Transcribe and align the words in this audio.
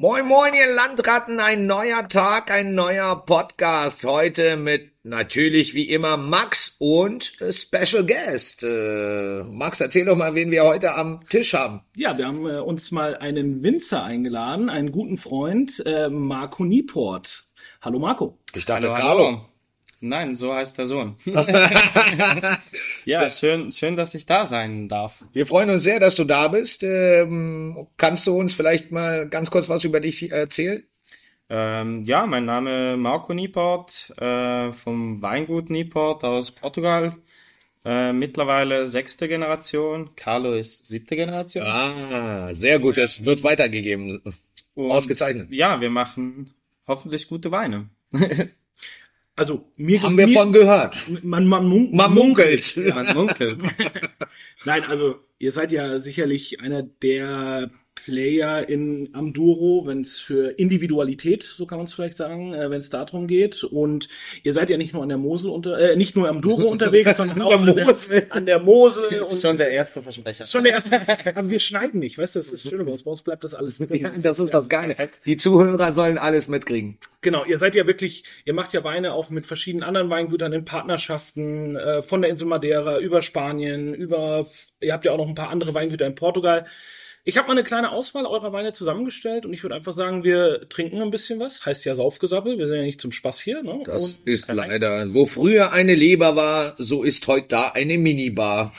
Moin, 0.00 0.26
moin, 0.26 0.54
ihr 0.54 0.72
Landratten, 0.72 1.40
ein 1.40 1.66
neuer 1.66 2.08
Tag, 2.08 2.52
ein 2.52 2.72
neuer 2.72 3.16
Podcast. 3.16 4.04
Heute 4.04 4.56
mit 4.56 4.92
natürlich 5.02 5.74
wie 5.74 5.88
immer 5.88 6.16
Max 6.16 6.76
und 6.78 7.32
Special 7.50 8.06
Guest. 8.06 8.62
Äh, 8.62 9.42
Max, 9.42 9.80
erzähl 9.80 10.04
doch 10.04 10.14
mal, 10.14 10.36
wen 10.36 10.52
wir 10.52 10.62
heute 10.62 10.94
am 10.94 11.26
Tisch 11.28 11.52
haben. 11.54 11.80
Ja, 11.96 12.16
wir 12.16 12.28
haben 12.28 12.46
äh, 12.46 12.60
uns 12.60 12.92
mal 12.92 13.16
einen 13.16 13.64
Winzer 13.64 14.04
eingeladen, 14.04 14.70
einen 14.70 14.92
guten 14.92 15.18
Freund, 15.18 15.82
äh, 15.84 16.08
Marco 16.08 16.64
Nieport. 16.64 17.48
Hallo 17.82 17.98
Marco. 17.98 18.38
Ich 18.54 18.66
dachte, 18.66 18.94
Hallo, 18.94 19.02
hallo. 19.02 19.40
Nein, 19.98 20.36
so 20.36 20.54
heißt 20.54 20.78
der 20.78 20.86
Sohn. 20.86 21.16
ja, 23.08 23.30
schön, 23.30 23.72
schön, 23.72 23.96
dass 23.96 24.14
ich 24.14 24.26
da 24.26 24.46
sein 24.46 24.88
darf. 24.88 25.24
Wir 25.32 25.46
freuen 25.46 25.70
uns 25.70 25.82
sehr, 25.82 26.00
dass 26.00 26.14
du 26.14 26.24
da 26.24 26.48
bist. 26.48 26.82
Ähm, 26.82 27.86
kannst 27.96 28.26
du 28.26 28.36
uns 28.36 28.52
vielleicht 28.52 28.92
mal 28.92 29.28
ganz 29.28 29.50
kurz 29.50 29.68
was 29.68 29.84
über 29.84 30.00
dich 30.00 30.30
erzählen? 30.30 30.82
Ähm, 31.50 32.04
ja, 32.04 32.26
mein 32.26 32.44
Name 32.44 32.96
Marco 32.96 33.32
Nieport 33.32 34.12
äh, 34.18 34.72
vom 34.72 35.22
Weingut 35.22 35.70
Nieport 35.70 36.24
aus 36.24 36.50
Portugal. 36.50 37.16
Äh, 37.84 38.12
mittlerweile 38.12 38.86
sechste 38.86 39.28
Generation. 39.28 40.10
Carlo 40.14 40.52
ist 40.52 40.88
siebte 40.88 41.16
Generation. 41.16 41.64
Ah, 41.66 42.52
sehr 42.52 42.78
gut. 42.78 42.98
Das 42.98 43.24
wird 43.24 43.42
weitergegeben. 43.44 44.20
Und 44.74 44.90
Ausgezeichnet. 44.90 45.50
Ja, 45.50 45.80
wir 45.80 45.90
machen 45.90 46.52
hoffentlich 46.86 47.28
gute 47.28 47.50
Weine. 47.50 47.88
Also 49.38 49.64
mir 49.76 50.02
Haben 50.02 50.18
wir 50.18 50.26
mir, 50.26 50.36
von 50.36 50.52
gehört. 50.52 50.96
man, 51.22 51.46
man, 51.46 51.64
mun 51.64 51.94
Man 51.94 52.12
munkelt. 52.12 52.76
Man 52.76 53.14
munkelt. 53.14 53.56
Nein, 54.64 54.82
also 54.82 55.20
ihr 55.38 55.52
seid 55.52 55.70
ja 55.70 56.00
sicherlich 56.00 56.60
einer 56.60 56.82
der 56.82 57.70
Player 58.04 58.68
in 58.68 59.10
Amduro, 59.12 59.86
wenn 59.86 60.00
es 60.00 60.20
für 60.20 60.50
Individualität, 60.58 61.42
so 61.42 61.66
kann 61.66 61.78
man 61.78 61.86
es 61.86 61.92
vielleicht 61.92 62.16
sagen, 62.16 62.54
äh, 62.54 62.70
wenn 62.70 62.78
es 62.78 62.90
darum 62.90 63.26
geht. 63.26 63.64
Und 63.64 64.08
ihr 64.42 64.52
seid 64.52 64.70
ja 64.70 64.76
nicht 64.76 64.94
nur 64.94 65.02
an 65.02 65.08
der 65.08 65.18
Mosel 65.18 65.50
unter, 65.50 65.78
äh, 65.78 65.96
nicht 65.96 66.16
nur 66.16 66.28
am 66.28 66.40
Duro 66.40 66.62
unterwegs, 66.68 67.16
sondern 67.16 67.42
auch 67.42 67.52
an 67.52 67.66
der, 67.66 68.26
an 68.30 68.46
der 68.46 68.60
Mosel. 68.60 69.04
Das 69.10 69.30
und 69.30 69.36
ist 69.36 69.42
schon 69.42 69.56
der 69.56 69.70
erste 69.70 70.02
Versprecher. 70.02 70.46
schon 70.46 70.64
der 70.64 70.74
erste. 70.74 71.00
Aber 71.34 71.50
wir 71.50 71.58
schneiden 71.58 72.00
nicht, 72.00 72.18
weißt 72.18 72.36
du, 72.36 72.38
das 72.40 72.52
ist 72.52 72.68
schön, 72.68 72.84
bei 72.84 72.92
uns 72.92 73.02
bei 73.02 73.10
uns 73.10 73.22
bleibt 73.22 73.44
das 73.44 73.54
alles 73.54 73.78
drin. 73.78 74.08
Das 74.22 74.38
ist 74.38 74.54
das 74.54 74.68
Geile. 74.68 74.96
Die 75.24 75.36
Zuhörer 75.36 75.92
sollen 75.92 76.18
alles 76.18 76.48
mitkriegen. 76.48 76.98
Genau, 77.20 77.44
ihr 77.44 77.58
seid 77.58 77.74
ja 77.74 77.86
wirklich, 77.86 78.24
ihr 78.44 78.54
macht 78.54 78.72
ja 78.72 78.84
Weine 78.84 79.12
auch 79.12 79.28
mit 79.28 79.46
verschiedenen 79.46 79.82
anderen 79.82 80.08
Weingütern 80.08 80.52
in 80.52 80.64
Partnerschaften, 80.64 81.76
äh, 81.76 82.00
von 82.02 82.22
der 82.22 82.30
Insel 82.30 82.46
Madeira 82.46 82.98
über 82.98 83.22
Spanien, 83.22 83.92
über, 83.92 84.46
ihr 84.80 84.92
habt 84.92 85.04
ja 85.04 85.12
auch 85.12 85.18
noch 85.18 85.28
ein 85.28 85.34
paar 85.34 85.50
andere 85.50 85.74
Weingüter 85.74 86.06
in 86.06 86.14
Portugal. 86.14 86.66
Ich 87.28 87.36
habe 87.36 87.46
mal 87.46 87.52
eine 87.52 87.62
kleine 87.62 87.92
Auswahl 87.92 88.24
eurer 88.24 88.54
Weine 88.54 88.72
zusammengestellt 88.72 89.44
und 89.44 89.52
ich 89.52 89.62
würde 89.62 89.74
einfach 89.74 89.92
sagen, 89.92 90.24
wir 90.24 90.66
trinken 90.70 91.02
ein 91.02 91.10
bisschen 91.10 91.38
was. 91.38 91.66
Heißt 91.66 91.84
ja 91.84 91.94
Saufgesappel, 91.94 92.56
wir 92.56 92.66
sind 92.66 92.76
ja 92.76 92.82
nicht 92.82 93.02
zum 93.02 93.12
Spaß 93.12 93.38
hier. 93.40 93.62
Ne? 93.62 93.82
Das 93.84 94.20
und 94.20 94.28
ist 94.28 94.50
leider, 94.50 95.12
wo 95.12 95.26
früher 95.26 95.70
eine 95.70 95.94
Leber 95.94 96.36
war, 96.36 96.74
so 96.78 97.02
ist 97.02 97.28
heute 97.28 97.48
da 97.48 97.68
eine 97.68 97.98
Minibar. 97.98 98.72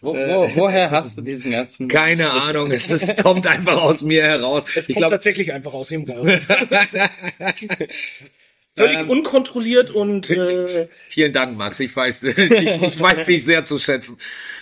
Wo, 0.00 0.14
wo, 0.14 0.50
woher 0.54 0.90
hast 0.90 1.18
du 1.18 1.20
diesen 1.20 1.50
ganzen... 1.50 1.88
Keine 1.88 2.30
Ahnung, 2.30 2.70
es 2.70 2.90
ist, 2.90 3.22
kommt 3.22 3.46
einfach 3.46 3.76
aus 3.76 4.00
mir 4.00 4.22
heraus. 4.22 4.64
es 4.74 4.88
ich 4.88 4.94
kommt 4.94 5.02
glaube, 5.02 5.16
tatsächlich 5.16 5.52
einfach 5.52 5.74
aus 5.74 5.90
ihm 5.90 6.10
raus. 6.10 6.26
Völlig 8.86 9.08
unkontrolliert 9.08 9.90
und 9.90 10.28
äh, 10.30 10.88
vielen 11.08 11.32
Dank, 11.32 11.56
Max. 11.56 11.80
Ich 11.80 11.94
weiß, 11.94 12.22
ich, 12.24 12.82
ich 12.82 13.00
weiß 13.00 13.26
dich 13.26 13.44
sehr 13.44 13.64
zu 13.64 13.78
schätzen. 13.78 14.16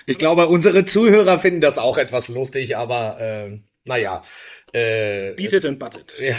Ich 0.06 0.18
glaube, 0.18 0.48
unsere 0.48 0.84
Zuhörer 0.84 1.38
finden 1.38 1.60
das 1.60 1.78
auch 1.78 1.98
etwas 1.98 2.28
lustig, 2.28 2.76
aber 2.76 3.20
äh, 3.20 3.58
naja. 3.84 4.22
Äh, 4.72 5.32
beatet 5.34 5.64
and 5.64 5.78
butted. 5.78 6.12
ja, 6.20 6.36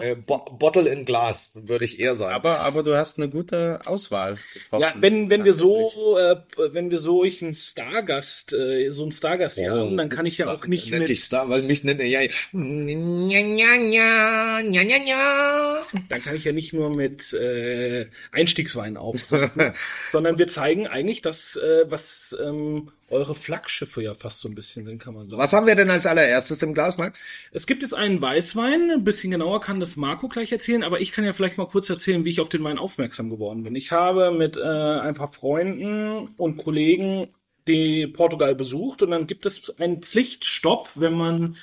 äh, 0.00 0.14
Bo- 0.14 0.44
Bottle 0.58 0.88
in 0.88 1.04
Glas, 1.04 1.52
würde 1.54 1.84
ich 1.84 1.98
eher 1.98 2.14
sagen. 2.14 2.34
Aber, 2.34 2.60
aber 2.60 2.82
du 2.82 2.96
hast 2.96 3.18
eine 3.18 3.28
gute 3.28 3.80
Auswahl 3.86 4.36
getroffen. 4.52 4.82
Ja, 4.82 4.94
wenn, 4.98 5.30
wenn 5.30 5.44
wir 5.44 5.52
so, 5.52 6.18
äh, 6.18 6.36
wenn 6.72 6.90
wir 6.90 6.98
so 6.98 7.24
ich 7.24 7.42
einen 7.42 7.54
Stargast, 7.54 8.52
äh, 8.52 8.90
so 8.90 9.02
einen 9.02 9.12
Stargast 9.12 9.58
hier 9.58 9.72
haben, 9.72 9.96
dann 9.96 10.08
kann 10.08 10.26
ich 10.26 10.38
ja 10.38 10.48
auch 10.50 10.66
nicht 10.66 10.90
Nennt 10.90 11.08
mit, 11.08 11.18
Star, 11.18 11.48
weil 11.48 11.62
mich 11.62 11.84
nennt 11.84 12.00
er 12.00 12.06
ja. 12.06 12.20
Nja, 12.52 13.42
nja, 13.42 13.76
nja, 13.78 14.62
nja, 14.62 14.98
nja. 14.98 15.86
dann 16.08 16.22
kann 16.22 16.36
ich 16.36 16.44
ja 16.44 16.52
nicht 16.52 16.72
nur 16.72 16.90
mit 16.94 17.32
äh, 17.32 18.06
Einstiegswein 18.32 18.96
auftreten, 18.96 19.72
sondern 20.12 20.38
wir 20.38 20.46
zeigen 20.48 20.86
eigentlich 20.86 21.22
das, 21.22 21.56
äh, 21.56 21.84
was 21.88 22.36
ähm, 22.42 22.90
eure 23.14 23.34
Flaggschiffe 23.34 24.02
ja 24.02 24.14
fast 24.14 24.40
so 24.40 24.48
ein 24.48 24.54
bisschen 24.54 24.84
sind, 24.84 25.00
kann 25.00 25.14
man 25.14 25.28
sagen. 25.28 25.40
Was 25.40 25.52
haben 25.52 25.66
wir 25.66 25.74
denn 25.74 25.90
als 25.90 26.06
allererstes 26.06 26.62
im 26.62 26.74
Glas, 26.74 26.98
Max? 26.98 27.24
Es 27.52 27.66
gibt 27.66 27.82
jetzt 27.82 27.94
einen 27.94 28.20
Weißwein, 28.20 28.90
ein 28.90 29.04
bisschen 29.04 29.30
genauer 29.30 29.60
kann 29.60 29.80
das 29.80 29.96
Marco 29.96 30.28
gleich 30.28 30.52
erzählen, 30.52 30.82
aber 30.82 31.00
ich 31.00 31.12
kann 31.12 31.24
ja 31.24 31.32
vielleicht 31.32 31.56
mal 31.56 31.68
kurz 31.68 31.88
erzählen, 31.88 32.24
wie 32.24 32.30
ich 32.30 32.40
auf 32.40 32.48
den 32.48 32.64
Wein 32.64 32.78
aufmerksam 32.78 33.30
geworden 33.30 33.62
bin. 33.62 33.74
Ich 33.76 33.92
habe 33.92 34.30
mit 34.32 34.56
äh, 34.56 34.60
ein 34.60 35.14
paar 35.14 35.32
Freunden 35.32 36.34
und 36.36 36.58
Kollegen 36.58 37.28
die 37.66 38.06
Portugal 38.06 38.54
besucht 38.54 39.02
und 39.02 39.10
dann 39.10 39.26
gibt 39.26 39.46
es 39.46 39.78
einen 39.78 40.02
Pflichtstopp, 40.02 40.90
wenn 40.96 41.14
man 41.14 41.56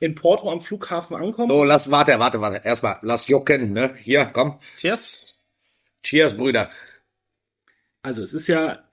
in 0.00 0.14
Porto 0.14 0.50
am 0.50 0.60
Flughafen 0.60 1.16
ankommt. 1.16 1.48
So, 1.48 1.64
lass, 1.64 1.90
warte, 1.90 2.18
warte, 2.18 2.40
warte. 2.40 2.60
Erstmal, 2.66 2.98
lass 3.02 3.28
jucken, 3.28 3.72
ne? 3.72 3.94
Hier, 4.02 4.26
komm. 4.26 4.58
Cheers. 4.76 5.40
Cheers, 6.02 6.36
Brüder. 6.36 6.68
Also 8.02 8.22
es 8.22 8.34
ist 8.34 8.46
ja 8.46 8.85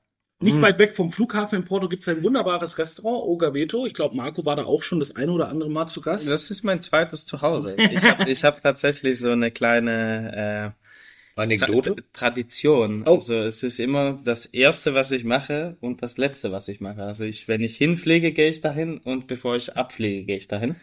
nicht 0.43 0.61
weit 0.61 0.79
weg 0.79 0.95
vom 0.95 1.11
Flughafen 1.11 1.59
in 1.59 1.65
Porto 1.65 1.89
gibt 1.89 2.03
es 2.03 2.09
ein 2.09 2.23
wunderbares 2.23 2.77
Restaurant, 2.77 3.23
O 3.25 3.37
Gaveto. 3.37 3.85
Ich 3.85 3.93
glaube, 3.93 4.15
Marco 4.15 4.45
war 4.45 4.55
da 4.55 4.65
auch 4.65 4.83
schon 4.83 4.99
das 4.99 5.15
eine 5.15 5.31
oder 5.31 5.49
andere 5.49 5.69
Mal 5.69 5.87
zu 5.87 6.01
Gast. 6.01 6.29
Das 6.29 6.51
ist 6.51 6.63
mein 6.63 6.81
zweites 6.81 7.25
Zuhause. 7.25 7.75
Ich 7.93 8.03
habe 8.05 8.29
ich 8.29 8.43
hab 8.43 8.61
tatsächlich 8.61 9.19
so 9.19 9.31
eine 9.31 9.51
kleine 9.51 10.73
äh, 10.75 10.83
Tra 11.35 11.43
Anekdote? 11.43 11.95
Tradition. 12.13 13.03
Oh. 13.05 13.15
Also 13.15 13.35
es 13.35 13.63
ist 13.63 13.79
immer 13.79 14.19
das 14.23 14.45
Erste, 14.45 14.93
was 14.93 15.11
ich 15.11 15.23
mache 15.23 15.77
und 15.79 16.01
das 16.03 16.17
Letzte, 16.17 16.51
was 16.51 16.67
ich 16.67 16.79
mache. 16.79 17.03
Also 17.03 17.23
ich, 17.23 17.47
wenn 17.47 17.61
ich 17.61 17.75
hinfliege, 17.75 18.31
gehe 18.31 18.49
ich 18.49 18.61
dahin 18.61 18.99
und 18.99 19.27
bevor 19.27 19.55
ich 19.55 19.75
abfliege, 19.75 20.25
gehe 20.25 20.37
ich 20.37 20.47
dahin. 20.47 20.75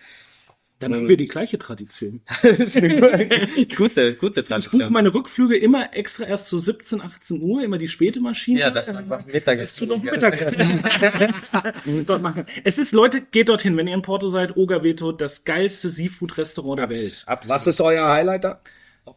Dann 0.81 0.95
haben 0.95 1.09
wir 1.09 1.17
die 1.17 1.29
gleiche 1.29 1.59
Tradition. 1.59 2.23
Das 2.43 2.59
ist 2.59 2.77
eine 2.77 2.99
gute, 2.99 3.35
gute 3.77 4.03
Ich 4.03 4.19
buche 4.19 4.45
Tradition. 4.45 4.93
meine 4.93 5.15
Rückflüge 5.15 5.57
immer 5.59 5.95
extra 5.95 6.25
erst 6.25 6.49
so 6.49 6.59
17, 6.59 7.01
18 7.03 7.41
Uhr, 7.43 7.63
immer 7.63 7.79
die 7.79 7.87
späte 7.87 8.21
Maschine. 8.21 8.59
Ja, 8.61 8.71
das 8.71 8.93
macht 8.93 9.07
man 9.07 9.25
Mittagessen. 9.27 9.89
noch. 9.89 10.03
Es 12.65 12.79
ist, 12.79 12.93
Leute, 12.93 13.21
geht 13.21 13.49
dorthin, 13.49 13.77
wenn 13.77 13.87
ihr 13.87 13.95
in 13.95 14.03
Porto 14.03 14.29
seid, 14.29 14.57
Ogaveto, 14.57 15.13
das 15.13 15.45
geilste 15.45 15.91
Seafood-Restaurant 15.91 16.81
der 16.81 16.89
Welt. 16.89 17.25
Was 17.27 17.67
ist 17.67 17.81
euer 17.81 18.09
Highlight 18.09 18.45
da? 18.45 18.61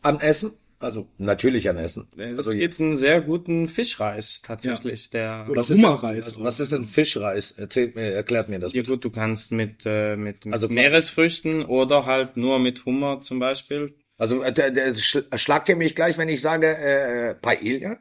Am 0.02 0.20
Essen? 0.20 0.54
Also, 0.84 1.08
natürlich 1.18 1.70
an 1.70 1.78
Essen. 1.78 2.08
Es 2.18 2.38
Also, 2.38 2.52
gibt 2.52 2.80
einen 2.80 2.98
sehr 2.98 3.22
guten 3.22 3.68
Fischreis 3.68 4.42
tatsächlich, 4.44 5.10
der 5.10 5.48
Oder 5.50 5.60
was 5.62 5.70
ist 5.70 5.78
denn, 5.78 5.86
Hummerreis. 5.88 6.26
also, 6.28 6.44
was 6.44 6.60
ist 6.60 6.72
denn 6.72 6.86
Fischreis? 6.86 7.52
Erzählt 7.52 7.96
mir, 7.96 8.12
erklärt 8.12 8.50
mir 8.50 8.60
das. 8.60 8.74
Ja 8.74 8.84
gut, 8.84 9.04
du 9.04 9.10
kannst 9.10 9.52
mit, 9.52 9.84
äh, 9.86 10.16
mit, 10.16 10.46
mit 10.46 10.54
Also- 10.54 10.70
Meeresfrüchten 10.70 11.64
oder 11.66 12.06
halt 12.06 12.38
nur 12.38 12.60
mit 12.60 12.86
Hummer 12.86 13.22
zum 13.22 13.40
Beispiel. 13.40 13.96
Also, 14.18 14.44
äh, 14.44 14.54
der, 14.54 14.70
der, 14.72 14.94
sch- 14.96 15.38
schlagt 15.38 15.70
ihr 15.70 15.76
mich 15.76 15.96
gleich, 15.96 16.18
wenn 16.20 16.30
ich 16.30 16.40
sage, 16.42 16.68
äh, 16.78 17.34
Paella? 17.34 17.98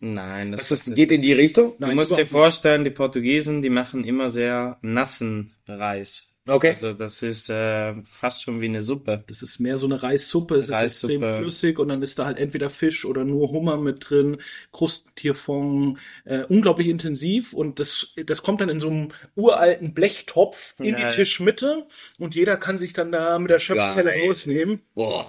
Nein, 0.00 0.52
das, 0.52 0.68
Das 0.70 0.86
ist, 0.88 0.94
geht 0.96 1.12
in 1.12 1.22
die 1.22 1.32
Richtung? 1.34 1.74
du 1.78 1.92
musst 1.92 2.16
dir 2.16 2.26
vorstellen, 2.26 2.84
die 2.84 2.90
Portugiesen, 2.90 3.60
die 3.62 3.68
machen 3.70 4.04
immer 4.04 4.30
sehr 4.30 4.78
nassen 4.82 5.54
Reis. 5.68 6.28
Okay. 6.44 6.70
Also 6.70 6.92
das 6.92 7.22
ist 7.22 7.48
äh, 7.50 7.94
fast 8.04 8.42
schon 8.42 8.60
wie 8.60 8.64
eine 8.64 8.82
Suppe. 8.82 9.22
Das 9.28 9.42
ist 9.42 9.60
mehr 9.60 9.78
so 9.78 9.86
eine 9.86 10.02
Reissuppe, 10.02 10.56
es 10.56 10.64
ist 10.66 10.72
Reissuppe. 10.72 11.14
extrem 11.14 11.36
flüssig 11.36 11.78
und 11.78 11.88
dann 11.88 12.02
ist 12.02 12.18
da 12.18 12.24
halt 12.26 12.38
entweder 12.38 12.68
Fisch 12.68 13.04
oder 13.04 13.22
nur 13.24 13.50
Hummer 13.50 13.76
mit 13.76 14.10
drin, 14.10 14.38
Krustentierfond, 14.72 15.98
äh, 16.24 16.40
unglaublich 16.48 16.88
intensiv 16.88 17.52
und 17.52 17.78
das, 17.78 18.14
das 18.26 18.42
kommt 18.42 18.60
dann 18.60 18.68
in 18.70 18.80
so 18.80 18.88
einem 18.88 19.08
uralten 19.36 19.94
Blechtopf 19.94 20.74
in 20.80 20.86
Ja, 20.86 20.96
die 20.96 21.02
ja. 21.02 21.08
Tischmitte 21.10 21.86
und 22.18 22.34
jeder 22.34 22.56
kann 22.56 22.76
sich 22.76 22.92
dann 22.92 23.12
da 23.12 23.38
mit 23.38 23.50
der 23.50 23.60
Schöpfkelle 23.60 24.10
Geil. 24.10 24.26
rausnehmen. 24.28 24.80
Boah. 24.94 25.26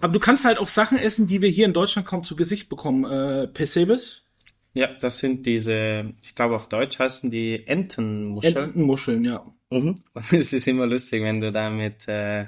Aber 0.00 0.12
du 0.12 0.20
kannst 0.20 0.44
halt 0.44 0.58
auch 0.58 0.68
Sachen 0.68 0.98
essen, 0.98 1.26
die 1.26 1.42
wir 1.42 1.48
hier 1.48 1.66
in 1.66 1.72
Deutschland 1.72 2.06
kaum 2.06 2.22
zu 2.22 2.36
Gesicht 2.36 2.68
bekommen. 2.68 3.04
Äh, 3.04 3.48
Pesebes, 3.48 4.26
Ja, 4.74 4.88
das 5.00 5.18
sind 5.18 5.46
diese, 5.46 6.14
ich 6.24 6.34
glaube 6.34 6.54
auf 6.56 6.68
Deutsch 6.68 6.98
heißen 6.98 7.30
die 7.30 7.66
Entenmuscheln. 7.66 8.56
Entenmuscheln, 8.56 9.24
ja. 9.24 9.44
Mhm. 9.70 9.96
Und 10.14 10.32
es 10.32 10.52
ist 10.52 10.66
immer 10.66 10.86
lustig, 10.86 11.22
wenn 11.22 11.40
du 11.40 11.50
da 11.52 11.70
mit 11.70 12.06
äh, 12.08 12.46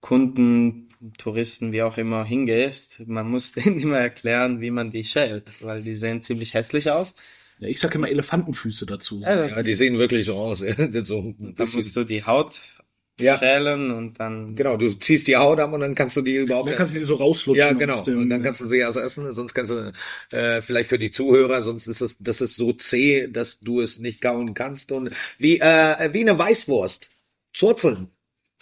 Kunden, 0.00 0.88
Touristen, 1.18 1.72
wie 1.72 1.82
auch 1.82 1.96
immer 1.98 2.24
hingehst. 2.24 3.06
Man 3.06 3.28
muss 3.30 3.52
denen 3.54 3.80
immer 3.80 3.98
erklären, 3.98 4.60
wie 4.60 4.70
man 4.70 4.90
die 4.90 5.04
schält, 5.04 5.62
weil 5.62 5.82
die 5.82 5.94
sehen 5.94 6.22
ziemlich 6.22 6.54
hässlich 6.54 6.90
aus. 6.90 7.16
ja 7.58 7.68
ich 7.68 7.80
sag 7.80 7.94
immer 7.94 8.08
Elefantenfüße 8.08 8.86
dazu. 8.86 9.22
Also, 9.24 9.54
Ja, 9.54 9.62
die 9.62 9.74
sehen 9.74 9.98
wirklich 9.98 10.26
so 10.26 10.34
aus. 10.36 10.58
so 11.04 11.32
bisschen- 11.32 11.32
musst 11.56 11.96
du 11.96 12.04
die 12.04 12.24
Haut 12.24 12.60
Ja. 13.20 13.38
schälen 13.38 13.90
und 13.90 14.18
dann 14.20 14.54
Genau, 14.54 14.76
du 14.76 14.88
ziehst 14.92 15.26
die 15.28 15.36
Haut 15.36 15.58
ab 15.60 15.72
und 15.72 15.80
dann 15.80 15.94
kannst 15.94 16.16
du 16.16 16.22
die 16.22 16.36
überhaupt 16.36 16.68
Dann 16.68 16.76
kannst 16.76 16.94
du 16.94 16.98
sie 17.00 17.04
so 17.04 17.14
rauslutschen. 17.16 17.66
Ja, 17.66 17.72
genau. 17.72 18.02
Und 18.04 18.30
dann 18.30 18.42
kannst 18.42 18.60
du 18.60 18.66
sie 18.66 18.78
erst 18.78 18.98
essen, 18.98 19.30
sonst 19.32 19.54
kannst 19.54 19.72
du, 19.72 19.92
äh, 20.30 20.60
vielleicht 20.62 20.88
für 20.88 20.98
die 20.98 21.10
Zuhörer, 21.10 21.62
sonst 21.62 21.86
ist 21.86 22.00
es, 22.00 22.18
das 22.18 22.40
ist 22.40 22.56
so 22.56 22.72
zäh, 22.72 23.28
dass 23.28 23.60
du 23.60 23.80
es 23.80 23.98
nicht 23.98 24.20
kauen 24.20 24.54
kannst. 24.54 24.92
Und 24.92 25.10
wie, 25.38 25.58
äh, 25.60 26.12
wie 26.12 26.20
eine 26.20 26.38
Weißwurst. 26.38 27.10
Zurzeln. 27.52 28.08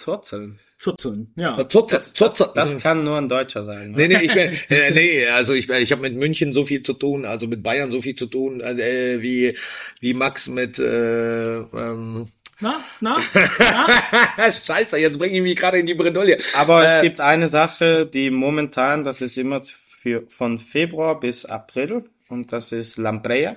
Wurzeln. 0.04 0.58
Zuzeln, 0.78 1.32
ja. 1.36 1.56
Zutze, 1.70 1.96
Das, 1.96 2.12
Zutze. 2.12 2.50
das 2.54 2.78
kann 2.78 3.02
nur 3.02 3.16
ein 3.16 3.30
Deutscher 3.30 3.64
sein. 3.64 3.92
Nee, 3.92 4.08
Ne? 4.08 4.18
nee, 4.18 4.24
ich 4.26 4.34
bin, 4.34 4.50
äh, 4.68 4.90
nee, 4.90 5.26
also 5.26 5.54
ich, 5.54 5.70
ich 5.70 5.90
habe 5.90 6.02
mit 6.02 6.14
München 6.16 6.52
so 6.52 6.64
viel 6.64 6.82
zu 6.82 6.92
tun, 6.92 7.24
also 7.24 7.46
mit 7.46 7.62
Bayern 7.62 7.90
so 7.90 7.98
viel 7.98 8.14
zu 8.14 8.26
tun, 8.26 8.60
äh, 8.60 9.22
wie, 9.22 9.56
wie 10.00 10.12
Max 10.12 10.48
mit, 10.48 10.78
äh, 10.78 11.56
ähm, 11.60 12.28
Na, 12.60 12.80
na, 13.00 13.18
na? 13.58 14.50
Scheiße, 14.52 14.98
jetzt 14.98 15.18
bringe 15.18 15.36
ich 15.36 15.42
mich 15.42 15.56
gerade 15.56 15.78
in 15.78 15.86
die 15.86 15.94
Bredouille. 15.94 16.38
Aber 16.54 16.82
es 16.84 16.90
Äh, 16.90 17.02
gibt 17.02 17.20
eine 17.20 17.48
Sache, 17.48 18.06
die 18.06 18.30
momentan, 18.30 19.04
das 19.04 19.20
ist 19.20 19.36
immer 19.36 19.60
für, 19.62 20.24
von 20.28 20.58
Februar 20.58 21.20
bis 21.20 21.44
April 21.44 22.04
und 22.28 22.52
das 22.52 22.72
ist 22.72 22.96
Lampreia. 22.96 23.56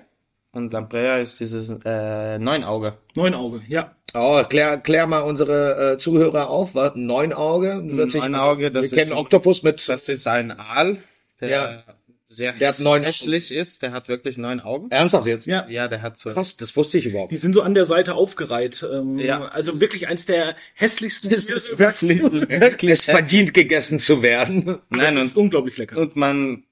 Und 0.52 0.74
Lampreia 0.74 1.20
ist 1.20 1.40
dieses 1.40 1.70
äh, 1.86 2.38
Neunauge. 2.40 2.96
Neunauge, 3.16 3.62
ja. 3.68 3.96
Oh, 4.16 4.44
klär, 4.44 4.80
klär 4.80 5.06
mal 5.08 5.20
unsere 5.20 5.94
äh, 5.94 5.98
Zuhörer 5.98 6.50
auf, 6.50 6.74
was? 6.76 6.94
Neunauge? 6.96 7.82
Sich- 8.10 8.22
Neunauge, 8.24 8.72
das 8.72 8.92
Wir 8.92 8.98
kennen 8.98 9.12
ist- 9.12 9.18
Oktopus 9.18 9.64
mit, 9.64 9.88
Das 9.88 10.10
ist 10.10 10.28
ein 10.28 10.52
Aal, 10.52 10.98
der 11.40 11.50
Ja. 11.50 11.84
Sehr 12.32 12.54
Der 12.54 12.70
hat 12.70 12.80
neun- 12.80 13.02
hässlich 13.04 13.52
ist. 13.52 13.82
Der 13.82 13.92
hat 13.92 14.08
wirklich 14.08 14.38
neun 14.38 14.60
Augen. 14.60 14.92
ernsthaft 14.92 15.26
jetzt? 15.26 15.48
Ja. 15.48 15.68
Ja, 15.68 15.88
der 15.88 16.02
hat 16.04 16.18
so. 16.20 16.32
Krass, 16.32 16.56
das 16.58 16.76
wusste 16.78 17.00
ich 17.00 17.08
überhaupt. 17.08 17.32
Die 17.32 17.38
sind 17.38 17.54
so 17.54 17.62
an 17.64 17.74
der 17.74 17.86
Seite 17.86 18.14
aufgereiht. 18.14 18.86
Ähm, 18.90 19.18
Ja. 19.18 19.48
Also 19.48 19.82
wirklich 19.82 20.08
eins 20.08 20.26
der 20.26 20.56
hässlichsten. 20.76 21.32
Das 21.32 21.50
ist 21.50 21.80
wirklich 21.80 22.22
so. 22.22 22.30
Es 22.88 23.06
verdient 23.06 23.54
gegessen 23.54 24.00
zu 24.00 24.22
werden. 24.22 24.80
Nein, 24.90 25.16
das 25.16 25.16
und 25.16 25.26
ist 25.26 25.36
unglaublich 25.38 25.78
lecker. 25.78 25.98
Und 25.98 26.16
man, 26.16 26.64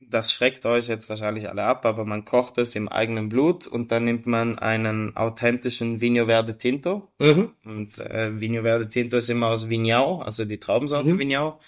das 0.00 0.32
schreckt 0.32 0.64
euch 0.66 0.86
jetzt 0.88 1.08
wahrscheinlich 1.08 1.48
alle 1.48 1.64
ab, 1.64 1.84
aber 1.86 2.04
man 2.04 2.24
kocht 2.24 2.58
es 2.58 2.74
im 2.76 2.88
eigenen 2.88 3.28
Blut 3.28 3.66
und 3.66 3.90
dann 3.92 4.04
nimmt 4.04 4.26
man 4.26 4.58
einen 4.60 5.16
authentischen 5.16 6.00
Vinho 6.00 6.26
Verde 6.26 6.56
Tinto. 6.56 7.08
Mhm. 7.18 7.50
Und 7.64 7.98
äh, 7.98 8.40
Vinho 8.40 8.62
Verde 8.62 8.88
Tinto 8.88 9.16
ist 9.16 9.28
immer 9.30 9.48
aus 9.48 9.68
Vignau, 9.68 10.20
also 10.22 10.44
die 10.44 10.58
Traubensorte 10.58 11.18
Vignau. 11.18 11.58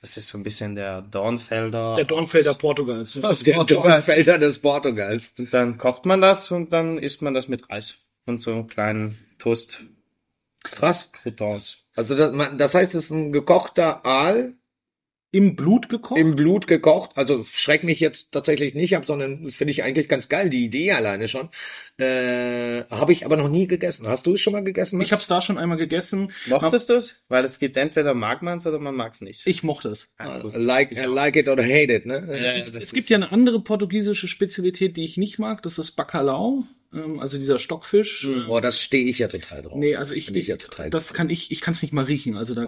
Das 0.00 0.16
ist 0.16 0.28
so 0.28 0.38
ein 0.38 0.44
bisschen 0.44 0.74
der 0.76 1.02
Dornfelder. 1.02 1.96
Der 1.96 2.04
Dornfelder 2.04 2.54
Portugals. 2.54 3.16
aus 3.24 3.42
Der 3.42 3.54
Portugal. 3.54 3.90
Dornfelder 3.92 4.38
des 4.38 4.60
Portugals. 4.60 5.34
Und 5.38 5.52
dann 5.52 5.76
kocht 5.78 6.06
man 6.06 6.20
das 6.20 6.50
und 6.50 6.72
dann 6.72 6.98
isst 6.98 7.22
man 7.22 7.34
das 7.34 7.48
mit 7.48 7.68
Reis 7.68 8.04
und 8.26 8.40
so 8.40 8.64
kleinen 8.64 9.18
Toast 9.38 9.84
Krass. 10.62 11.12
Croutons. 11.12 11.78
Also 11.94 12.14
das, 12.16 12.32
das 12.56 12.74
heißt, 12.74 12.94
es 12.94 13.04
ist 13.06 13.10
ein 13.10 13.32
gekochter 13.32 14.04
Aal 14.04 14.54
Im 15.30 15.56
Blut 15.56 15.90
gekocht? 15.90 16.18
im 16.18 16.36
Blut 16.36 16.66
gekocht. 16.66 17.10
Also 17.14 17.42
schreck 17.42 17.84
mich 17.84 18.00
jetzt 18.00 18.32
tatsächlich 18.32 18.74
nicht 18.74 18.96
ab, 18.96 19.04
sondern 19.06 19.50
finde 19.50 19.72
ich 19.72 19.82
eigentlich 19.82 20.08
ganz 20.08 20.28
geil, 20.30 20.48
die 20.48 20.64
Idee 20.64 20.92
alleine 20.92 21.28
schon. 21.28 21.50
Äh, 21.98 22.84
Habe 22.90 23.12
ich 23.12 23.26
aber 23.26 23.36
noch 23.36 23.48
nie 23.50 23.66
gegessen. 23.66 24.06
Hast 24.06 24.26
du 24.26 24.34
es 24.34 24.40
schon 24.40 24.54
mal 24.54 24.64
gegessen? 24.64 25.00
ich 25.00 25.12
habe 25.12 25.20
es 25.20 25.28
da 25.28 25.40
schon 25.40 25.58
einmal 25.58 25.76
gegessen. 25.76 26.32
Mochtest 26.46 26.88
du 26.88 26.94
es? 26.94 27.22
Weil 27.28 27.44
es 27.44 27.58
gibt 27.58 27.76
entweder 27.76 28.14
mag 28.14 28.40
man 28.42 28.56
es 28.58 28.66
oder 28.66 28.78
man 28.78 28.94
mag 28.94 29.12
es 29.12 29.20
nicht. 29.20 29.46
Ich 29.46 29.62
mochte 29.62 29.90
es. 29.90 30.08
Ah, 30.16 30.40
gut. 30.40 30.54
like, 30.54 30.96
like 31.06 31.36
it 31.36 31.48
or 31.48 31.58
hate 31.58 31.92
it, 31.92 32.06
ne? 32.06 32.26
Ja, 32.30 32.50
Es, 32.52 32.74
es 32.74 32.92
gibt 32.92 33.10
ja 33.10 33.16
eine 33.16 33.30
andere 33.30 33.60
portugiesische 33.60 34.28
Spezialität, 34.28 34.96
die 34.96 35.04
ich 35.04 35.18
nicht 35.18 35.38
mag. 35.38 35.62
Das 35.62 35.78
ist 35.78 35.92
Bacalhau, 35.92 36.58
ähm, 36.58 36.68
also 36.90 37.36
dieser 37.36 37.58
Stockfisch. 37.58 38.24
Äh, 38.24 38.46
Boah, 38.46 38.60
das 38.60 38.80
stehe 38.80 39.04
ich 39.04 39.18
ja 39.18 39.28
total 39.28 39.62
drauf. 39.62 39.74
Nee, 39.76 39.94
also 39.96 40.10
Das 40.10 40.18
ich, 40.18 40.24
finde 40.26 40.40
ich 40.40 40.46
ja 40.46 40.56
total 40.56 40.88
das 40.88 41.12
kann 41.12 41.28
ich, 41.28 41.50
ich 41.50 41.60
kann 41.60 41.72
es 41.72 41.82
nicht 41.82 41.92
mal 41.92 42.04
riechen. 42.04 42.36
Also 42.36 42.54
da, 42.54 42.64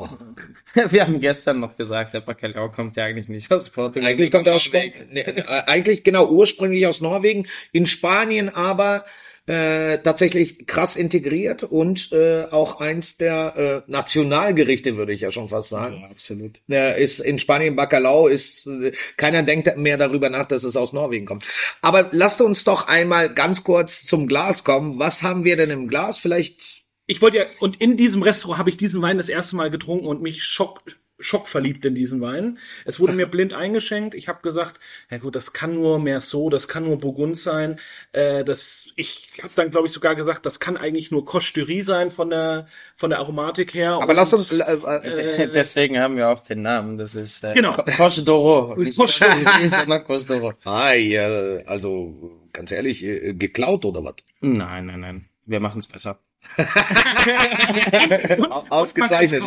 Wir 0.90 1.06
haben 1.06 1.20
gestern 1.20 1.61
noch 1.61 1.76
gesagt, 1.76 2.12
der 2.12 2.20
Bacalhau 2.20 2.70
kommt 2.70 2.96
ja 2.96 3.05
eigentlich 3.05 3.28
nicht 3.28 3.50
aus 3.50 3.70
Portugal. 3.70 4.11
Eigentlich 4.11 4.31
kommt 4.31 4.46
er 4.46 4.56
aus 4.56 4.62
Spanien. 4.62 5.08
Nee, 5.11 5.20
äh, 5.20 5.44
eigentlich 5.67 6.02
genau 6.05 6.28
ursprünglich 6.28 6.87
aus 6.87 7.00
Norwegen, 7.00 7.46
in 7.72 7.87
Spanien 7.87 8.50
aber 8.50 9.05
äh, 9.50 9.99
tatsächlich 9.99 10.64
krass 10.69 10.94
integriert 10.94 11.64
und 11.64 12.12
äh, 12.12 12.44
auch 12.52 12.79
eins 12.79 13.17
der 13.17 13.85
äh, 13.88 13.91
Nationalgerichte, 13.91 14.97
würde 14.97 15.12
ich 15.12 15.23
ja 15.23 15.32
schon 15.32 15.49
fast 15.49 15.70
sagen. 15.70 16.02
Ja, 16.02 16.08
absolut. 16.08 16.61
Äh, 16.70 17.02
ist 17.02 17.19
in 17.19 17.41
Spanien 17.41 17.75
Bacalao 17.75 18.29
ist 18.29 18.69
äh, 18.69 18.93
keiner 19.17 19.43
denkt 19.43 19.76
mehr 19.76 19.99
darüber 19.99 20.31
nach, 20.31 20.47
dass 20.47 20.62
es 20.62 20.76
aus 20.76 20.93
Norwegen 20.93 21.26
kommt. 21.26 21.44
Aber 21.82 22.11
lasst 22.12 22.41
uns 22.41 22.62
doch 22.62 22.87
einmal 22.87 23.35
ganz 23.35 23.64
kurz 23.64 24.06
zum 24.06 24.29
Glas 24.29 24.62
kommen. 24.62 25.00
Was 25.00 25.25
haben 25.25 25.43
wir 25.43 25.56
denn 25.56 25.70
im 25.70 25.88
Glas? 25.88 26.20
Vielleicht 26.20 26.85
ich 27.06 27.20
wollte 27.20 27.38
ja, 27.38 27.44
und 27.58 27.81
in 27.81 27.97
diesem 27.97 28.23
Restaurant 28.23 28.61
habe 28.61 28.70
ich 28.70 28.76
diesen 28.76 29.02
Wein 29.02 29.17
das 29.17 29.29
erste 29.29 29.56
Mal 29.56 29.69
getrunken 29.69 30.06
und 30.06 30.23
mich 30.23 30.44
schock, 30.44 30.82
schockverliebt 31.20 31.84
in 31.84 31.94
diesen 31.94 32.20
Wein. 32.20 32.58
Es 32.84 32.99
wurde 33.00 33.12
mir 33.12 33.26
blind 33.31 33.55
eingeschenkt. 33.55 34.14
Ich 34.14 34.28
habe 34.28 34.40
gesagt, 34.43 34.81
ja 35.11 35.19
gut, 35.19 35.37
das 35.37 35.52
kann 35.52 35.75
nur 35.75 35.99
Merceau, 35.99 36.50
das 36.50 36.67
kann 36.69 36.84
nur 36.84 36.99
Burgund 36.99 37.37
sein. 37.37 37.78
Äh, 38.12 38.44
das, 38.44 38.90
ich 38.96 39.31
habe 39.43 39.52
dann, 39.56 39.70
glaube 39.70 39.87
ich, 39.87 39.93
sogar 39.93 40.14
gesagt, 40.17 40.46
das 40.46 40.61
kann 40.61 40.76
eigentlich 40.76 41.11
nur 41.11 41.25
Cocherie 41.25 41.82
sein 41.82 42.11
von 42.11 42.31
der, 42.31 42.67
von 42.96 43.11
der 43.11 43.19
Aromatik 43.20 43.75
her. 43.75 43.93
aber 43.94 44.08
Und, 44.11 44.17
lass 44.17 44.32
uns 44.32 44.50
äh, 44.52 44.62
äh, 44.72 45.49
Deswegen 45.52 45.99
haben 45.99 46.17
wir 46.17 46.28
auch 46.28 46.40
den 46.44 46.62
Namen. 46.62 46.96
Das 46.96 47.14
ist 47.14 47.44
äh, 47.44 47.55
Genau. 47.55 47.73
Co- 47.75 47.84
Coche 47.84 48.23
d'Oro. 48.23 48.78
Nicht 48.82 48.96
Coche 48.99 49.25
Coche- 49.25 49.69
sondern 49.69 50.05
Coche 50.05 50.26
d'Oro. 50.26 50.55
ah, 50.64 50.93
ja, 50.93 51.26
also 51.66 52.40
ganz 52.52 52.73
ehrlich, 52.73 53.05
äh, 53.05 53.34
geklaut 53.34 53.84
oder 53.84 54.02
was? 54.05 54.14
Nein, 54.40 54.87
nein, 54.87 55.00
nein. 55.00 55.25
Wir 55.46 55.61
machen 55.61 55.78
es 55.81 55.87
besser. 55.87 56.19
ausgezeichnet. 58.70 59.42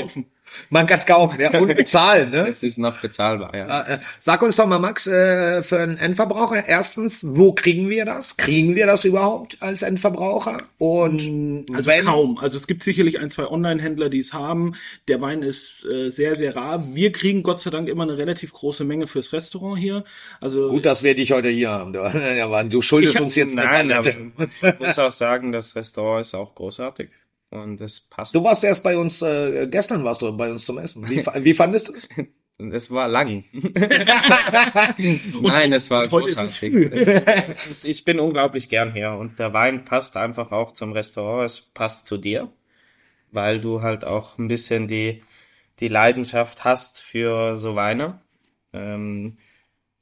man 0.70 0.88
kann 0.88 1.00
es 1.00 1.06
kaufen, 1.06 1.40
ja, 1.40 1.60
und 1.60 1.76
bezahlen, 1.76 2.30
ne? 2.30 2.48
Es 2.48 2.64
ist 2.64 2.78
noch 2.78 3.00
bezahlbar, 3.02 3.56
ja. 3.56 3.82
Äh, 3.84 4.00
Sag 4.20 4.42
uns 4.42 4.56
doch 4.56 4.68
mal, 4.68 4.80
Max, 4.80 5.08
äh, 5.08 5.62
für 5.64 5.80
einen 5.80 5.98
Endverbraucher, 5.98 6.68
erstens, 6.68 7.22
wo 7.24 7.54
kriegen 7.54 7.90
wir 7.90 8.06
das? 8.06 8.38
Kriegen 8.38 8.76
wir 8.76 8.86
das 8.86 9.06
überhaupt 9.06 9.58
als 9.62 9.82
Endverbraucher? 9.82 10.64
Und 10.78 11.66
Also 11.74 11.90
wenn, 11.90 12.06
kaum. 12.06 12.38
Also 12.38 12.58
es 12.58 12.68
gibt 12.68 12.84
sicherlich 12.84 13.20
ein, 13.20 13.30
zwei 13.30 13.48
Online-Händler, 13.48 14.10
die 14.10 14.20
es 14.20 14.34
haben. 14.34 14.76
Der 15.08 15.22
Wein 15.22 15.44
ist 15.44 15.86
äh, 15.92 16.10
sehr, 16.10 16.36
sehr 16.36 16.56
rar. 16.56 16.84
Wir 16.94 17.12
kriegen 17.12 17.44
Gott 17.44 17.60
sei 17.60 17.70
Dank 17.70 17.90
immer 17.90 18.04
eine 18.04 18.18
relativ 18.18 18.54
große 18.54 18.84
Menge 18.84 19.08
fürs 19.08 19.34
Restaurant 19.34 19.80
hier. 19.80 20.04
Also 20.40 20.70
gut, 20.70 20.86
dass 20.86 21.04
wir 21.04 21.16
dich 21.16 21.32
heute 21.32 21.50
hier 21.50 21.72
haben. 21.72 21.94
Du, 21.94 22.02
du 22.70 22.82
schuldest 22.82 23.20
uns 23.20 23.36
jetzt 23.36 23.58
eine 23.58 23.68
Nein, 23.68 23.92
aber 23.92 24.12
Palette. 24.12 24.50
ich 24.62 24.80
muss 24.80 25.00
auch 25.00 25.12
sagen, 25.12 25.52
das 25.52 25.76
Restaurant 25.76 26.22
ist 26.22 26.36
auch 26.36 26.54
großartig. 26.84 27.10
Und 27.50 27.82
es 27.82 28.02
passt. 28.02 28.34
Du 28.34 28.44
warst 28.44 28.64
erst 28.64 28.82
bei 28.84 28.98
uns, 28.98 29.22
äh, 29.22 29.68
gestern 29.70 30.04
warst 30.04 30.22
du 30.22 30.36
bei 30.36 30.52
uns 30.52 30.66
zum 30.66 30.80
Essen. 30.80 31.08
Wie, 31.08 31.18
wie 31.18 31.54
fandest 31.54 31.90
du 31.90 31.94
es? 31.94 32.10
Es 32.60 32.92
war 32.92 33.08
lang. 33.08 33.44
Nein, 35.42 35.74
es 35.74 35.90
war 35.90 36.08
großartig. 36.08 36.72
Es, 36.92 37.84
ich 37.84 38.06
bin 38.06 38.20
unglaublich 38.20 38.70
gern 38.70 38.94
hier 38.94 39.14
und 39.14 39.40
der 39.40 39.54
Wein 39.54 39.86
passt 39.86 40.18
einfach 40.18 40.52
auch 40.52 40.72
zum 40.72 40.92
Restaurant. 40.92 41.46
Es 41.46 41.60
passt 41.60 42.06
zu 42.06 42.16
dir, 42.18 42.54
weil 43.32 43.60
du 43.60 43.82
halt 43.82 44.06
auch 44.06 44.38
ein 44.38 44.48
bisschen 44.48 44.88
die, 44.88 45.24
die 45.80 45.88
Leidenschaft 45.88 46.64
hast 46.64 47.02
für 47.02 47.58
so 47.58 47.76
Weine. 47.76 48.22
Ähm, 48.72 49.36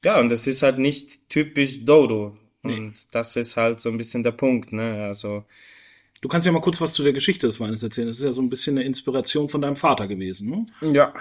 ja, 0.03 0.19
und 0.19 0.29
es 0.29 0.45
ist 0.45 0.61
halt 0.61 0.77
nicht 0.77 1.29
typisch 1.29 1.85
Dodo. 1.85 2.37
Und 2.63 3.15
das 3.15 3.37
ist 3.37 3.55
halt 3.55 3.79
so 3.79 3.89
ein 3.89 3.97
bisschen 3.97 4.23
der 4.23 4.33
Punkt, 4.33 4.73
ne? 4.73 5.05
Also, 5.05 5.45
du 6.21 6.29
kannst 6.29 6.45
ja 6.45 6.51
mal 6.51 6.61
kurz 6.61 6.79
was 6.79 6.93
zu 6.93 7.03
der 7.03 7.13
Geschichte 7.13 7.47
des 7.47 7.59
Weines 7.59 7.83
erzählen. 7.83 8.07
Das 8.07 8.17
ist 8.17 8.23
ja 8.23 8.31
so 8.31 8.41
ein 8.41 8.49
bisschen 8.49 8.77
eine 8.77 8.85
Inspiration 8.85 9.49
von 9.49 9.61
deinem 9.61 9.75
Vater 9.75 10.07
gewesen. 10.07 10.65
Ne? 10.81 10.93
ja. 10.93 11.13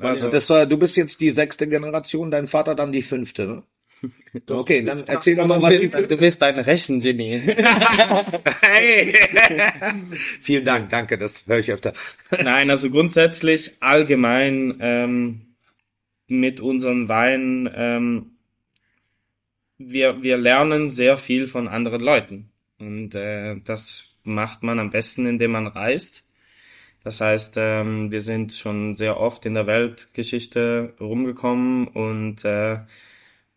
Also 0.00 0.28
das 0.28 0.48
war, 0.50 0.64
du 0.66 0.78
bist 0.78 0.96
jetzt 0.96 1.20
die 1.20 1.30
sechste 1.30 1.68
Generation, 1.68 2.30
dein 2.30 2.46
Vater 2.46 2.76
dann 2.76 2.92
die 2.92 3.02
fünfte, 3.02 3.46
ne? 3.46 3.62
Okay, 4.48 4.84
dann 4.84 5.02
erzähl 5.08 5.34
doch 5.34 5.46
mal, 5.46 5.56
Du 5.56 5.62
was 5.62 5.76
die... 5.76 5.88
bist, 5.88 6.10
du 6.10 6.16
bist 6.16 6.42
ein 6.42 6.58
Rechengenie. 6.58 7.42
Hey! 8.60 9.12
Vielen 10.40 10.64
Dank, 10.64 10.90
danke, 10.90 11.18
das 11.18 11.48
höre 11.48 11.58
ich 11.58 11.72
öfter. 11.72 11.94
Nein, 12.44 12.70
also 12.70 12.90
grundsätzlich 12.90 13.72
allgemein 13.80 14.76
ähm, 14.80 15.56
mit 16.28 16.60
unseren 16.60 17.08
Weinen, 17.08 17.68
ähm, 17.74 18.36
wir, 19.78 20.22
wir 20.22 20.38
lernen 20.38 20.90
sehr 20.92 21.16
viel 21.16 21.48
von 21.48 21.66
anderen 21.66 22.00
Leuten. 22.00 22.50
Und 22.80 23.14
äh, 23.14 23.56
das 23.64 24.16
macht 24.24 24.62
man 24.62 24.78
am 24.78 24.90
besten, 24.90 25.26
indem 25.26 25.52
man 25.52 25.66
reist. 25.66 26.24
Das 27.04 27.20
heißt, 27.20 27.54
ähm, 27.56 28.10
wir 28.10 28.20
sind 28.20 28.52
schon 28.52 28.94
sehr 28.94 29.18
oft 29.18 29.46
in 29.46 29.54
der 29.54 29.66
Weltgeschichte 29.66 30.94
rumgekommen 31.00 31.88
und 31.88 32.44
äh, 32.44 32.78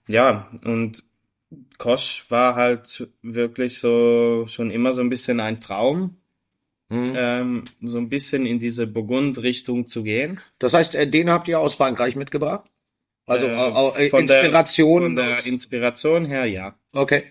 ja, 0.07 0.49
und 0.63 1.03
Kosch 1.77 2.25
war 2.29 2.55
halt 2.55 3.07
wirklich 3.21 3.79
so 3.79 4.45
schon 4.47 4.71
immer 4.71 4.93
so 4.93 5.01
ein 5.01 5.09
bisschen 5.09 5.39
ein 5.39 5.59
Traum, 5.59 6.17
Mhm. 6.89 7.13
ähm, 7.15 7.63
so 7.81 7.97
ein 7.99 8.09
bisschen 8.09 8.45
in 8.45 8.59
diese 8.59 8.85
Burgund-Richtung 8.85 9.87
zu 9.87 10.03
gehen. 10.03 10.41
Das 10.59 10.73
heißt, 10.73 10.93
äh, 10.95 11.07
den 11.09 11.29
habt 11.29 11.47
ihr 11.47 11.57
aus 11.57 11.75
Frankreich 11.75 12.17
mitgebracht? 12.17 12.69
Also 13.25 13.47
Äh, 13.47 13.51
äh, 14.05 14.09
von 14.09 14.27
der- 14.27 14.41
Inspiration. 14.41 15.03
Von 15.03 15.15
der 15.15 15.31
aus- 15.37 15.45
Inspiration 15.45 16.25
her, 16.25 16.45
ja. 16.45 16.75
okay. 16.91 17.23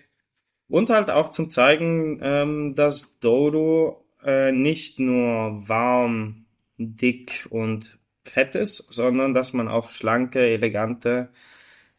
Und 0.71 0.89
halt 0.89 1.11
auch 1.11 1.29
zum 1.29 1.49
zeigen, 1.51 2.19
ähm, 2.21 2.75
dass 2.75 3.19
Dodo 3.19 4.05
äh, 4.23 4.51
nicht 4.51 4.99
nur 4.99 5.67
warm, 5.67 6.45
dick 6.77 7.47
und 7.49 7.99
fett 8.25 8.55
ist, 8.55 8.77
sondern 8.91 9.33
dass 9.33 9.53
man 9.53 9.67
auch 9.67 9.91
schlanke, 9.91 10.39
elegante 10.39 11.29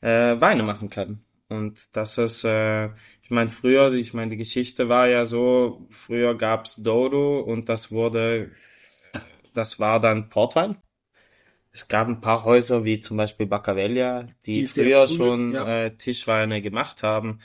äh, 0.00 0.40
Weine 0.40 0.62
machen 0.62 0.90
kann. 0.90 1.24
Und 1.48 1.96
das 1.96 2.18
ist, 2.18 2.44
äh, 2.44 2.86
ich 3.22 3.30
meine, 3.30 3.50
früher, 3.50 3.92
ich 3.92 4.14
meine, 4.14 4.30
die 4.30 4.36
Geschichte 4.38 4.88
war 4.88 5.08
ja 5.08 5.24
so, 5.24 5.86
früher 5.90 6.36
gab's 6.36 6.76
Dodo 6.76 7.40
und 7.40 7.68
das 7.68 7.92
wurde 7.92 8.50
das 9.52 9.80
war 9.80 10.00
dann 10.00 10.28
Portwein. 10.28 10.76
Es 11.72 11.88
gab 11.88 12.08
ein 12.08 12.20
paar 12.20 12.44
Häuser 12.44 12.84
wie 12.84 13.00
zum 13.00 13.16
Beispiel 13.16 13.46
Baccavella, 13.46 14.28
die, 14.44 14.62
Die 14.62 14.66
früher 14.66 15.06
früh, 15.08 15.16
schon 15.16 15.52
ja. 15.52 15.84
äh, 15.84 15.96
Tischweine 15.96 16.60
gemacht 16.60 17.02
haben. 17.02 17.40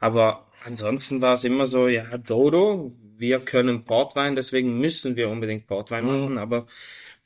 Aber 0.00 0.46
ansonsten 0.64 1.20
war 1.20 1.34
es 1.34 1.44
immer 1.44 1.66
so, 1.66 1.86
ja, 1.88 2.04
Dodo, 2.18 2.92
wir 3.16 3.38
können 3.40 3.84
Portwein, 3.84 4.34
deswegen 4.34 4.78
müssen 4.78 5.14
wir 5.14 5.28
unbedingt 5.28 5.66
Portwein 5.66 6.04
Mhm. 6.04 6.10
machen, 6.10 6.38
aber 6.38 6.66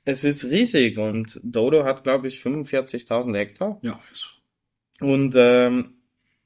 es 0.04 0.22
ist 0.24 0.44
riesig 0.50 0.98
und 0.98 1.40
Dodo 1.42 1.84
hat, 1.84 2.02
glaube 2.04 2.26
ich, 2.28 2.40
45.000 2.40 3.34
Hektar 3.36 3.78
Ja. 3.82 3.98
und 5.00 5.34
ähm, 5.36 5.94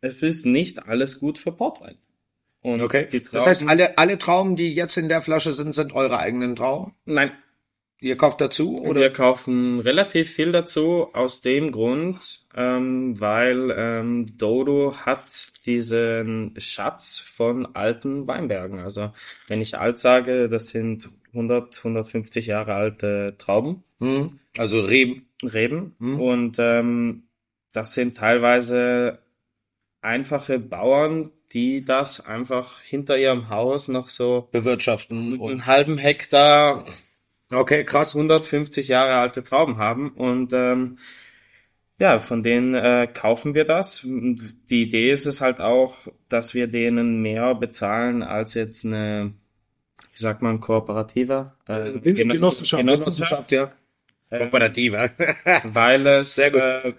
es 0.01 0.23
ist 0.23 0.47
nicht 0.47 0.87
alles 0.87 1.19
gut 1.19 1.39
für 1.39 1.51
Portwein. 1.51 1.97
Und 2.61 2.81
Trauben, 2.83 3.07
Das 3.33 3.47
heißt, 3.47 3.69
alle, 3.69 3.97
alle 3.99 4.19
Trauben, 4.19 4.55
die 4.57 4.75
jetzt 4.75 4.97
in 4.97 5.09
der 5.09 5.23
Flasche 5.23 5.55
sind, 5.55 5.75
sind 5.75 5.93
eure 5.93 6.19
eigenen 6.19 6.57
Trauben? 6.57 6.95
nein, 7.05 7.33
Ihr 8.01 8.17
kauft 8.17 8.41
dazu? 8.41 8.81
Oder? 8.81 9.01
Wir 9.01 9.11
kaufen 9.13 9.81
relativ 9.81 10.31
viel 10.31 10.53
dazu 10.53 11.09
aus 11.15 11.41
dem 11.41 11.73
Grund, 11.73 12.47
ähm, 12.55 13.21
weil 13.21 13.75
ähm, 13.77 14.27
Dodo 14.39 14.95
hat 15.05 15.25
diesen 15.67 16.55
Schatz 16.59 17.19
von 17.19 17.75
alten 17.75 18.27
Weinbergen. 18.29 18.79
Also 18.79 19.11
wenn 19.49 19.61
ich 19.61 19.79
alt 19.79 19.99
sage, 19.99 20.49
das 20.49 20.69
sind 20.69 21.09
100, 21.33 21.79
150 21.79 22.47
Jahre 22.47 22.75
alte 22.75 23.35
Trauben, 23.39 23.83
Hm? 24.01 24.39
Also 24.57 24.81
Reben. 24.81 25.27
Reben 25.43 25.95
Mhm. 25.99 26.21
und 26.21 26.57
ähm, 26.59 27.23
das 27.73 27.95
sind 27.95 28.17
teilweise 28.17 29.19
einfache 30.03 30.59
Bauern, 30.59 31.31
die 31.53 31.85
das 31.85 32.25
einfach 32.25 32.81
hinter 32.81 33.19
ihrem 33.19 33.49
Haus 33.51 33.89
noch 33.89 34.09
so 34.09 34.49
bewirtschaften. 34.53 35.39
Und, 35.39 35.51
einen 35.51 35.67
halben 35.67 35.99
Hektar 35.99 36.85
okay, 37.53 37.85
krass. 37.85 38.15
150 38.15 38.89
Jahre 38.89 39.15
alte 39.15 39.43
Trauben 39.43 39.79
haben 39.79 40.11
und 40.13 40.53
ähm, 40.53 40.99
ja, 42.01 42.19
von 42.21 42.43
denen 42.43 42.75
äh, 42.75 43.09
kaufen 43.13 43.55
wir 43.55 43.65
das. 43.65 44.03
Die 44.05 44.83
Idee 44.83 45.11
ist 45.11 45.27
es 45.27 45.41
halt 45.41 45.61
auch, 45.61 45.97
dass 46.29 46.55
wir 46.55 46.69
denen 46.69 47.23
mehr 47.23 47.55
bezahlen 47.57 48.23
als 48.23 48.55
jetzt 48.55 48.85
eine, 48.85 49.33
wie 50.13 50.19
sagt 50.19 50.43
man, 50.43 50.61
Kooperative? 50.61 51.53
Äh, 51.69 51.93
Gen- 52.01 52.15
Gen- 52.15 52.29
Genossenschaft. 52.31 52.83
Genossenschaft, 52.85 53.53
ja. 53.53 53.73
Kooperative. 54.31 55.11
weil 55.65 56.07
es, 56.07 56.39
äh, 56.39 56.95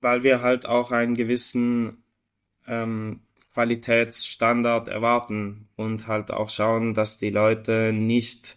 weil 0.00 0.22
wir 0.24 0.42
halt 0.42 0.66
auch 0.66 0.92
einen 0.92 1.14
gewissen 1.14 2.04
ähm, 2.66 3.20
Qualitätsstandard 3.54 4.88
erwarten 4.88 5.68
und 5.76 6.06
halt 6.08 6.30
auch 6.32 6.50
schauen, 6.50 6.94
dass 6.94 7.18
die 7.18 7.30
Leute 7.30 7.92
nicht 7.92 8.56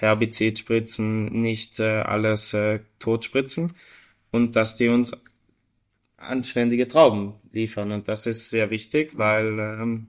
Herbizid 0.00 0.58
spritzen, 0.58 1.26
nicht 1.42 1.80
äh, 1.80 2.00
alles 2.02 2.54
äh, 2.54 2.80
tot 2.98 3.24
spritzen 3.24 3.72
und 4.30 4.54
dass 4.56 4.76
die 4.76 4.88
uns 4.88 5.12
anständige 6.16 6.88
Trauben 6.88 7.34
liefern 7.52 7.92
und 7.92 8.08
das 8.08 8.26
ist 8.26 8.50
sehr 8.50 8.70
wichtig, 8.70 9.12
weil 9.16 9.58
ähm, 9.58 10.08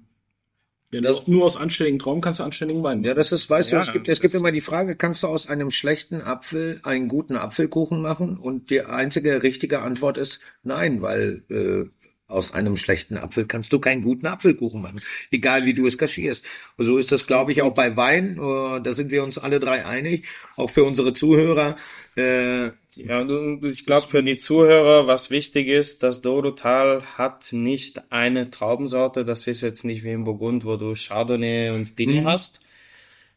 Ja, 0.91 1.01
Das- 1.01 1.27
nur, 1.27 1.37
nur 1.37 1.45
aus 1.45 1.55
anständigen 1.55 1.99
Traum 1.99 2.19
kannst 2.19 2.39
du 2.39 2.43
anständigen 2.43 2.81
Wein. 2.81 3.03
Ja, 3.03 3.13
das 3.13 3.31
ist, 3.31 3.47
weißt 3.47 3.71
du, 3.71 3.75
Ja, 3.75 3.81
es 3.81 3.91
gibt, 3.91 4.09
es 4.09 4.19
gibt 4.21 4.33
immer 4.33 4.51
die 4.51 4.61
Frage, 4.61 4.95
kannst 4.95 5.21
du 5.21 5.27
aus 5.27 5.47
einem 5.47 5.69
schlechten 5.69 6.21
Apfel 6.21 6.79
einen 6.83 7.07
guten 7.07 7.35
Apfelkuchen 7.35 8.01
machen? 8.01 8.37
Und 8.37 8.71
die 8.71 8.81
einzige 8.81 9.43
richtige 9.43 9.81
Antwort 9.81 10.17
ist 10.17 10.39
nein, 10.63 11.03
weil 11.03 11.43
äh, 11.49 11.98
aus 12.29 12.53
einem 12.53 12.77
schlechten 12.77 13.17
Apfel 13.17 13.45
kannst 13.47 13.73
du 13.73 13.79
keinen 13.79 14.03
guten 14.03 14.27
Apfelkuchen 14.27 14.81
machen, 14.81 15.01
egal 15.31 15.65
wie 15.65 15.73
du 15.73 15.85
es 15.87 15.97
kaschierst. 15.97 16.45
Und 16.77 16.85
so 16.85 16.97
ist 16.97 17.11
das, 17.11 17.27
glaube 17.27 17.51
ich, 17.51 17.61
auch 17.61 17.73
bei 17.73 17.97
Wein. 17.97 18.37
Äh, 18.37 18.81
da 18.81 18.93
sind 18.93 19.11
wir 19.11 19.23
uns 19.23 19.37
alle 19.37 19.59
drei 19.59 19.85
einig, 19.85 20.25
auch 20.55 20.69
für 20.69 20.83
unsere 20.83 21.13
Zuhörer. 21.13 21.75
Äh, 22.15 22.69
Ja, 22.95 23.25
ich 23.63 23.85
glaube 23.85 24.07
für 24.07 24.21
die 24.23 24.37
Zuhörer, 24.37 25.07
was 25.07 25.29
wichtig 25.31 25.67
ist, 25.67 26.03
das 26.03 26.21
Dodotal 26.21 27.03
hat 27.17 27.51
nicht 27.53 28.11
eine 28.11 28.51
Traubensorte. 28.51 29.25
Das 29.25 29.47
ist 29.47 29.61
jetzt 29.61 29.83
nicht 29.85 30.03
wie 30.03 30.11
im 30.11 30.23
Burgund, 30.25 30.65
wo 30.65 30.75
du 30.75 30.93
Chardonnay 30.95 31.69
und 31.71 31.95
Pinot 31.95 32.25
hast, 32.25 32.59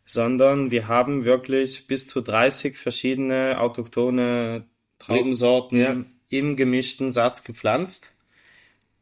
sondern 0.04 0.70
wir 0.70 0.88
haben 0.88 1.24
wirklich 1.24 1.86
bis 1.86 2.06
zu 2.08 2.20
30 2.20 2.76
verschiedene 2.76 3.58
autochthone 3.60 4.64
Traubensorten 4.98 5.78
Ja. 5.78 5.96
im 6.28 6.56
gemischten 6.56 7.12
Satz 7.12 7.44
gepflanzt. 7.44 8.11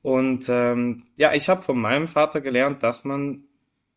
Und 0.02 0.48
ähm, 0.48 1.04
ja, 1.16 1.34
ich 1.34 1.48
habe 1.48 1.62
von 1.62 1.78
meinem 1.78 2.08
Vater 2.08 2.40
gelernt, 2.40 2.82
dass 2.82 3.04
man 3.04 3.44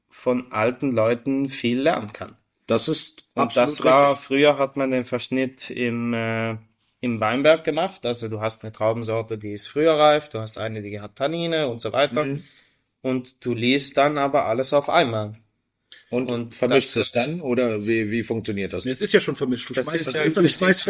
von 0.09 0.51
alten 0.51 0.91
Leuten 0.91 1.49
viel 1.49 1.79
lernen 1.81 2.13
kann. 2.13 2.35
das 2.67 2.87
ist 2.87 3.25
Und 3.35 3.43
absolut 3.43 3.69
das 3.69 3.83
war, 3.83 4.09
richtig. 4.11 4.25
früher 4.27 4.57
hat 4.57 4.75
man 4.77 4.91
den 4.91 5.05
Verschnitt 5.05 5.69
im, 5.69 6.13
äh, 6.13 6.57
im 6.99 7.19
Weinberg 7.19 7.63
gemacht. 7.63 8.05
Also 8.05 8.27
du 8.27 8.41
hast 8.41 8.63
eine 8.63 8.71
Traubensorte, 8.71 9.37
die 9.37 9.53
ist 9.53 9.67
früher 9.67 9.93
reif, 9.93 10.29
du 10.29 10.39
hast 10.39 10.57
eine, 10.57 10.81
die 10.81 10.99
hat 11.01 11.15
Tannine 11.15 11.67
und 11.67 11.79
so 11.81 11.91
weiter. 11.93 12.25
Mhm. 12.25 12.43
Und 13.01 13.43
du 13.45 13.53
liest 13.53 13.97
dann 13.97 14.17
aber 14.17 14.45
alles 14.45 14.71
auf 14.73 14.89
einmal. 14.89 15.35
Und, 16.09 16.29
und 16.29 16.53
vermischt 16.53 16.95
das- 16.95 17.07
es 17.07 17.11
dann 17.11 17.41
oder 17.41 17.85
wie, 17.87 18.11
wie 18.11 18.23
funktioniert 18.23 18.71
das? 18.73 18.85
Es 18.85 19.01
ist 19.01 19.13
ja 19.13 19.19
schon 19.19 19.35
vermischt. 19.35 19.69
Du 19.69 19.73
Das 19.73 19.85
schmeißt 19.85 20.07
ist 20.07 20.13
ja- 20.13 20.21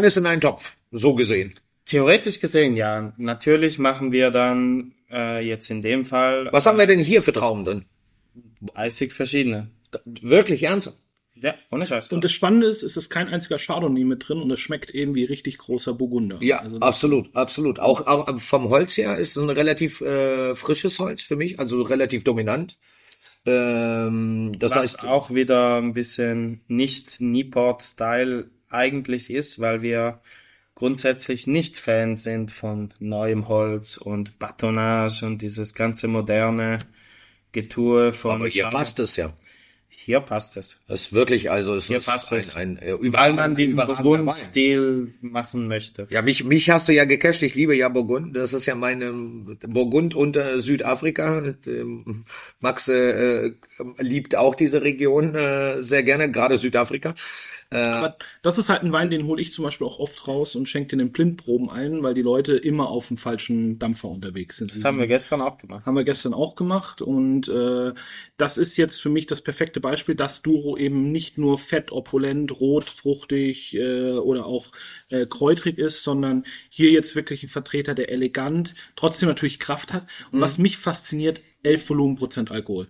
alles 0.02 0.18
in 0.18 0.26
einen 0.26 0.42
Topf, 0.42 0.76
so 0.92 1.16
gesehen. 1.16 1.54
Theoretisch 1.86 2.40
gesehen, 2.40 2.76
ja. 2.76 3.14
Natürlich 3.18 3.78
machen 3.78 4.12
wir 4.12 4.32
dann 4.32 4.94
äh, 5.12 5.46
jetzt 5.46 5.70
in 5.70 5.82
dem 5.82 6.06
Fall 6.06 6.50
Was 6.52 6.66
haben 6.66 6.78
wir 6.78 6.88
denn 6.88 7.00
hier 7.00 7.22
für 7.22 7.34
Trauben 7.34 7.66
drin? 7.66 7.86
30 8.74 9.14
verschiedene. 9.14 9.70
Wirklich 10.06 10.64
ernsthaft? 10.64 10.98
Ja, 11.36 11.56
ohne 11.72 11.86
Scheiß. 11.86 12.10
Und 12.10 12.24
das 12.24 12.32
Spannende 12.32 12.68
ist, 12.68 12.84
es 12.84 12.96
ist 12.96 13.10
kein 13.10 13.28
einziger 13.28 13.58
Chardonnay 13.58 14.04
mit 14.06 14.28
drin 14.28 14.40
und 14.40 14.50
es 14.52 14.60
schmeckt 14.60 14.92
eben 14.92 15.14
wie 15.14 15.26
richtig 15.26 15.58
großer 15.58 15.94
Burgunder. 15.94 16.38
Ja, 16.42 16.60
Also 16.60 16.80
absolut, 16.80 17.36
absolut. 17.36 17.80
Auch, 17.80 18.08
auch 18.08 18.40
vom 18.40 18.70
Holz 18.70 18.98
her 18.98 19.18
ist 19.18 19.36
es 19.36 19.44
ein 19.44 19.50
relativ 19.50 20.00
äh, 20.02 20.56
frisches 20.56 21.00
Holz 21.00 21.24
für 21.24 21.36
mich, 21.36 21.60
also 21.60 21.82
relativ 21.82 22.24
dominant. 22.24 22.78
Ähm, 23.46 24.54
das 24.58 24.72
Was 24.76 24.84
heißt, 24.84 25.04
auch 25.04 25.32
wieder 25.32 25.78
ein 25.78 25.94
bisschen 25.94 26.62
nicht 26.68 27.20
Nieport-Style 27.20 28.50
eigentlich 28.70 29.30
ist, 29.30 29.60
weil 29.60 29.82
wir 29.82 30.22
grundsätzlich 30.76 31.48
nicht 31.48 31.78
Fans 31.78 32.24
sind 32.24 32.52
von 32.52 32.94
neuem 33.00 33.48
Holz 33.48 33.98
und 33.98 34.40
Batonage 34.40 35.26
und 35.26 35.42
dieses 35.42 35.74
ganze 35.74 36.08
moderne 36.08 36.80
Getue 37.52 38.14
von 38.14 38.32
aber 38.32 38.48
hier 38.48 38.64
Chardonnay. 38.64 38.80
passt 38.84 39.00
es 39.00 39.16
ja. 39.16 39.34
Hier 39.96 40.20
passt 40.20 40.58
es. 40.58 40.80
Das 40.88 41.02
ist 41.02 41.14
wirklich, 41.14 41.50
also 41.52 41.76
es 41.76 41.88
Hier 41.88 41.98
ist 41.98 42.06
passt 42.08 42.34
ein, 42.34 42.40
es. 42.40 42.56
ein, 42.56 42.78
äh, 42.78 42.94
Weil 42.94 42.98
überragender- 43.08 43.36
man 43.36 43.56
diesen. 43.56 43.78
Burgund-Stil 43.86 45.14
machen 45.22 45.68
möchte. 45.68 46.08
Ja, 46.10 46.22
mich, 46.22 46.44
mich 46.44 46.70
hast 46.70 46.88
du 46.90 46.94
ja 46.94 47.06
gecasht. 47.06 47.42
Ich 47.44 47.56
liebe 47.56 47.76
ja 47.76 47.90
Burgund. 47.90 48.36
Das 48.36 48.54
ist 48.54 48.66
ja 48.66 48.76
meine 48.76 49.12
Burgund 49.68 50.16
unter 50.16 50.60
Südafrika. 50.60 51.38
Und, 51.38 51.68
ähm, 51.68 52.26
Max 52.60 52.88
äh, 52.88 53.46
äh, 53.48 53.54
liebt 54.00 54.36
auch 54.36 54.56
diese 54.56 54.82
Region 54.82 55.36
äh, 55.36 55.82
sehr 55.82 56.04
gerne, 56.04 56.32
gerade 56.32 56.58
Südafrika. 56.58 57.16
Äh, 57.70 57.78
Aber 57.78 58.18
das 58.44 58.60
ist 58.60 58.70
halt 58.70 58.84
ein 58.84 58.92
Wein, 58.92 59.10
den 59.10 59.26
hole 59.26 59.42
ich 59.42 59.52
zum 59.52 59.64
Beispiel 59.66 59.88
auch 59.88 59.98
oft 60.00 60.28
raus 60.28 60.56
und 60.56 60.70
schenke 60.70 60.90
den 60.90 61.00
in 61.00 61.12
Blindproben 61.12 61.70
ein, 61.72 62.04
weil 62.04 62.14
die 62.14 62.22
Leute 62.22 62.56
immer 62.56 62.90
auf 62.90 63.08
dem 63.08 63.18
falschen 63.18 63.80
Dampfer 63.80 64.10
unterwegs 64.10 64.58
sind. 64.58 64.76
Das 64.76 64.84
haben 64.86 65.00
wir 65.00 65.08
gestern 65.08 65.42
auch 65.42 65.58
gemacht. 65.58 65.86
Haben 65.86 65.96
wir 65.96 66.04
gestern 66.04 66.36
auch 66.36 66.56
gemacht 66.56 67.02
und 67.02 67.48
äh, 67.48 67.94
das 68.38 68.58
ist 68.60 68.78
jetzt 68.78 69.02
für 69.02 69.10
mich 69.10 69.26
das 69.26 69.42
perfekte 69.42 69.80
Beispiel, 69.84 70.16
dass 70.16 70.42
Duro 70.42 70.76
eben 70.76 71.12
nicht 71.12 71.38
nur 71.38 71.60
fett, 71.60 71.92
opulent, 71.92 72.60
rot, 72.60 72.86
fruchtig 72.86 73.76
äh, 73.76 74.14
oder 74.14 74.48
auch 74.48 74.72
äh, 75.10 75.28
kräutrig 75.28 75.78
ist, 75.78 76.02
sondern 76.02 76.46
hier 76.72 76.90
jetzt 76.90 77.16
wirklich 77.16 77.44
ein 77.44 77.50
Vertreter, 77.50 77.94
der 77.94 78.10
elegant, 78.10 78.74
trotzdem 78.96 79.30
natürlich 79.30 79.60
Kraft 79.60 79.94
hat. 79.94 80.08
Und 80.32 80.42
was 80.42 80.58
mich 80.58 80.78
fasziniert, 80.78 81.42
11 81.62 81.90
Volumenprozent 81.90 82.50
Alkohol. 82.50 82.88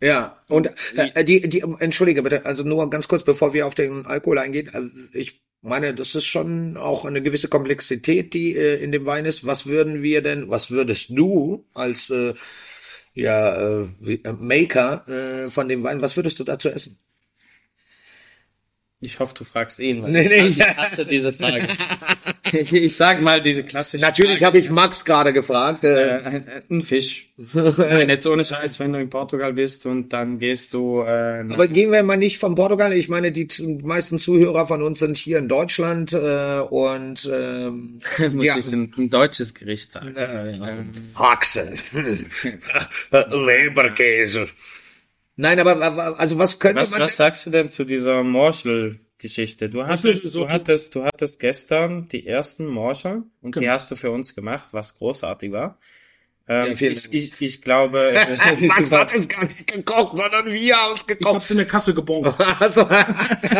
Ja, 0.00 0.42
und 0.48 0.70
äh, 0.94 1.24
die, 1.24 1.48
die, 1.48 1.60
entschuldige 1.80 2.22
bitte, 2.22 2.46
also 2.46 2.62
nur 2.62 2.88
ganz 2.88 3.08
kurz, 3.08 3.22
bevor 3.22 3.52
wir 3.52 3.66
auf 3.66 3.74
den 3.74 4.06
Alkohol 4.06 4.38
eingehen. 4.38 4.70
Also 4.72 4.88
ich 5.12 5.42
meine, 5.62 5.94
das 5.94 6.14
ist 6.14 6.24
schon 6.24 6.76
auch 6.76 7.04
eine 7.04 7.22
gewisse 7.22 7.48
Komplexität, 7.48 8.32
die 8.32 8.56
äh, 8.56 8.82
in 8.82 8.92
dem 8.92 9.04
Wein 9.04 9.26
ist. 9.26 9.46
Was 9.46 9.66
würden 9.66 10.02
wir 10.02 10.22
denn, 10.22 10.48
was 10.48 10.70
würdest 10.70 11.10
du 11.10 11.66
als 11.74 12.08
äh, 12.08 12.34
ja, 13.14 13.54
äh, 13.56 13.88
äh, 14.06 14.32
Maker 14.32 15.06
äh, 15.08 15.50
von 15.50 15.68
dem 15.68 15.82
Wein, 15.82 16.00
was 16.00 16.16
würdest 16.16 16.38
du 16.38 16.44
dazu 16.44 16.68
essen? 16.68 16.98
Ich 19.02 19.18
hoffe, 19.18 19.32
du 19.34 19.44
fragst 19.44 19.78
ihn, 19.78 20.02
weil 20.02 20.10
Nee, 20.10 20.28
nee, 20.28 20.48
ich 20.48 20.60
hasse 20.60 21.06
diese 21.06 21.32
Frage. 21.32 21.66
ich 22.52 22.94
sag 22.94 23.22
mal 23.22 23.40
diese 23.40 23.64
klassische 23.64 24.04
Natürlich 24.04 24.44
habe 24.44 24.58
ich 24.58 24.68
Max 24.68 25.06
gerade 25.06 25.32
gefragt. 25.32 25.84
Äh, 25.84 26.00
Äh, 26.00 26.22
ein, 26.24 26.44
ein 26.70 26.82
Fisch. 26.82 27.30
Nein, 27.54 28.10
jetzt 28.10 28.26
ohne 28.26 28.44
Scheiß, 28.44 28.78
wenn 28.78 28.92
du 28.92 29.00
in 29.00 29.08
Portugal 29.08 29.54
bist 29.54 29.86
und 29.86 30.10
dann 30.10 30.38
gehst 30.38 30.74
du 30.74 31.00
äh, 31.00 31.44
aber 31.50 31.66
gehen 31.66 31.90
wir 31.92 32.02
mal 32.02 32.18
nicht 32.18 32.36
von 32.36 32.54
Portugal. 32.54 32.92
Ich 32.92 33.08
meine, 33.08 33.32
die 33.32 33.48
meisten 33.82 34.18
Zuhörer 34.18 34.66
von 34.66 34.82
uns 34.82 34.98
sind 34.98 35.16
hier 35.16 35.38
in 35.38 35.48
Deutschland 35.48 36.12
äh, 36.12 36.60
und 36.60 37.30
ähm, 37.32 38.00
muss 38.32 38.44
ja. 38.44 38.58
ich 38.58 38.70
ein, 38.70 38.92
ein 38.98 39.08
deutsches 39.08 39.54
Gericht 39.54 39.92
sagen. 39.92 40.14
Haxe. 41.14 41.72
Leberkäse. 43.10 44.48
Nein, 45.40 45.58
aber 45.58 46.18
also 46.18 46.38
was 46.38 46.58
könnte 46.58 46.80
Was, 46.82 46.90
man 46.92 47.00
was 47.00 47.16
sagst 47.16 47.46
du 47.46 47.50
denn 47.50 47.70
zu 47.70 47.84
dieser 47.84 48.22
Morchel 48.22 49.00
Geschichte. 49.18 49.68
Du 49.68 49.86
hattest, 49.86 50.32
so 50.32 50.44
du 50.44 50.48
hattest, 50.50 50.94
du 50.94 51.04
hattest 51.04 51.40
gestern 51.40 52.08
die 52.08 52.26
ersten 52.26 52.66
Morcher 52.66 53.22
und 53.42 53.54
die 53.54 53.60
Genau. 53.60 53.72
hast 53.72 53.90
du 53.90 53.96
für 53.96 54.10
uns 54.10 54.34
gemacht, 54.34 54.68
was 54.72 54.96
großartig 54.98 55.52
war. 55.52 55.78
Ähm, 56.48 56.74
Ja, 56.78 56.88
ich, 56.90 57.12
ich, 57.12 57.40
ich 57.40 57.62
glaube, 57.62 58.12
äh, 58.14 58.66
Max 58.66 58.90
hat 58.92 59.14
es 59.14 59.28
gar 59.28 59.44
nicht 59.44 59.66
gekocht, 59.66 60.16
sondern 60.16 60.46
wir 60.46 60.74
haben 60.76 60.94
es 60.94 61.02
Ich 61.02 61.06
gekocht. 61.06 61.34
hab's 61.34 61.50
in 61.50 61.58
der 61.58 61.66
Kasse 61.66 61.92
gebongt. 61.94 62.34
Also, 62.60 62.86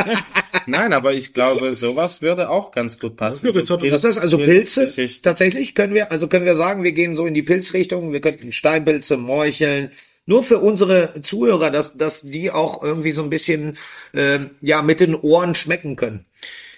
nein, 0.67 0.93
aber 0.93 1.13
ich 1.13 1.35
glaube, 1.35 1.73
sowas 1.73 2.23
würde 2.23 2.49
auch 2.49 2.71
ganz 2.73 2.99
gut 2.99 3.17
passen. 3.17 3.53
Das 3.53 3.71
hat- 3.71 3.83
das 3.83 4.05
ist 4.05 4.19
also 4.19 4.39
Pilze. 4.39 4.81
Pilzgeschichte. 4.81 5.23
Tatsächlich 5.23 5.75
können 5.75 5.95
wir, 5.95 6.11
also 6.11 6.27
können 6.29 6.45
wir 6.47 6.55
sagen, 6.57 6.83
wir 6.85 6.93
gehen 6.93 7.17
so 7.17 7.27
in 7.27 7.35
die 7.35 7.43
Pilzrichtung. 7.43 8.13
Wir 8.13 8.21
könnten 8.21 8.53
Steinpilze, 8.53 9.17
Morcheln. 9.17 9.91
Nur 10.31 10.45
für 10.45 10.61
unsere 10.61 11.21
Zuhörer, 11.23 11.73
dass, 11.73 11.97
dass 11.97 12.23
die 12.23 12.53
auch 12.53 12.85
irgendwie 12.85 13.11
so 13.11 13.25
ein 13.25 13.31
bisschen, 13.31 13.77
ähm, 14.15 14.51
ja, 14.61 14.81
mit 14.81 15.01
den 15.01 15.17
Ohren 15.17 15.57
schmecken 15.57 15.97
können. 15.97 16.25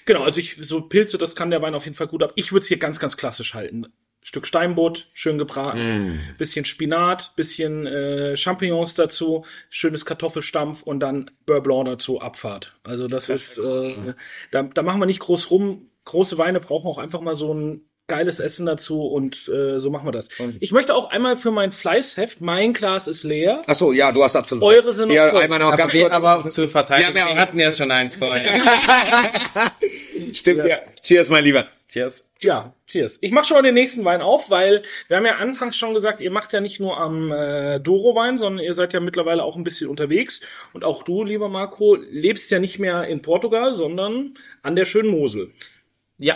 Genau, 0.07 0.23
also 0.23 0.41
ich, 0.41 0.57
so 0.63 0.81
Pilze, 0.81 1.19
das 1.19 1.37
kann 1.37 1.51
der 1.51 1.61
Wein 1.61 1.75
auf 1.75 1.85
jeden 1.85 1.95
Fall 1.95 2.07
gut 2.07 2.23
ab. 2.23 2.33
Ich 2.35 2.53
würde 2.53 2.63
es 2.63 2.69
hier 2.69 2.79
ganz, 2.79 2.99
ganz 2.99 3.19
klassisch 3.19 3.53
halten. 3.53 3.89
Stück 4.23 4.47
Steinbutt, 4.47 5.11
schön 5.13 5.37
gebraten, 5.37 6.19
bisschen 6.39 6.65
Spinat, 6.65 7.37
bisschen 7.37 7.87
äh, 7.87 8.39
Champignons 8.39 8.95
dazu, 8.95 9.45
schönes 9.69 10.07
Kartoffelstampf 10.07 10.83
und 10.83 11.01
dann 11.01 11.31
Beurre 11.45 11.61
Blanc 11.61 11.85
dazu, 11.85 12.23
Abfahrt. 12.23 12.75
Also 12.85 13.07
das 13.07 13.29
ist, 13.29 13.59
äh, 13.59 14.15
da, 14.51 14.63
da 14.63 14.83
machen 14.83 14.99
wir 14.99 15.07
nicht 15.07 15.21
groß 15.21 15.51
rum. 15.51 15.91
Große 16.07 16.39
Weine 16.39 16.59
brauchen 16.59 16.87
auch 16.87 16.97
einfach 16.97 17.21
mal 17.21 17.35
so 17.35 17.53
ein 17.53 17.83
geiles 18.13 18.41
Essen 18.41 18.67
dazu 18.67 19.03
und 19.07 19.49
äh, 19.49 19.79
so 19.81 19.91
machen 19.91 20.07
wir 20.07 20.13
das. 20.13 20.29
Ich 20.61 20.71
möchte 20.73 20.95
auch 20.95 21.11
einmal 21.11 21.37
für 21.37 21.51
mein 21.51 21.73
Fleißheft, 21.73 22.41
mein 22.43 22.75
Glas 22.75 23.07
ist 23.09 23.23
leer. 23.25 23.63
Ach 23.67 23.75
so, 23.75 23.93
ja, 23.93 24.13
du 24.13 24.23
hast 24.23 24.37
absolut. 24.37 24.63
Eure 24.65 24.93
sind 24.93 25.09
noch 25.09 25.15
ja, 25.15 25.31
voll. 25.31 25.41
einmal 25.43 25.59
noch 25.59 25.69
Aber, 25.69 25.77
ganz 25.79 25.93
kurz. 25.95 26.13
aber 26.15 26.39
auch 26.39 26.49
zu 26.51 26.69
verteidigen, 26.69 27.17
Ja, 27.17 27.29
wir- 27.29 27.37
hatten 27.37 27.59
ja 27.59 27.71
schon 27.71 27.91
eins 27.91 28.17
vorher. 28.17 28.45
Stimmt, 30.35 30.67
ja. 30.67 30.77
Cheers, 31.03 31.29
mein 31.31 31.45
Lieber. 31.45 31.67
Cheers. 31.89 32.31
Ja, 32.41 32.73
cheers. 32.87 33.19
Ich 33.21 33.33
mache 33.33 33.45
schon 33.45 33.57
mal 33.57 33.63
den 33.63 33.75
nächsten 33.75 34.05
Wein 34.05 34.23
auf, 34.23 34.49
weil 34.51 34.83
wir 35.09 35.19
haben 35.19 35.27
ja 35.27 35.37
anfangs 35.37 35.77
schon 35.77 35.93
gesagt, 35.95 36.21
ihr 36.21 36.31
macht 36.31 36.53
ja 36.55 36.61
nicht 36.61 36.81
nur 36.81 36.97
am 36.97 37.31
äh, 37.31 37.81
Doro-Wein, 37.81 38.39
sondern 38.39 38.65
ihr 38.65 38.73
seid 38.73 38.95
ja 38.95 39.01
mittlerweile 39.01 39.43
auch 39.45 39.57
ein 39.57 39.65
bisschen 39.65 39.89
unterwegs. 39.91 40.41
Und 40.73 40.85
auch 40.85 41.03
du, 41.03 41.23
lieber 41.23 41.49
Marco, 41.49 41.95
lebst 41.97 42.51
ja 42.51 42.59
nicht 42.61 42.79
mehr 42.79 43.05
in 43.09 43.21
Portugal, 43.21 43.75
sondern 43.75 44.35
an 44.63 44.75
der 44.77 44.87
schönen 44.87 45.11
Mosel. 45.11 45.51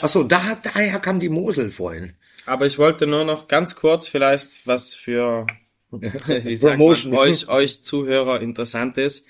Ach 0.01 0.09
so, 0.09 0.25
da, 0.25 0.57
daher 0.63 0.99
kam 1.01 1.21
die 1.21 1.29
Mosel 1.29 1.71
vorhin. 1.71 2.15
Aber 2.45 2.67
ich 2.67 2.79
wollte 2.79 3.07
nur 3.07 3.25
noch 3.25 3.49
ganz 3.49 3.77
kurz 3.77 4.09
vielleicht 4.09 4.67
was 4.67 4.95
für 4.95 5.47
wie 5.91 6.57
sagt 6.57 6.79
man, 6.79 7.15
euch, 7.15 7.49
euch 7.49 7.83
Zuhörer 7.83 8.41
interessant 8.41 8.99
ist. 8.99 9.29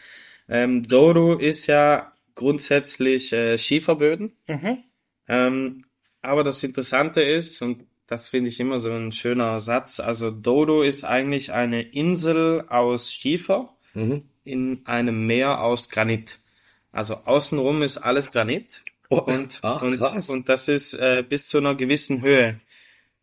Ähm, 0.49 0.87
Dodo 0.87 1.35
ist 1.35 1.67
ja 1.67 2.13
grundsätzlich 2.35 3.33
äh, 3.33 3.59
Schieferböden. 3.59 4.33
Ähm, 5.29 5.85
aber 6.23 6.43
das 6.43 6.63
Interessante 6.63 7.23
ist, 7.23 7.63
und 7.63 7.85
das 8.07 8.29
finde 8.29 8.49
ich 8.49 8.61
immer 8.61 8.79
so 8.79 8.91
ein 8.93 9.13
schöner 9.13 9.61
Satz, 9.61 10.01
also 10.01 10.31
Dodo 10.31 10.83
ist 10.83 11.05
eigentlich 11.05 11.53
eine 11.53 11.83
Insel 11.83 12.65
aus 12.69 13.13
Schiefer 13.13 13.75
in 14.45 14.81
einem 14.87 15.27
Meer 15.27 15.61
aus 15.61 15.89
Granit. 15.89 16.39
Also 16.93 17.15
außenrum 17.25 17.83
ist 17.83 17.99
alles 17.99 18.33
Granit. 18.33 18.83
Oh, 19.09 19.19
Und, 19.19 19.61
ach, 19.63 19.83
und, 19.83 19.99
krass. 19.99 20.29
und 20.31 20.49
das 20.49 20.69
ist 20.69 20.95
äh, 20.95 21.25
bis 21.27 21.47
zu 21.47 21.59
einer 21.59 21.75
gewissen 21.75 22.23
Höhe. 22.23 22.59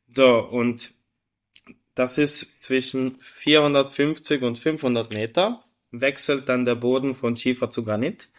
So, 0.09 0.39
und 0.39 0.93
das 1.95 2.17
ist 2.17 2.61
zwischen 2.61 3.15
450 3.19 4.41
und 4.43 4.57
500 4.57 5.11
Meter, 5.11 5.63
wechselt 5.91 6.49
dann 6.49 6.65
der 6.65 6.75
Boden 6.75 7.13
von 7.15 7.37
Schiefer 7.37 7.69
zu 7.69 7.83
Granit. 7.83 8.29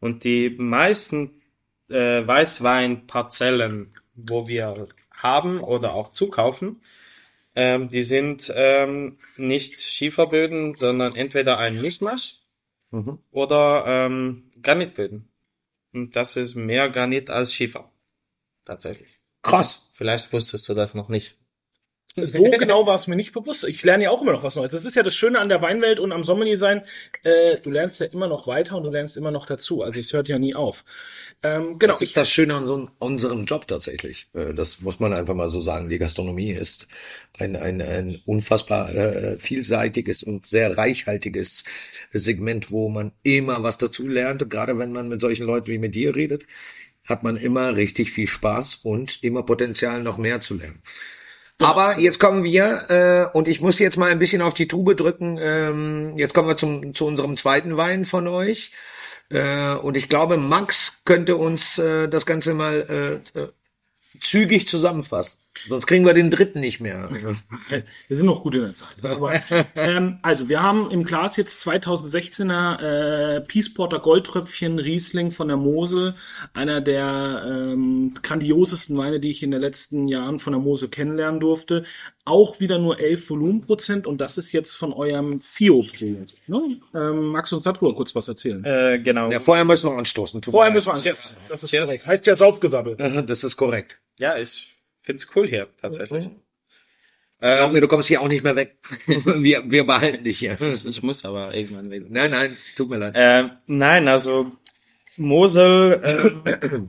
Und 0.00 0.24
die 0.24 0.50
meisten 0.50 1.42
äh, 1.88 2.26
Weißweinparzellen, 2.26 3.92
wo 4.14 4.48
wir 4.48 4.88
haben 5.10 5.60
oder 5.60 5.94
auch 5.94 6.12
zukaufen, 6.12 6.80
ähm, 7.54 7.88
die 7.88 8.02
sind 8.02 8.52
ähm, 8.54 9.18
nicht 9.36 9.80
Schieferböden, 9.80 10.74
sondern 10.74 11.16
entweder 11.16 11.58
ein 11.58 11.80
Mischmasch 11.80 12.40
oder 13.30 13.84
ähm, 13.86 14.50
Granitböden. 14.62 15.28
Und 15.96 16.14
das 16.14 16.36
ist 16.36 16.56
mehr 16.56 16.90
Granit 16.90 17.30
als 17.30 17.54
Schiefer. 17.54 17.90
Tatsächlich. 18.66 19.18
Krass. 19.40 19.90
Vielleicht 19.94 20.30
wusstest 20.30 20.68
du 20.68 20.74
das 20.74 20.94
noch 20.94 21.08
nicht. 21.08 21.38
So 22.16 22.42
genau 22.42 22.86
war 22.86 22.94
es 22.94 23.06
mir 23.08 23.16
nicht 23.16 23.32
bewusst. 23.32 23.64
Ich 23.64 23.82
lerne 23.82 24.04
ja 24.04 24.10
auch 24.10 24.22
immer 24.22 24.32
noch 24.32 24.42
was 24.42 24.56
Neues. 24.56 24.72
Das 24.72 24.86
ist 24.86 24.96
ja 24.96 25.02
das 25.02 25.14
Schöne 25.14 25.38
an 25.38 25.50
der 25.50 25.60
Weinwelt 25.60 26.00
und 26.00 26.12
am 26.12 26.24
Sommelier 26.24 26.56
sein. 26.56 26.82
Äh, 27.24 27.58
du 27.58 27.70
lernst 27.70 28.00
ja 28.00 28.06
immer 28.06 28.26
noch 28.26 28.46
weiter 28.46 28.76
und 28.76 28.84
du 28.84 28.90
lernst 28.90 29.18
immer 29.18 29.30
noch 29.30 29.44
dazu. 29.44 29.82
Also 29.82 30.00
es 30.00 30.12
hört 30.14 30.28
ja 30.28 30.38
nie 30.38 30.54
auf. 30.54 30.84
Ähm, 31.42 31.78
genau. 31.78 31.92
Das 31.94 32.02
ist 32.02 32.16
das 32.16 32.30
Schöne 32.30 32.54
an 32.54 32.66
so 32.66 32.88
unserem 32.98 33.44
Job 33.44 33.66
tatsächlich. 33.68 34.28
Äh, 34.32 34.54
Das 34.54 34.80
muss 34.80 34.98
man 34.98 35.12
einfach 35.12 35.34
mal 35.34 35.50
so 35.50 35.60
sagen. 35.60 35.90
Die 35.90 35.98
Gastronomie 35.98 36.52
ist 36.52 36.88
ein, 37.38 37.54
ein, 37.54 37.82
ein 37.82 38.22
unfassbar 38.24 38.94
äh, 38.94 39.36
vielseitiges 39.36 40.22
und 40.22 40.46
sehr 40.46 40.78
reichhaltiges 40.78 41.64
Segment, 42.14 42.70
wo 42.70 42.88
man 42.88 43.12
immer 43.24 43.62
was 43.62 43.76
dazu 43.76 44.08
lernt. 44.08 44.48
Gerade 44.48 44.78
wenn 44.78 44.92
man 44.92 45.08
mit 45.08 45.20
solchen 45.20 45.44
Leuten 45.46 45.68
wie 45.68 45.78
mit 45.78 45.94
dir 45.94 46.16
redet, 46.16 46.46
hat 47.06 47.22
man 47.22 47.36
immer 47.36 47.76
richtig 47.76 48.10
viel 48.10 48.26
Spaß 48.26 48.76
und 48.82 49.22
immer 49.22 49.42
Potenzial, 49.44 50.02
noch 50.02 50.18
mehr 50.18 50.40
zu 50.40 50.54
lernen. 50.54 50.82
Aber 51.58 51.98
jetzt 51.98 52.20
kommen 52.20 52.44
wir, 52.44 52.90
äh, 52.90 53.36
und 53.36 53.48
ich 53.48 53.60
muss 53.60 53.78
jetzt 53.78 53.96
mal 53.96 54.10
ein 54.10 54.18
bisschen 54.18 54.42
auf 54.42 54.54
die 54.54 54.68
Tube 54.68 54.94
drücken. 54.96 55.38
Ähm, 55.40 56.18
jetzt 56.18 56.34
kommen 56.34 56.48
wir 56.48 56.56
zum, 56.56 56.94
zu 56.94 57.06
unserem 57.06 57.36
zweiten 57.36 57.76
Wein 57.76 58.04
von 58.04 58.28
euch. 58.28 58.72
Äh, 59.30 59.74
und 59.74 59.96
ich 59.96 60.08
glaube, 60.08 60.36
Max 60.36 60.98
könnte 61.04 61.36
uns 61.36 61.78
äh, 61.78 62.08
das 62.08 62.26
Ganze 62.26 62.54
mal 62.54 63.22
äh, 63.34 63.38
äh, 63.38 63.48
zügig 64.20 64.68
zusammenfassen. 64.68 65.38
Sonst 65.68 65.86
kriegen 65.86 66.04
wir 66.04 66.14
den 66.14 66.30
dritten 66.30 66.60
nicht 66.60 66.80
mehr. 66.80 67.08
Wir 68.08 68.16
sind 68.16 68.26
noch 68.26 68.42
gut 68.42 68.54
in 68.54 68.62
der 68.62 68.72
Zeit. 68.72 68.88
Aber, 69.02 69.34
ähm, 69.74 70.18
also, 70.22 70.48
wir 70.48 70.62
haben 70.62 70.90
im 70.90 71.04
Glas 71.04 71.36
jetzt 71.36 71.66
2016er 71.66 73.36
äh, 73.36 73.40
Peace 73.40 73.72
Porter 73.72 73.98
Goldtröpfchen 73.98 74.78
Riesling 74.78 75.30
von 75.30 75.48
der 75.48 75.56
Mosel. 75.56 76.14
Einer 76.54 76.80
der 76.80 77.44
ähm, 77.46 78.14
grandiosesten 78.22 78.96
Weine, 78.96 79.20
die 79.20 79.30
ich 79.30 79.42
in 79.42 79.50
den 79.50 79.60
letzten 79.60 80.08
Jahren 80.08 80.38
von 80.38 80.52
der 80.52 80.60
Mosel 80.60 80.88
kennenlernen 80.88 81.40
durfte. 81.40 81.84
Auch 82.24 82.60
wieder 82.60 82.78
nur 82.78 82.98
11 82.98 83.30
Volumenprozent 83.30 84.06
und 84.06 84.20
das 84.20 84.36
ist 84.36 84.52
jetzt 84.52 84.74
von 84.74 84.92
eurem 84.92 85.40
FIO-Projekt. 85.40 86.34
Ne? 86.48 86.80
Ähm, 86.94 87.26
magst 87.26 87.52
du 87.52 87.56
uns 87.56 87.64
darüber 87.64 87.94
kurz 87.94 88.14
was 88.14 88.28
erzählen? 88.28 88.64
Äh, 88.64 88.98
genau. 88.98 89.30
Ja, 89.30 89.40
vorher 89.40 89.64
müssen 89.64 89.90
wir 89.90 89.96
anstoßen. 89.96 90.42
Vorher 90.42 90.72
müssen 90.72 90.92
wir 90.92 90.98
yes. 90.98 91.36
Das 91.48 91.62
ist 91.62 91.70
korrekt. 91.70 92.06
Heißt 92.06 92.26
ja 92.26 92.36
saufgesabbelt. 92.36 93.00
Das 93.26 93.42
ist 93.44 93.56
korrekt. 93.56 93.98
Ja, 94.18 94.36
ich 94.36 94.75
find's 95.06 95.34
cool 95.34 95.48
hier, 95.48 95.68
tatsächlich. 95.80 96.28
Glaub 97.38 97.72
mir, 97.72 97.80
du 97.80 97.88
kommst 97.88 98.08
hier 98.08 98.20
auch 98.20 98.28
nicht 98.28 98.42
mehr 98.42 98.56
weg. 98.56 98.78
wir, 99.06 99.70
wir 99.70 99.86
behalten 99.86 100.24
dich 100.24 100.38
hier. 100.38 100.58
Ich 100.60 101.02
muss 101.02 101.24
aber 101.24 101.54
irgendwann 101.54 101.90
wieder. 101.90 102.06
Nein, 102.08 102.30
nein, 102.30 102.56
tut 102.74 102.88
mir 102.88 102.96
leid. 102.96 103.14
Äh, 103.14 103.50
nein, 103.66 104.08
also 104.08 104.52
Mosel 105.16 106.00
äh, 106.02 106.80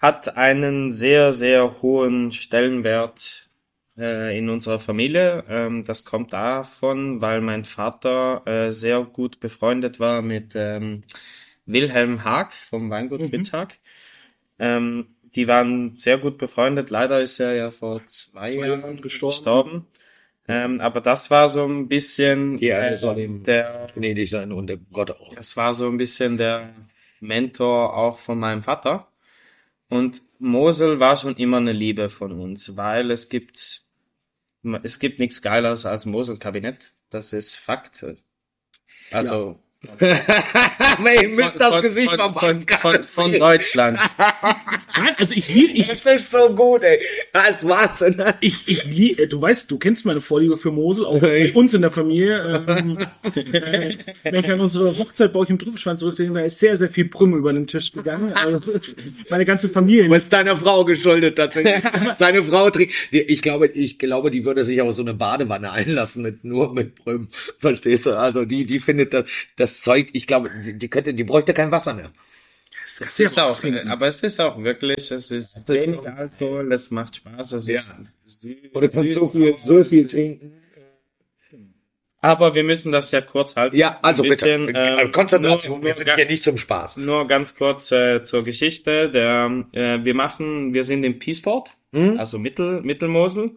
hat 0.00 0.36
einen 0.36 0.92
sehr, 0.92 1.32
sehr 1.32 1.82
hohen 1.82 2.32
Stellenwert 2.32 3.48
äh, 3.98 4.38
in 4.38 4.48
unserer 4.48 4.78
Familie. 4.78 5.44
Ähm, 5.48 5.84
das 5.84 6.04
kommt 6.04 6.32
davon, 6.32 7.20
weil 7.20 7.40
mein 7.40 7.64
Vater 7.64 8.42
äh, 8.46 8.72
sehr 8.72 9.02
gut 9.02 9.40
befreundet 9.40 10.00
war 10.00 10.22
mit 10.22 10.52
ähm, 10.54 11.02
Wilhelm 11.66 12.24
Haag 12.24 12.54
vom 12.54 12.90
Weingut 12.90 13.24
Fritz 13.24 13.52
Haag. 13.52 13.78
Ähm, 14.58 15.15
die 15.36 15.46
waren 15.46 15.96
sehr 15.96 16.18
gut 16.18 16.38
befreundet. 16.38 16.90
Leider 16.90 17.20
ist 17.20 17.38
er 17.38 17.54
ja 17.54 17.70
vor 17.70 18.04
zwei, 18.06 18.52
Jahren 18.52 18.80
Jahren 18.80 19.00
gestorben. 19.02 19.36
gestorben. 19.36 19.86
Ähm, 20.48 20.80
aber 20.80 21.00
das 21.00 21.30
war 21.30 21.48
so 21.48 21.64
ein 21.66 21.88
bisschen 21.88 22.58
Ja, 22.58 22.80
äh, 22.82 22.96
soll 22.96 23.18
ihm 23.18 23.42
der 23.44 23.88
gnädig 23.94 24.30
sein 24.30 24.52
und 24.52 24.68
der 24.68 24.78
Gott 24.92 25.10
auch. 25.10 25.34
das 25.34 25.56
war 25.56 25.74
so 25.74 25.88
ein 25.88 25.96
bisschen 25.96 26.38
der 26.38 26.72
Mentor 27.20 27.96
auch 27.96 28.18
von 28.18 28.38
meinem 28.38 28.62
Vater. 28.62 29.08
Und 29.88 30.22
Mosel 30.38 31.00
war 31.00 31.16
schon 31.16 31.36
immer 31.36 31.58
eine 31.58 31.72
Liebe 31.72 32.08
von 32.08 32.32
uns, 32.32 32.76
weil 32.76 33.10
es 33.10 33.28
gibt, 33.28 33.82
es 34.82 34.98
gibt 34.98 35.18
nichts 35.18 35.42
Geileres 35.42 35.86
als 35.86 36.06
Mosel-Kabinett. 36.06 36.92
Das 37.10 37.32
ist 37.32 37.56
Fakt. 37.56 38.04
Also, 39.10 39.34
Aber 39.34 39.58
ihr 41.22 41.28
müsst 41.30 41.60
das 41.60 41.72
von, 41.74 41.82
Gesicht 41.82 42.08
von, 42.14 42.32
vom 42.34 42.34
von, 42.34 42.54
von, 42.80 43.04
von. 43.04 43.32
Deutschland. 43.38 43.98
Nein, 44.18 45.14
also 45.18 45.34
ich, 45.34 45.54
ich, 45.74 45.86
Das 45.88 46.04
ist 46.06 46.30
so 46.30 46.50
gut, 46.54 46.82
ey. 46.82 47.00
Das 47.32 47.50
ist 47.62 47.68
Wahnsinn. 47.68 48.22
Ich, 48.40 48.66
ich 48.66 48.84
lie- 48.84 49.12
äh, 49.18 49.26
du 49.26 49.40
weißt, 49.40 49.70
du 49.70 49.78
kennst 49.78 50.04
meine 50.06 50.20
Vorliebe 50.20 50.56
für 50.56 50.70
Mosel, 50.70 51.04
auch 51.06 51.20
bei 51.20 51.52
uns 51.52 51.74
in 51.74 51.82
der 51.82 51.90
Familie. 51.90 52.64
Ähm, 52.68 52.98
äh, 53.34 53.96
wenn 54.22 54.34
ich 54.34 54.50
an 54.50 54.60
unsere 54.60 54.96
Hochzeit 54.98 55.32
bei 55.32 55.40
euch 55.40 55.50
im 55.50 55.58
Trüffelschwein 55.58 55.96
zurückdenke, 55.96 56.34
da 56.34 56.40
ist 56.44 56.58
sehr, 56.58 56.76
sehr 56.76 56.88
viel 56.88 57.06
Prüm 57.06 57.34
über 57.36 57.52
den 57.52 57.66
Tisch 57.66 57.92
gegangen. 57.92 58.32
Also, 58.32 58.60
meine 59.30 59.44
ganze 59.44 59.68
Familie. 59.68 60.14
Ist 60.14 60.32
deiner 60.32 60.56
Frau 60.56 60.84
geschuldet 60.84 61.36
tatsächlich. 61.36 61.74
Seine 62.14 62.42
Frau 62.42 62.70
trinkt. 62.70 62.94
die- 63.12 63.20
Ich 63.22 63.42
glaube, 63.42 63.66
ich 63.66 63.98
glaube, 63.98 64.30
die 64.30 64.44
würde 64.44 64.64
sich 64.64 64.80
auf 64.80 64.92
so 64.94 65.02
eine 65.02 65.14
Badewanne 65.14 65.70
einlassen 65.72 66.22
mit 66.22 66.44
nur 66.44 66.72
mit 66.72 66.94
Prüm. 66.94 67.28
Verstehst 67.58 68.06
du? 68.06 68.18
Also 68.18 68.44
die, 68.44 68.64
die 68.64 68.80
findet 68.80 69.12
das, 69.12 69.24
das 69.56 69.75
Zeug. 69.82 70.08
Ich 70.12 70.26
glaube, 70.26 70.50
die, 70.64 70.74
die 70.78 70.88
könnte, 70.88 71.14
die 71.14 71.24
bräuchte 71.24 71.52
kein 71.54 71.70
Wasser 71.70 71.94
mehr. 71.94 72.10
Das 72.84 73.00
Es 73.10 73.16
du 73.16 73.22
ist 73.24 73.38
auch, 73.38 73.58
trinken. 73.60 73.88
aber 73.88 74.06
es 74.06 74.22
ist 74.22 74.40
auch 74.40 74.62
wirklich, 74.62 75.10
es 75.10 75.30
ist 75.30 75.68
wenig 75.68 76.00
Alkohol, 76.08 76.72
es 76.72 76.90
macht 76.90 77.16
Spaß, 77.16 77.52
es 77.52 77.68
Ja. 77.68 77.78
ist, 77.78 77.94
Oder 78.74 78.88
kannst 78.88 79.14
so 79.14 79.26
viel, 79.28 79.56
so 79.58 79.82
viel 79.84 80.06
trinken. 80.06 80.52
aber 82.22 82.54
wir 82.54 82.64
müssen 82.64 82.90
das 82.92 83.10
ja 83.10 83.20
kurz 83.20 83.54
halten. 83.56 83.76
Ja, 83.76 83.98
also 84.02 84.22
Ein 84.24 84.30
bisschen, 84.30 84.66
bitte. 84.66 84.78
ähm, 84.78 84.98
Äh, 85.08 85.10
Konzentration, 85.10 85.76
nur- 85.78 85.84
wir 85.86 85.94
sind 85.94 86.12
hier 86.14 86.26
nicht 86.26 86.42
zum 86.44 86.56
Spaß. 86.58 86.96
Nur 86.96 87.26
ganz 87.26 87.54
kurz 87.54 87.92
äh, 87.92 88.24
zur 88.24 88.42
Geschichte. 88.44 89.10
Der, 89.10 89.64
äh, 89.72 90.04
wir 90.04 90.14
machen, 90.14 90.74
wir 90.74 90.82
sind 90.82 91.04
im 91.04 91.18
Peaceport, 91.18 91.70
also 91.92 92.38
Mittel, 92.38 92.82
Mittelmosel. 92.82 93.52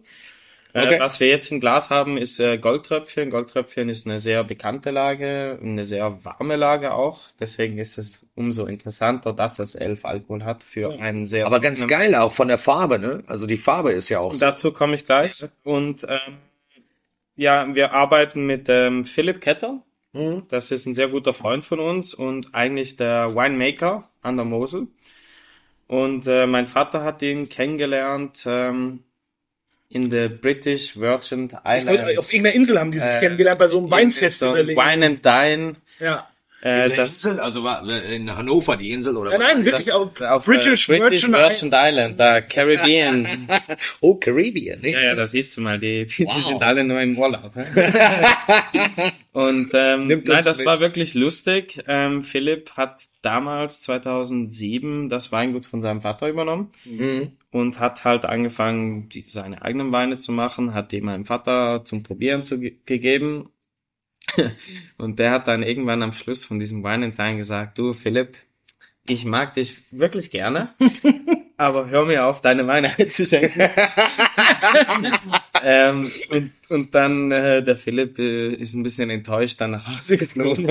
Äh, 0.72 0.86
Okay. 0.86 1.00
Was 1.00 1.20
wir 1.20 1.28
jetzt 1.28 1.50
im 1.50 1.60
Glas 1.60 1.90
haben, 1.90 2.16
ist 2.16 2.40
äh, 2.40 2.58
Goldtröpfchen. 2.58 3.30
Goldtröpfchen 3.30 3.88
ist 3.88 4.06
eine 4.06 4.18
sehr 4.18 4.44
bekannte 4.44 4.90
Lage, 4.90 5.58
eine 5.62 5.84
sehr 5.84 6.24
warme 6.24 6.56
Lage 6.56 6.92
auch. 6.92 7.20
Deswegen 7.38 7.78
ist 7.78 7.98
es 7.98 8.26
umso 8.34 8.66
interessanter, 8.66 9.32
dass 9.32 9.58
es 9.58 9.74
elf 9.74 10.04
Alkohol 10.04 10.44
hat 10.44 10.62
für 10.62 10.98
einen 11.00 11.26
sehr. 11.26 11.46
Aber 11.46 11.60
ganz 11.60 11.86
geil 11.86 12.14
auch 12.14 12.32
von 12.32 12.48
der 12.48 12.58
Farbe, 12.58 12.98
ne? 12.98 13.22
Also 13.26 13.46
die 13.46 13.56
Farbe 13.56 13.92
ist 13.92 14.08
ja 14.08 14.20
auch 14.20 14.34
so. 14.34 14.40
Dazu 14.40 14.72
komme 14.72 14.94
ich 14.94 15.06
gleich. 15.06 15.44
Und 15.64 16.06
ähm, 16.08 16.38
ja, 17.36 17.74
wir 17.74 17.92
arbeiten 17.92 18.46
mit 18.46 18.68
ähm, 18.68 19.04
Philipp 19.04 19.40
Ketter. 19.40 19.82
Mhm. 20.12 20.44
Das 20.48 20.70
ist 20.70 20.86
ein 20.86 20.94
sehr 20.94 21.08
guter 21.08 21.32
Freund 21.32 21.64
von 21.64 21.80
uns 21.80 22.14
und 22.14 22.54
eigentlich 22.54 22.96
der 22.96 23.34
Winemaker 23.34 24.08
an 24.22 24.36
der 24.36 24.44
Mosel. 24.44 24.88
Und 25.86 26.26
äh, 26.26 26.46
mein 26.46 26.66
Vater 26.66 27.02
hat 27.02 27.22
ihn 27.22 27.48
kennengelernt 27.48 28.44
ähm, 28.46 29.04
in 29.90 30.08
der 30.08 30.28
British 30.28 30.96
Virgin 30.98 31.46
Ich 31.46 31.52
Islands. 31.52 31.86
wollte- 31.88 32.18
Auf 32.18 32.32
irgendeiner 32.32 32.54
Insel 32.54 32.78
haben 32.80 32.92
die 32.92 32.98
sich 33.00 33.08
Äh, 33.10 33.18
kennengelernt 33.20 33.58
bei 33.58 33.66
so 33.66 33.78
einem 33.78 33.86
So 33.88 33.90
Weinfestival. 33.92 34.68
Wine 34.68 35.06
and 35.06 35.24
Dine. 35.24 35.74
ja. 35.98 36.29
Äh, 36.62 36.90
Die 36.90 36.96
das, 36.96 37.24
Insel, 37.24 37.40
also 37.40 37.64
war 37.64 37.88
in 37.88 38.36
Hannover 38.36 38.76
die 38.76 38.90
Insel 38.90 39.16
oder 39.16 39.30
Nein, 39.30 39.40
was? 39.40 39.46
nein, 39.46 39.64
wirklich 39.64 39.86
das 39.86 39.94
auf, 39.94 40.20
auf 40.20 40.44
British, 40.44 40.88
äh, 40.90 40.98
British 40.98 41.22
Virgin, 41.28 41.32
Virgin 41.32 41.70
Island, 41.72 42.20
da 42.20 42.40
Caribbean. 42.42 43.48
Oh, 44.00 44.16
Caribbean, 44.16 44.78
ne? 44.80 44.90
Ja, 44.92 45.00
ja, 45.00 45.14
da 45.14 45.24
siehst 45.24 45.56
du 45.56 45.62
mal, 45.62 45.78
die, 45.78 46.04
die, 46.06 46.26
Wow. 46.26 46.34
die 46.34 46.40
sind 46.42 46.62
alle 46.62 46.84
nur 46.84 47.00
im 47.00 47.18
Urlaub. 47.18 47.52
Und 49.32 49.70
ähm, 49.74 50.06
Nimmt 50.06 50.26
nein, 50.28 50.42
das 50.44 50.58
mit. 50.58 50.66
war 50.66 50.80
wirklich 50.80 51.14
lustig. 51.14 51.82
Ähm, 51.86 52.22
Philipp 52.24 52.72
hat 52.72 53.04
damals 53.22 53.80
2007 53.82 55.08
das 55.08 55.30
Weingut 55.32 55.66
von 55.66 55.80
seinem 55.80 56.00
Vater 56.00 56.28
übernommen 56.28 56.68
Mhm. 56.84 57.32
und 57.52 57.78
hat 57.78 58.04
halt 58.04 58.24
angefangen, 58.24 59.08
die, 59.08 59.22
seine 59.22 59.62
eigenen 59.62 59.92
Weine 59.92 60.18
zu 60.18 60.32
machen, 60.32 60.74
hat 60.74 60.92
die 60.92 61.00
meinem 61.00 61.24
Vater 61.24 61.84
zum 61.84 62.02
Probieren 62.02 62.42
zu, 62.44 62.58
ge- 62.58 62.76
gegeben. 62.86 63.50
Und 64.98 65.18
der 65.18 65.30
hat 65.30 65.48
dann 65.48 65.62
irgendwann 65.62 66.02
am 66.02 66.12
Schluss 66.12 66.44
von 66.44 66.58
diesem 66.58 66.82
Wine 66.82 67.06
and 67.06 67.18
Dine 67.18 67.36
gesagt, 67.36 67.78
du 67.78 67.92
Philipp, 67.92 68.36
ich 69.06 69.24
mag 69.24 69.54
dich 69.54 69.76
wirklich 69.90 70.30
gerne, 70.30 70.68
aber 71.56 71.90
hör 71.90 72.04
mir 72.04 72.26
auf, 72.26 72.40
deine 72.40 72.66
Weine 72.66 72.90
einzuschenken. 72.98 73.62
ähm, 75.62 76.10
und, 76.30 76.52
und 76.68 76.94
dann 76.94 77.32
äh, 77.32 77.62
der 77.62 77.76
Philipp 77.76 78.18
äh, 78.18 78.54
ist 78.54 78.74
ein 78.74 78.82
bisschen 78.82 79.10
enttäuscht 79.10 79.60
dann 79.60 79.72
nach 79.72 79.86
Hause 79.86 80.16
geflogen 80.16 80.66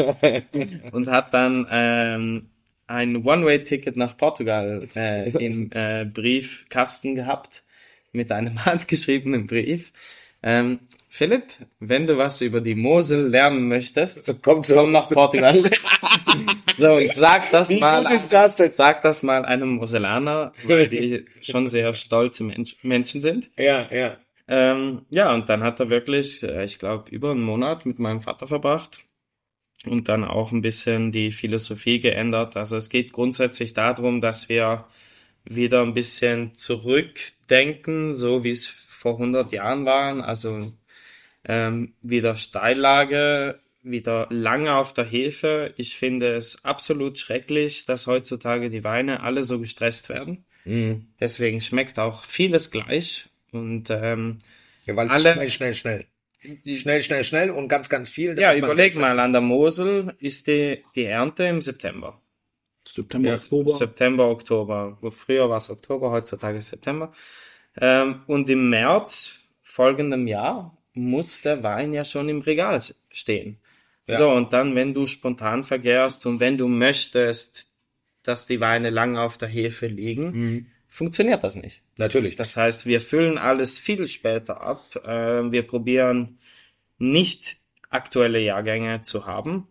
und 0.91 1.07
hat 1.07 1.33
dann 1.33 1.67
ähm, 1.69 2.49
ein 2.87 3.17
One-Way-Ticket 3.17 3.97
nach 3.97 4.17
Portugal 4.17 4.87
äh, 4.95 5.29
im 5.29 5.69
äh, 5.71 6.05
Briefkasten 6.05 7.15
gehabt 7.15 7.63
mit 8.11 8.31
einem 8.31 8.65
handgeschriebenen 8.65 9.45
Brief. 9.45 9.93
Ähm, 10.41 10.79
Philipp, 11.09 11.43
wenn 11.79 12.07
du 12.07 12.17
was 12.17 12.39
über 12.41 12.61
die 12.61 12.75
Mosel 12.75 13.27
lernen 13.27 13.67
möchtest, 13.67 14.25
so. 14.25 14.33
komm 14.41 14.91
nach 14.91 15.09
Portugal. 15.09 15.69
so, 16.75 16.93
und 16.93 17.13
sag 17.13 17.51
das 17.51 17.69
Wie 17.69 17.79
mal. 17.79 18.03
gut 18.03 18.13
ist 18.13 18.31
das 18.31 18.55
denn? 18.55 18.71
Sag 18.71 19.01
das 19.01 19.21
mal 19.21 19.43
einem 19.43 19.69
Moselaner, 19.69 20.53
weil 20.63 20.87
die 20.87 21.25
schon 21.41 21.67
sehr 21.67 21.93
stolze 21.93 22.45
Mensch, 22.45 22.77
Menschen 22.83 23.21
sind. 23.21 23.49
Ja, 23.57 23.87
ja. 23.91 24.17
Ähm, 24.47 25.01
ja, 25.09 25.33
und 25.33 25.49
dann 25.49 25.61
hat 25.61 25.79
er 25.79 25.89
wirklich, 25.89 26.41
äh, 26.41 26.63
ich 26.63 26.79
glaube, 26.79 27.11
über 27.11 27.31
einen 27.31 27.43
Monat 27.43 27.85
mit 27.85 27.99
meinem 27.99 28.21
Vater 28.21 28.47
verbracht 28.47 29.05
und 29.85 30.09
dann 30.09 30.23
auch 30.23 30.51
ein 30.51 30.61
bisschen 30.61 31.11
die 31.11 31.31
Philosophie 31.31 31.99
geändert. 31.99 32.57
Also 32.57 32.77
es 32.77 32.89
geht 32.89 33.11
grundsätzlich 33.11 33.73
darum, 33.73 34.21
dass 34.21 34.49
wir 34.49 34.85
wieder 35.43 35.81
ein 35.81 35.93
bisschen 35.93 36.55
zurückdenken, 36.55 38.15
so 38.15 38.43
wie 38.43 38.51
es 38.51 38.67
vor 38.99 39.13
100 39.13 39.51
Jahren 39.53 39.85
waren. 39.85 40.21
Also 40.21 40.71
ähm, 41.45 41.93
wieder 42.01 42.35
Steillage, 42.35 43.59
wieder 43.81 44.27
lange 44.29 44.75
auf 44.75 44.93
der 44.93 45.05
Hefe. 45.05 45.73
Ich 45.77 45.95
finde 45.95 46.35
es 46.35 46.65
absolut 46.65 47.17
schrecklich, 47.17 47.85
dass 47.85 48.07
heutzutage 48.07 48.69
die 48.69 48.83
Weine 48.83 49.23
alle 49.23 49.43
so 49.45 49.57
gestresst 49.59 50.09
werden. 50.09 50.43
Mhm. 50.65 51.07
Deswegen 51.19 51.61
schmeckt 51.61 51.97
auch 51.97 52.23
vieles 52.23 52.71
gleich. 52.71 53.29
Und 53.51 53.89
ähm, 53.89 54.39
Ja, 54.85 54.95
weil 54.97 55.07
es 55.07 55.13
Alle- 55.13 55.33
schnell, 55.33 55.49
schnell, 55.49 55.73
schnell. 55.73 56.05
Schnell, 56.65 57.01
schnell, 57.01 57.23
schnell 57.23 57.49
und 57.51 57.67
ganz, 57.67 57.89
ganz 57.89 58.09
viel. 58.09 58.37
ja, 58.39 58.53
überleg 58.55 58.95
mal, 58.95 59.19
an 59.19 59.31
der 59.33 59.41
Mosel 59.41 60.15
ist 60.19 60.47
die, 60.47 60.83
die 60.95 61.03
Ernte 61.03 61.43
im 61.45 61.61
September. 61.61 62.21
September, 62.87 63.29
Ja, 63.29 63.35
Oktober. 63.35 63.73
September, 63.75 64.29
Oktober. 64.29 64.97
Früher 65.11 65.49
war 65.49 65.57
es 65.57 65.69
Oktober, 65.69 66.11
heutzutage 66.11 66.57
ist 66.57 66.69
September. 66.69 67.11
Ähm, 67.77 68.21
und 68.27 68.49
im 68.49 68.69
März 68.69 69.35
folgendem 69.61 70.27
Jahr 70.27 70.77
muss 70.93 71.41
der 71.41 71.63
Wein 71.63 71.93
ja 71.93 72.03
schon 72.05 72.27
im 72.29 72.41
Regal 72.41 72.81
stehen. 73.11 73.59
Ja. 74.07 74.17
So, 74.17 74.29
und 74.31 74.53
dann, 74.53 74.75
wenn 74.75 74.93
du 74.93 75.05
spontan 75.07 75.63
vergärst 75.63 76.25
und 76.25 76.39
wenn 76.39 76.57
du 76.57 76.67
möchtest, 76.67 77.71
dass 78.23 78.45
die 78.47 78.59
Weine 78.59 78.89
lange 78.89 79.21
auf 79.21 79.37
der 79.37 79.47
Hefe 79.47 79.87
liegen, 79.87 80.31
Mhm. 80.31 80.65
funktioniert 80.87 81.43
das 81.43 81.55
nicht. 81.55 81.83
Natürlich. 81.97 82.35
Das 82.35 82.57
heißt, 82.57 82.85
wir 82.85 83.01
füllen 83.01 83.37
alles 83.37 83.77
viel 83.77 84.07
später 84.07 84.61
ab. 84.61 84.83
Äh, 85.05 85.51
wir 85.51 85.65
probieren 85.65 86.39
nicht 86.97 87.57
aktuelle 87.89 88.39
Jahrgänge 88.39 89.01
zu 89.03 89.25
haben, 89.25 89.67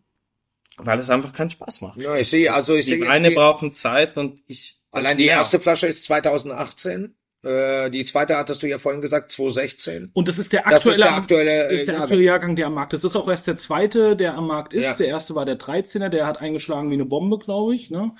weil 0.78 0.98
es 0.98 1.11
einfach 1.11 1.32
keinen 1.32 1.50
Spaß 1.50 1.80
macht. 1.82 1.98
ja, 1.98 2.16
ich 2.16 2.28
sehe, 2.30 2.52
also 2.52 2.74
ich 2.74 2.87
sehe 2.87 2.94
Die 2.96 3.00
jetzt 3.02 3.11
Weine 3.11 3.30
brauchen 3.32 3.74
Zeit 3.74 4.16
und 4.16 4.40
ich. 4.46 4.76
Allein 4.92 5.18
die 5.18 5.26
erste 5.26 5.61
Flasche 5.61 5.87
ist 5.88 6.04
2018. 6.04 7.14
Äh, 7.48 7.90
die 7.90 8.04
zweite 8.04 8.37
hattest 8.37 8.62
du 8.62 8.66
ja 8.66 8.78
vorhin 8.78 9.00
gesagt, 9.00 9.32
2016. 9.32 10.11
Und 10.12 10.28
das 10.28 10.38
ist 10.38 10.52
der 10.52 10.66
aktuelle, 10.66 10.90
ist 10.92 10.98
der 11.00 11.14
aktuelle, 11.14 11.68
ist 11.70 11.87
der 11.87 11.94
Jahrgang. 11.94 12.02
aktuelle 12.02 12.22
Jahrgang, 12.24 12.56
der 12.56 12.66
am 12.66 12.74
Markt 12.74 12.92
ist. 12.92 13.04
Das 13.04 13.12
ist 13.12 13.16
auch 13.16 13.28
erst 13.28 13.46
der 13.46 13.56
zweite, 13.56 14.16
der 14.16 14.34
am 14.34 14.46
Markt 14.48 14.74
ist. 14.74 14.84
Ja. 14.84 14.94
Der 14.94 15.08
erste 15.08 15.34
war 15.34 15.44
der 15.46 15.58
13er, 15.58 16.08
der 16.11 16.26
hat 16.26 16.40
eingeschlagen 16.40 16.90
wie 16.90 16.94
eine 16.94 17.04
Bombe, 17.06 17.38
glaube 17.38 17.74
ich. 17.74 17.90
Ne? 17.90 18.12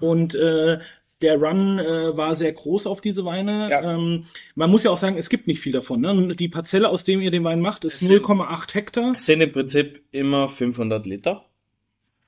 Und 0.00 0.34
äh, 0.34 0.78
der 1.20 1.36
Run 1.40 1.78
äh, 1.78 2.16
war 2.16 2.34
sehr 2.34 2.52
groß 2.52 2.88
auf 2.88 3.00
diese 3.00 3.24
Weine. 3.24 3.68
Ja. 3.70 3.94
Ähm, 3.94 4.26
man 4.56 4.68
muss 4.70 4.82
ja 4.82 4.90
auch 4.90 4.98
sagen, 4.98 5.16
es 5.16 5.28
gibt 5.28 5.46
nicht 5.46 5.60
viel 5.60 5.72
davon. 5.72 6.00
Ne? 6.00 6.34
Die 6.34 6.48
Parzelle, 6.48 6.88
aus 6.88 7.04
dem 7.04 7.20
ihr 7.20 7.30
den 7.30 7.44
Wein 7.44 7.60
macht, 7.60 7.84
ist 7.84 7.94
Es 8.02 8.08
sind- 8.08 8.24
0,8 8.24 8.74
Hektar. 8.74 9.12
Es 9.14 9.26
sind 9.26 9.40
im 9.40 9.52
Prinzip 9.52 10.02
immer 10.10 10.48
500 10.48 11.06
Liter. 11.06 11.44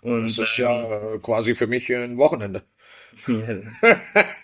Und 0.02 0.24
Das 0.24 0.38
ist 0.38 0.56
ja 0.58 1.14
äh, 1.14 1.18
quasi 1.20 1.54
für 1.56 1.66
mich 1.66 1.90
ein 1.92 2.16
Wochenende. 2.18 2.62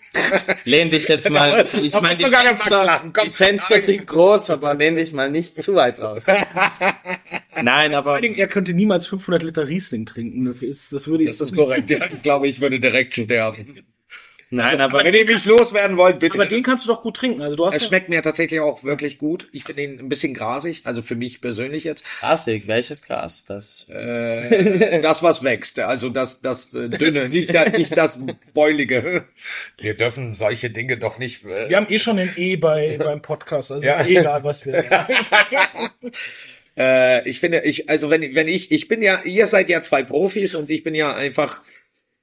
lehn 0.65 0.89
dich 0.89 1.07
jetzt 1.07 1.29
mal. 1.29 1.67
Ich 1.81 1.93
meine, 1.93 2.15
die 2.15 2.23
Fenster, 2.25 3.01
die 3.23 3.29
Fenster 3.29 3.75
nein. 3.75 3.83
sind 3.83 4.07
groß, 4.07 4.49
aber 4.49 4.73
lehn 4.73 4.95
dich 4.95 5.13
mal 5.13 5.29
nicht 5.31 5.61
zu 5.61 5.75
weit 5.75 5.99
raus. 5.99 6.27
Nein, 7.61 7.93
aber 7.93 8.03
Vor 8.03 8.13
allen 8.13 8.21
Dingen, 8.23 8.35
er 8.35 8.47
könnte 8.47 8.73
niemals 8.73 9.07
500 9.07 9.43
Liter 9.43 9.67
Riesling 9.67 10.05
trinken. 10.05 10.45
Das 10.45 10.63
ist, 10.63 10.93
das 10.93 11.07
würde 11.07 11.25
Das 11.25 11.41
ist 11.41 11.55
korrekt. 11.55 11.89
Ja, 11.89 12.05
ich 12.05 12.21
glaube, 12.23 12.47
ich 12.47 12.61
würde 12.61 12.79
direkt 12.79 13.13
sterben. 13.13 13.83
Nein, 14.51 14.79
aber 14.79 15.03
Wenn 15.03 15.13
ihr 15.15 15.25
mich 15.25 15.43
loswerden 15.45 15.97
wollt, 15.97 16.19
bitte. 16.19 16.35
Aber 16.35 16.45
den 16.45 16.61
kannst 16.61 16.85
du 16.85 16.89
doch 16.89 17.01
gut 17.01 17.15
trinken. 17.17 17.41
Also 17.41 17.55
du 17.55 17.65
hast 17.65 17.75
es 17.75 17.81
ja- 17.81 17.87
schmeckt 17.87 18.09
mir 18.09 18.21
tatsächlich 18.21 18.59
auch 18.59 18.83
wirklich 18.83 19.17
gut. 19.17 19.49
Ich 19.51 19.63
finde 19.63 19.81
ihn 19.81 19.99
ein 19.99 20.07
bisschen 20.09 20.33
grasig, 20.33 20.81
also 20.83 21.01
für 21.01 21.15
mich 21.15 21.41
persönlich 21.41 21.83
jetzt. 21.83 22.05
Klassik, 22.19 22.67
welches 22.67 23.01
Gras? 23.03 23.45
Das 23.45 23.87
Äh, 23.89 24.99
das, 25.01 25.23
was 25.23 25.43
wächst, 25.43 25.79
also 25.79 26.09
das, 26.09 26.41
das 26.41 26.73
äh, 26.75 26.89
dünne, 26.89 27.29
nicht, 27.29 27.53
da, 27.55 27.67
nicht 27.69 27.97
das 27.97 28.19
beulige. 28.53 29.25
Wir 29.79 29.95
dürfen 29.95 30.35
solche 30.35 30.69
Dinge 30.69 30.97
doch 30.97 31.17
nicht. 31.17 31.43
Äh, 31.45 31.69
wir 31.69 31.77
haben 31.77 31.87
eh 31.89 31.97
schon 31.99 32.19
ein 32.19 32.31
E 32.35 32.57
bei, 32.57 32.97
beim 32.97 33.21
Podcast. 33.21 33.71
Also 33.71 33.87
Ja. 33.87 33.99
ist 34.01 34.07
eh 34.09 34.17
egal, 34.17 34.43
was 34.43 34.65
wir 34.65 34.73
sagen. 34.83 35.89
Äh, 36.77 37.27
ich 37.27 37.41
finde, 37.41 37.61
ich, 37.65 37.89
also 37.89 38.09
wenn, 38.09 38.33
wenn 38.33 38.47
ich, 38.47 38.71
ich 38.71 38.87
bin 38.87 39.01
ja, 39.01 39.21
ihr 39.25 39.45
seid 39.45 39.67
ja 39.69 39.81
zwei 39.81 40.03
Profis 40.03 40.55
und 40.55 40.69
ich 40.69 40.83
bin 40.83 40.95
ja 40.95 41.13
einfach, 41.13 41.59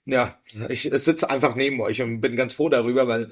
ja, 0.09 0.39
ich 0.71 0.83
sitze 0.91 1.29
einfach 1.29 1.55
neben 1.55 1.81
euch 1.81 2.01
und 2.01 2.21
bin 2.23 2.35
ganz 2.35 2.55
froh 2.55 2.71
darüber, 2.71 3.07
weil 3.07 3.31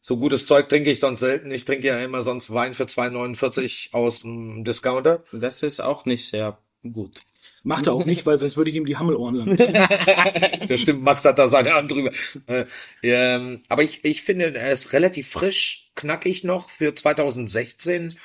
so 0.00 0.16
gutes 0.16 0.46
Zeug 0.46 0.68
trinke 0.68 0.90
ich 0.90 0.98
sonst 0.98 1.20
selten. 1.20 1.50
Ich 1.50 1.66
trinke 1.66 1.86
ja 1.88 1.98
immer 1.98 2.22
sonst 2.22 2.52
Wein 2.54 2.72
für 2.72 2.84
2,49 2.84 3.92
aus 3.92 4.22
dem 4.22 4.64
Discounter. 4.64 5.22
Das 5.32 5.62
ist 5.62 5.80
auch 5.80 6.06
nicht 6.06 6.26
sehr 6.26 6.58
gut. 6.82 7.20
Macht 7.64 7.88
er 7.88 7.94
auch 7.94 8.06
nicht, 8.06 8.24
weil 8.24 8.38
sonst 8.38 8.56
würde 8.56 8.70
ich 8.70 8.76
ihm 8.76 8.86
die 8.86 8.96
Hammelohren 8.96 9.58
ziehen. 9.58 9.74
Das 10.68 10.80
stimmt, 10.80 11.02
Max 11.02 11.24
hat 11.24 11.38
da 11.38 11.48
seine 11.48 11.74
Hand 11.74 11.90
drüber. 11.90 12.12
Äh, 12.46 12.64
ähm, 13.02 13.62
aber 13.68 13.82
ich, 13.82 14.04
ich 14.04 14.22
finde, 14.22 14.54
er 14.54 14.72
ist 14.72 14.92
relativ 14.92 15.28
frisch, 15.28 15.90
knackig 15.96 16.44
noch 16.44 16.70
für 16.70 16.94
2016. 16.94 18.16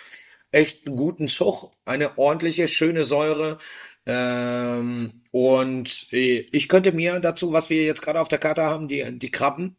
Echt 0.51 0.85
einen 0.85 0.95
guten 0.95 1.27
Zug, 1.27 1.71
eine 1.85 2.17
ordentliche, 2.17 2.67
schöne 2.67 3.03
Säure. 3.03 3.57
Ähm, 4.05 5.21
und 5.31 6.07
äh, 6.11 6.45
ich 6.51 6.67
könnte 6.67 6.91
mir 6.91 7.19
dazu, 7.19 7.53
was 7.53 7.69
wir 7.69 7.83
jetzt 7.83 8.01
gerade 8.01 8.19
auf 8.19 8.27
der 8.27 8.39
Karte 8.39 8.63
haben, 8.63 8.87
die, 8.87 9.05
die 9.19 9.31
Krabben, 9.31 9.77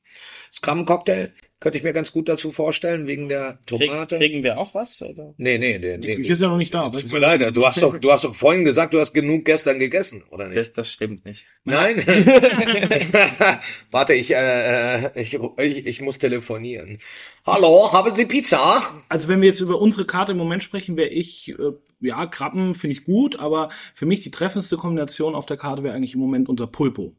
das 0.51 0.61
Krabbencocktail, 0.61 1.33
könnte 1.59 1.79
ich 1.79 1.85
mir 1.85 1.93
ganz 1.93 2.11
gut 2.13 2.29
dazu 2.29 2.51
vorstellen, 2.51 3.07
wegen 3.07 3.29
der 3.29 3.59
Krieg, 3.67 3.89
Tomate. 3.89 4.19
kriegen 4.19 4.43
wir 4.43 4.59
auch 4.59 4.75
was? 4.75 5.01
Oder? 5.01 5.33
Nee, 5.37 5.59
nee, 5.59 5.79
nee, 5.79 5.97
Die 5.99 6.09
nee. 6.09 6.17
Küche 6.17 6.33
ist 6.33 6.43
ja 6.43 6.49
noch 6.49 6.57
nicht 6.57 6.75
da. 6.75 6.91
Tut 6.91 7.13
mir 7.13 7.19
leid, 7.21 7.57
du 7.57 7.65
hast 7.67 7.81
doch, 7.83 7.99
du 7.99 8.11
hast 8.11 8.25
doch 8.25 8.35
vorhin 8.35 8.65
gesagt, 8.65 8.95
du 8.95 9.01
hast 9.01 9.13
genug 9.13 9.45
gestern 9.45 9.79
gegessen, 9.79 10.25
oder 10.31 10.49
nicht? 10.49 10.59
Das, 10.59 10.73
das 10.73 10.93
stimmt 10.93 11.25
nicht. 11.25 11.47
Nein? 11.65 12.05
Warte, 13.93 14.15
ich, 14.15 14.33
äh, 14.35 15.05
äh, 15.05 15.21
ich, 15.21 15.35
ich, 15.35 15.87
ich 15.87 16.01
muss 16.01 16.19
telefonieren. 16.19 16.99
Hallo, 17.47 17.93
haben 17.93 18.13
Sie 18.15 18.27
Pizza? 18.27 18.83
Also 19.09 19.29
wenn 19.29 19.41
wir 19.41 19.49
jetzt 19.49 19.61
über 19.61 19.81
unsere 19.81 20.05
Karte 20.05 20.33
im 20.33 20.39
Moment 20.39 20.63
sprechen, 20.65 20.97
wäre 20.97 21.11
ich, 21.11 21.51
äh, 21.51 21.73
ja, 22.03 22.27
Krabben 22.27 22.75
finde 22.75 22.93
ich 22.93 23.05
gut, 23.05 23.39
aber 23.39 23.71
für 23.95 24.07
mich 24.07 24.21
die 24.21 24.31
treffendste 24.31 24.77
Kombination 24.77 25.35
auf 25.35 25.47
der 25.47 25.57
Karte 25.57 25.83
wäre 25.83 25.95
eigentlich 25.95 26.15
im 26.15 26.21
Moment 26.21 26.49
unser 26.49 26.67
Pulpo. 26.67 27.15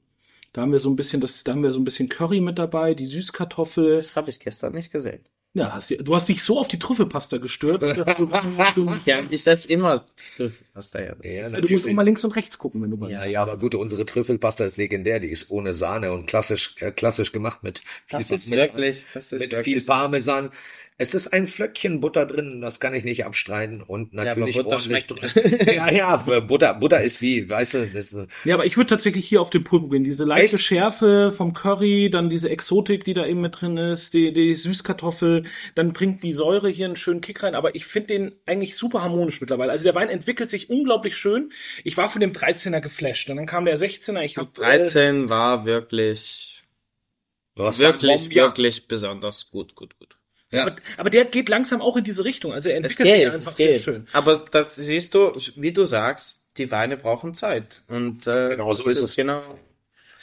Da 0.54 0.62
haben 0.62 0.72
wir 0.72 0.80
so 0.80 0.90
ein 0.90 0.96
bisschen, 0.96 1.20
das, 1.20 1.44
da 1.44 1.54
haben 1.54 1.64
wir 1.64 1.72
so 1.72 1.80
ein 1.80 1.84
bisschen 1.84 2.10
Curry 2.10 2.40
mit 2.40 2.60
dabei, 2.60 2.94
die 2.94 3.08
Süßkartoffel. 3.08 3.96
Das 3.96 4.16
habe 4.16 4.30
ich 4.30 4.40
gestern 4.40 4.74
nicht 4.74 4.92
gesehen. 4.92 5.22
Ja, 5.56 5.72
hast, 5.72 5.92
du 5.92 5.98
du 5.98 6.16
hast 6.16 6.30
dich 6.30 6.44
so 6.44 6.60
auf 6.60 6.68
die 6.68 6.80
Trüffelpasta 6.80 7.38
gestört, 7.38 7.84
dass 7.84 8.18
du, 8.18 8.26
du, 8.74 8.96
Ja, 9.06 9.22
ich 9.30 9.44
das 9.44 9.68
immer. 9.68 10.08
Da 10.38 11.00
ja. 11.00 11.16
Ja, 11.22 11.62
du 11.62 11.72
musst 11.72 11.86
immer 11.86 12.04
links 12.04 12.24
und 12.24 12.36
rechts 12.36 12.58
gucken, 12.58 12.82
wenn 12.82 12.90
du 12.90 12.98
bei 12.98 13.12
Ja, 13.12 13.26
ja, 13.26 13.44
aber 13.44 13.60
gut, 13.60 13.76
unsere 13.76 14.04
Trüffelpasta 14.04 14.66
ist 14.66 14.78
legendär, 14.78 15.20
die 15.20 15.30
ist 15.30 15.52
ohne 15.52 15.76
Sahne 15.76 16.12
und 16.12 16.26
klassisch, 16.26 16.76
äh, 16.80 16.92
klassisch 16.92 17.32
gemacht 17.32 17.62
mit 17.62 17.82
Das 18.10 18.28
viel 18.28 18.36
ist 18.36 18.50
wirklich, 18.50 19.06
das 19.14 19.32
ist 19.32 19.42
mit 19.42 19.52
wirklich. 19.52 19.84
viel 19.84 19.86
Parmesan. 19.86 20.50
Es 21.04 21.14
ist 21.14 21.28
ein 21.28 21.48
Flöckchen 21.48 22.00
Butter 22.00 22.26
drin, 22.26 22.62
das 22.62 22.80
kann 22.80 22.94
ich 22.94 23.04
nicht 23.04 23.26
abstreiten 23.26 23.82
und 23.82 24.14
aber 24.14 24.24
natürlich 24.24 24.56
Butter 24.56 24.70
ordentlich 24.70 25.06
schmeckt. 25.06 25.68
ja, 25.76 25.92
ja, 25.92 26.16
Butter, 26.16 26.74
Butter 26.76 27.02
ist 27.02 27.22
wie, 27.22 27.50
weißt 27.50 27.74
du, 27.74 27.88
das 27.88 28.14
ist, 28.14 28.28
Ja, 28.46 28.54
aber 28.54 28.66
ich 28.66 28.78
würde 28.78 28.92
tatsächlich 28.92 29.28
hier 29.28 29.42
auf 29.42 29.50
den 29.50 29.66
Pulpo 29.66 29.90
gehen. 29.90 30.06
Diese 30.06 30.24
leichte 30.24 30.56
Echt? 30.56 30.64
Schärfe 30.64 31.32
vom 31.36 31.52
Curry, 31.54 32.10
dann 32.10 32.30
diese 32.30 32.50
Exotik, 32.50 33.04
die 33.04 33.14
da 33.14 33.26
eben 33.26 33.42
mit 33.42 33.60
drin 33.60 33.76
ist, 33.76 34.14
die, 34.14 34.32
die 34.32 34.56
Süßkartoffel, 34.56 35.44
dann 35.76 35.92
bringt 35.92 36.24
die 36.24 36.32
Säure 36.32 36.70
hier 36.70 36.86
einen 36.86 36.96
schönen 36.96 37.20
Kick 37.20 37.44
rein. 37.44 37.54
Aber 37.54 37.76
ich 37.76 37.86
finde 37.86 38.08
den 38.08 38.36
eigentlich 38.46 38.78
super 38.78 39.02
harmonisch 39.02 39.42
mittlerweile. 39.42 39.74
Also 39.74 39.84
der 39.84 39.96
Wein 39.96 40.08
entwickelt 40.08 40.50
sich 40.50 40.70
unglaublich 40.70 41.18
schön. 41.18 41.52
Ich 41.84 41.98
war 41.98 42.08
von 42.08 42.22
dem 42.22 42.32
13er 42.32 42.80
geflasht 42.80 43.30
und 43.30 43.36
dann 43.36 43.46
kam 43.46 43.66
der 43.66 43.78
16er. 43.78 44.22
Ich 44.22 44.38
habe 44.38 44.52
13 44.54 45.28
war 45.28 45.66
wirklich, 45.66 46.64
was 47.56 47.80
war 47.80 47.88
wirklich? 47.88 48.30
Ja. 48.30 48.46
wirklich 48.46 48.88
besonders 48.88 49.52
gut, 49.52 49.76
gut, 49.76 50.00
gut. 50.00 50.18
Ja. 50.54 50.64
aber, 50.68 50.76
aber 50.98 51.10
der 51.10 51.26
geht 51.26 51.50
langsam 51.50 51.82
auch 51.82 51.98
in 51.98 52.04
diese 52.04 52.24
Richtung. 52.24 52.54
Also 52.54 52.70
er 52.70 52.76
Es 52.78 52.98
entwickelt 52.98 53.10
sich 53.10 53.18
geht, 53.24 53.32
einfach 53.34 53.52
es 53.52 53.58
sehr 53.58 53.74
geht. 53.74 53.82
schön. 53.82 54.08
Aber 54.14 54.38
das 54.52 54.76
siehst 54.76 55.14
du, 55.14 55.34
wie 55.56 55.72
du 55.74 55.84
sagst, 55.84 56.48
die 56.58 56.72
Weine 56.72 56.98
brauchen 56.98 57.34
Zeit. 57.34 57.82
Und 57.88 58.26
äh, 58.28 58.50
Genau, 58.50 58.74
so 58.74 58.88
ist 58.90 59.02
es. 59.02 59.16
Genau. 59.16 59.42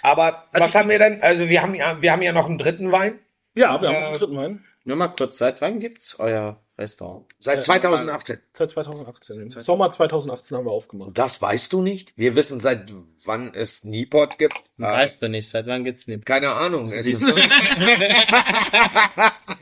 Aber 0.03 0.47
Also 0.53 0.65
was 0.65 0.75
haben 0.75 0.89
wir 0.89 0.99
denn? 0.99 1.21
Also 1.23 1.49
wir 1.49 1.61
haben 1.63 1.75
ja, 1.75 2.01
wir 2.01 2.13
haben 2.13 2.23
ja 2.23 2.33
noch 2.33 2.47
einen 2.49 2.59
dritten 2.59 2.91
Wein 2.93 3.19
Ja, 3.55 3.81
wir 3.83 3.89
haben 3.89 3.95
Äh, 3.95 3.99
auch 3.99 4.09
einen 4.11 4.19
dritten 4.19 4.37
Wein. 4.37 4.65
Nur 4.85 4.97
mal 4.97 5.09
kurz, 5.09 5.37
seit 5.39 5.61
wann 5.61 5.79
gibt's 5.81 6.19
euer 6.19 6.59
Restaurant? 6.81 7.27
seit 7.39 7.63
2018. 7.63 8.39
Seit 8.53 8.71
2018. 8.71 9.41
Im 9.43 9.51
Sommer 9.51 9.91
2018 9.91 10.57
haben 10.57 10.65
wir 10.67 10.73
aufgemacht. 10.73 11.11
Das 11.15 11.41
weißt 11.41 11.73
du 11.73 11.83
nicht? 11.83 12.13
Wir 12.17 12.35
wissen 12.35 12.59
seit 12.59 12.93
wann 13.25 13.53
es 13.55 13.85
Nieport 13.85 14.39
gibt. 14.39 14.57
Äh, 14.79 14.83
Weißt 14.83 15.23
du 15.23 15.29
nicht, 15.29 15.49
seit 15.49 15.67
wann 15.67 15.85
gibt's 15.85 16.09
nicht? 16.09 16.27
keine 16.27 16.53
Ahnung. 16.55 16.91
Es 16.91 17.07
ist, 17.07 17.23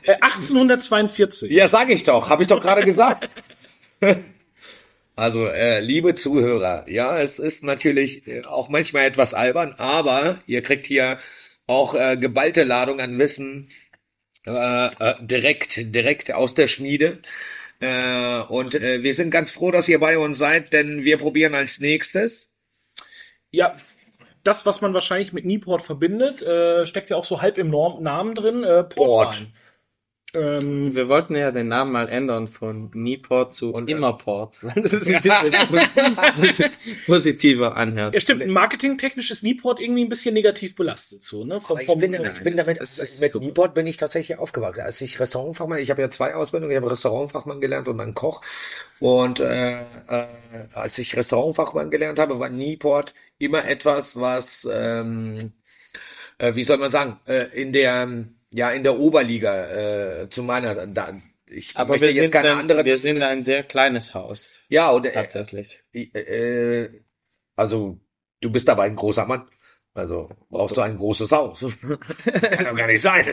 Äh, 0.03 0.15
1842. 0.21 1.51
ja, 1.51 1.67
sag 1.67 1.89
ich 1.89 2.03
doch, 2.03 2.29
habe 2.29 2.41
ich 2.43 2.47
doch 2.47 2.61
gerade 2.61 2.83
gesagt. 2.83 3.29
Also, 5.15 5.47
äh, 5.47 5.81
liebe 5.81 6.15
Zuhörer, 6.15 6.85
ja, 6.89 7.19
es 7.19 7.39
ist 7.39 7.63
natürlich 7.63 8.25
äh, 8.27 8.45
auch 8.45 8.69
manchmal 8.69 9.03
etwas 9.05 9.33
albern, 9.33 9.75
aber 9.77 10.39
ihr 10.45 10.61
kriegt 10.61 10.85
hier 10.85 11.19
auch 11.67 11.93
äh, 11.93 12.15
geballte 12.17 12.63
Ladung 12.63 13.01
an 13.01 13.17
Wissen 13.19 13.69
äh, 14.49 15.11
äh, 15.11 15.15
direkt, 15.21 15.93
direkt 15.95 16.33
aus 16.33 16.53
der 16.53 16.67
Schmiede. 16.67 17.19
Äh, 17.79 18.39
und 18.49 18.75
äh, 18.75 19.03
wir 19.03 19.13
sind 19.13 19.31
ganz 19.31 19.51
froh, 19.51 19.71
dass 19.71 19.87
ihr 19.87 19.99
bei 19.99 20.17
uns 20.17 20.37
seid, 20.37 20.73
denn 20.73 21.03
wir 21.03 21.17
probieren 21.17 21.55
als 21.55 21.79
nächstes. 21.79 22.57
Ja, 23.51 23.75
das, 24.43 24.65
was 24.65 24.81
man 24.81 24.93
wahrscheinlich 24.93 25.33
mit 25.33 25.45
Nieport 25.45 25.81
verbindet, 25.81 26.41
äh, 26.41 26.85
steckt 26.85 27.09
ja 27.09 27.17
auch 27.17 27.25
so 27.25 27.41
halb 27.41 27.57
im 27.57 27.69
Norm 27.69 28.03
Namen 28.03 28.35
drin. 28.35 28.63
Äh, 28.63 28.83
Portwein. 28.83 29.53
Ähm, 30.35 30.93
Wir 30.93 31.09
wollten 31.09 31.35
ja 31.35 31.51
den 31.51 31.69
Namen 31.69 31.91
mal 31.91 32.07
ändern 32.07 32.47
von 32.47 32.91
Nieport 32.93 33.53
zu 33.53 33.73
Und, 33.73 33.89
äh, 33.89 33.93
Immerport, 33.93 34.63
weil 34.63 34.73
das 34.83 34.93
ist 34.93 35.07
ein 35.07 35.21
bisschen 36.39 36.71
positiver 37.07 37.75
anhört. 37.75 38.13
ja, 38.13 38.19
stimmt. 38.19 38.45
Marketingtechnisch 38.45 39.31
ist 39.31 39.41
Nieport 39.41 39.79
irgendwie 39.79 40.03
ein 40.03 40.09
bisschen 40.09 40.35
negativ 40.35 40.75
belastet, 40.75 41.23
so, 41.23 41.45
ne? 41.45 41.59
Vom, 41.59 41.79
Ich 41.79 41.87
vom, 41.87 41.99
bin, 41.99 42.13
ich 42.13 42.43
bin 42.43 42.55
damit, 42.55 42.79
das 42.79 42.99
ist 42.99 43.21
mit. 43.21 43.33
Nieport 43.33 43.73
bin 43.73 43.87
ich 43.87 43.97
tatsächlich 43.97 44.37
aufgewachsen. 44.37 44.81
Als 44.81 45.01
ich 45.01 45.19
Restaurantfachmann, 45.19 45.79
ich 45.79 45.89
habe 45.89 46.01
ja 46.01 46.09
zwei 46.11 46.35
Ausbildungen, 46.35 46.71
ich 46.71 46.77
habe 46.77 46.91
Restaurantfachmann 46.91 47.59
gelernt 47.59 47.87
und 47.87 47.97
dann 47.97 48.13
Koch. 48.13 48.41
Und 48.99 49.39
äh, 49.39 49.71
äh, 49.71 50.27
als 50.73 50.97
ich 50.99 51.15
Restaurantfachmann 51.17 51.89
gelernt 51.89 52.19
habe, 52.19 52.37
war 52.39 52.49
Nieport 52.49 53.15
immer 53.39 53.65
etwas, 53.65 54.19
was, 54.19 54.67
ähm, 54.71 55.53
äh, 56.37 56.53
wie 56.53 56.63
soll 56.63 56.77
man 56.77 56.91
sagen, 56.91 57.19
äh, 57.25 57.45
in 57.53 57.73
der, 57.73 58.07
ja, 58.53 58.71
in 58.71 58.83
der 58.83 58.99
Oberliga 58.99 60.21
äh, 60.21 60.29
zu 60.29 60.43
meiner, 60.43 60.87
da, 60.87 61.13
ich 61.49 61.75
Aber 61.75 61.89
möchte 61.89 62.07
wir 62.07 62.13
jetzt 62.13 62.25
sind, 62.25 62.31
keine 62.31 62.51
ein, 62.51 62.57
andere, 62.59 62.85
wir 62.85 62.97
sind 62.97 63.21
ein 63.21 63.43
sehr 63.43 63.63
kleines 63.63 64.13
Haus, 64.13 64.59
ja, 64.69 64.89
und 64.89 65.05
äh, 65.05 65.11
tatsächlich. 65.11 65.83
äh, 65.93 66.89
also 67.55 67.99
du 68.41 68.51
bist 68.51 68.69
aber 68.69 68.83
ein 68.83 68.95
großer 68.95 69.25
Mann. 69.25 69.47
Also 69.95 70.29
brauchst 70.49 70.77
du 70.77 70.81
ein 70.81 70.97
großes 70.97 71.31
Haus. 71.31 71.59
Kann 71.81 72.65
doch 72.65 72.75
gar 72.75 72.87
nicht 72.87 73.01
sein. 73.01 73.25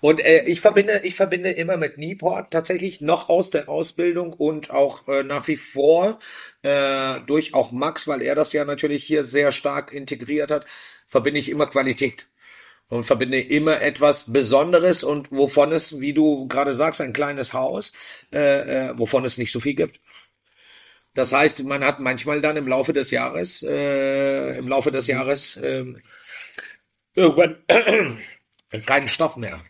Und 0.00 0.18
äh, 0.20 0.44
ich 0.44 0.60
verbinde, 0.60 1.02
ich 1.04 1.14
verbinde 1.14 1.50
immer 1.50 1.76
mit 1.76 1.98
Nieport 1.98 2.50
tatsächlich 2.50 3.00
noch 3.00 3.28
aus 3.28 3.50
der 3.50 3.68
Ausbildung 3.68 4.32
und 4.32 4.70
auch 4.70 5.06
äh, 5.08 5.22
nach 5.22 5.46
wie 5.46 5.56
vor 5.56 6.18
äh, 6.62 7.20
durch 7.26 7.54
auch 7.54 7.70
Max, 7.70 8.08
weil 8.08 8.22
er 8.22 8.34
das 8.34 8.52
ja 8.52 8.64
natürlich 8.64 9.04
hier 9.04 9.24
sehr 9.24 9.52
stark 9.52 9.92
integriert 9.92 10.50
hat, 10.50 10.66
verbinde 11.06 11.38
ich 11.38 11.50
immer 11.50 11.66
Qualität 11.66 12.26
und 12.88 13.04
verbinde 13.04 13.40
immer 13.40 13.80
etwas 13.80 14.32
Besonderes 14.32 15.04
und 15.04 15.30
wovon 15.32 15.72
es, 15.72 16.00
wie 16.00 16.12
du 16.12 16.46
gerade 16.48 16.74
sagst, 16.74 17.00
ein 17.00 17.12
kleines 17.12 17.52
Haus, 17.52 17.92
äh, 18.32 18.88
äh, 18.88 18.98
wovon 18.98 19.24
es 19.24 19.38
nicht 19.38 19.52
so 19.52 19.60
viel 19.60 19.74
gibt. 19.74 20.00
Das 21.14 21.32
heißt, 21.32 21.62
man 21.64 21.84
hat 21.84 22.00
manchmal 22.00 22.40
dann 22.40 22.56
im 22.56 22.66
Laufe 22.66 22.92
des 22.92 23.10
Jahres, 23.10 23.62
äh, 23.62 24.58
im 24.58 24.68
Laufe 24.68 24.90
des 24.90 25.06
Jahres 25.06 25.56
ähm, 25.62 26.00
irgendwann 27.14 27.56
keinen 28.86 29.08
Stoff 29.08 29.36
mehr. 29.36 29.64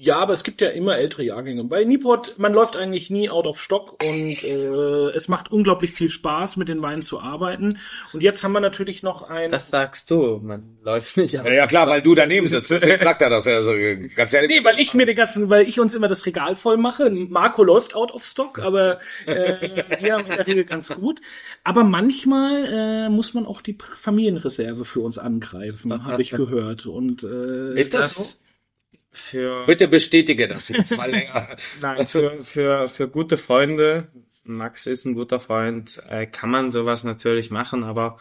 Ja, 0.00 0.18
aber 0.18 0.32
es 0.32 0.44
gibt 0.44 0.60
ja 0.60 0.68
immer 0.68 0.96
ältere 0.96 1.22
Jahrgänge. 1.22 1.64
Bei 1.64 1.84
Nieport, 1.84 2.38
man 2.38 2.52
läuft 2.52 2.76
eigentlich 2.76 3.10
nie 3.10 3.30
out 3.30 3.46
of 3.46 3.60
stock 3.60 4.02
und 4.04 4.42
äh, 4.44 5.10
es 5.14 5.28
macht 5.28 5.50
unglaublich 5.50 5.92
viel 5.92 6.10
Spaß, 6.10 6.56
mit 6.56 6.68
den 6.68 6.82
Weinen 6.82 7.02
zu 7.02 7.20
arbeiten. 7.20 7.78
Und 8.12 8.22
jetzt 8.22 8.42
haben 8.44 8.52
wir 8.52 8.60
natürlich 8.60 9.02
noch 9.02 9.28
ein. 9.28 9.50
Das 9.50 9.70
sagst 9.70 10.10
du, 10.10 10.40
man 10.42 10.78
läuft 10.82 11.16
nicht 11.16 11.34
Ja, 11.34 11.48
ja 11.48 11.66
klar, 11.66 11.88
weil 11.88 12.02
du 12.02 12.14
daneben 12.14 12.46
sitzt. 12.46 12.68
Sagt 13.06 13.22
er 13.22 13.30
das 13.30 13.46
ja 13.46 13.62
so 13.62 13.72
ganz 14.14 14.32
ehrlich. 14.34 14.50
Nee, 14.50 14.64
weil 14.64 14.78
ich 14.78 14.94
mir 14.94 15.06
den 15.06 15.16
ganzen, 15.16 15.48
weil 15.50 15.68
ich 15.68 15.80
uns 15.80 15.94
immer 15.94 16.08
das 16.08 16.26
Regal 16.26 16.54
voll 16.54 16.76
mache. 16.76 17.10
Marco 17.10 17.62
läuft 17.62 17.94
out 17.94 18.12
of 18.12 18.24
stock, 18.24 18.58
aber 18.58 19.00
äh, 19.26 19.54
wir 20.00 20.14
haben 20.14 20.26
in 20.26 20.36
der 20.36 20.46
Regel 20.46 20.64
ganz 20.64 20.94
gut. 20.94 21.20
Aber 21.64 21.84
manchmal 21.84 23.06
äh, 23.06 23.08
muss 23.08 23.34
man 23.34 23.46
auch 23.46 23.62
die 23.62 23.76
Familienreserve 23.96 24.84
für 24.84 25.00
uns 25.00 25.18
angreifen, 25.18 26.04
habe 26.04 26.22
ich 26.22 26.30
gehört. 26.30 26.86
Und 26.86 27.24
äh, 27.24 27.78
Ist 27.78 27.94
das, 27.94 28.14
so? 28.14 28.45
Für, 29.16 29.66
Bitte 29.66 29.88
bestätige 29.88 30.48
das 30.48 30.68
jetzt 30.68 30.96
mal 30.96 31.10
länger. 31.10 31.56
nein, 31.80 32.06
für, 32.06 32.42
für, 32.42 32.88
für 32.88 33.08
gute 33.08 33.36
Freunde, 33.36 34.08
Max 34.44 34.86
ist 34.86 35.04
ein 35.04 35.14
guter 35.14 35.40
Freund, 35.40 36.00
äh, 36.08 36.26
kann 36.26 36.50
man 36.50 36.70
sowas 36.70 37.04
natürlich 37.04 37.50
machen, 37.50 37.84
aber 37.84 38.18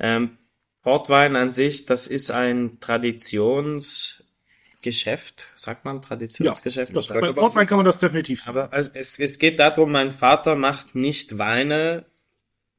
ähm, 0.00 0.38
Portwein 0.82 1.36
an 1.36 1.52
sich, 1.52 1.86
das 1.86 2.06
ist 2.06 2.30
ein 2.30 2.78
Traditionsgeschäft, 2.80 5.48
sagt 5.54 5.84
man 5.84 6.00
Traditionsgeschäft? 6.00 6.96
das, 6.96 7.08
bei 7.08 7.32
Portwein 7.32 7.66
kann 7.66 7.76
man 7.76 7.86
das 7.86 7.98
definitiv 7.98 8.42
sagen. 8.42 8.58
Aber 8.58 8.76
es, 8.76 8.90
es, 8.94 9.18
es 9.18 9.38
geht 9.38 9.58
darum, 9.58 9.92
mein 9.92 10.12
Vater 10.12 10.56
macht 10.56 10.94
nicht 10.94 11.38
Weine 11.38 12.06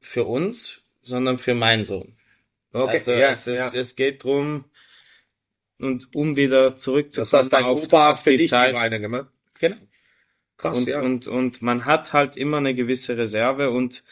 für 0.00 0.24
uns, 0.24 0.82
sondern 1.02 1.38
für 1.38 1.54
meinen 1.54 1.84
Sohn. 1.84 2.16
Okay, 2.72 2.92
also 2.92 3.12
ja, 3.12 3.30
es, 3.30 3.46
ist, 3.46 3.74
ja. 3.74 3.80
es 3.80 3.96
geht 3.96 4.24
drum 4.24 4.64
und 5.82 6.14
um 6.14 6.36
wieder 6.36 6.76
zurückzukommen 6.76 7.28
Das 7.30 7.38
heißt, 7.40 7.52
dein 7.52 7.64
auf, 7.64 7.84
Opa 7.84 8.10
auf 8.10 8.16
hat 8.16 8.24
für 8.24 8.30
die 8.30 8.38
dich 8.38 8.46
die 8.46 8.50
Zeit. 8.50 8.74
Weine 8.74 9.00
gemacht. 9.00 9.26
Genau. 9.58 9.76
Krass, 10.56 10.78
Und, 10.78 10.88
ja. 10.88 11.00
und, 11.00 11.26
und 11.26 11.62
man 11.62 11.86
hat 11.86 12.12
halt 12.12 12.36
immer 12.36 12.58
eine 12.58 12.74
gewisse 12.74 13.16
Reserve 13.16 13.70
und 13.70 14.02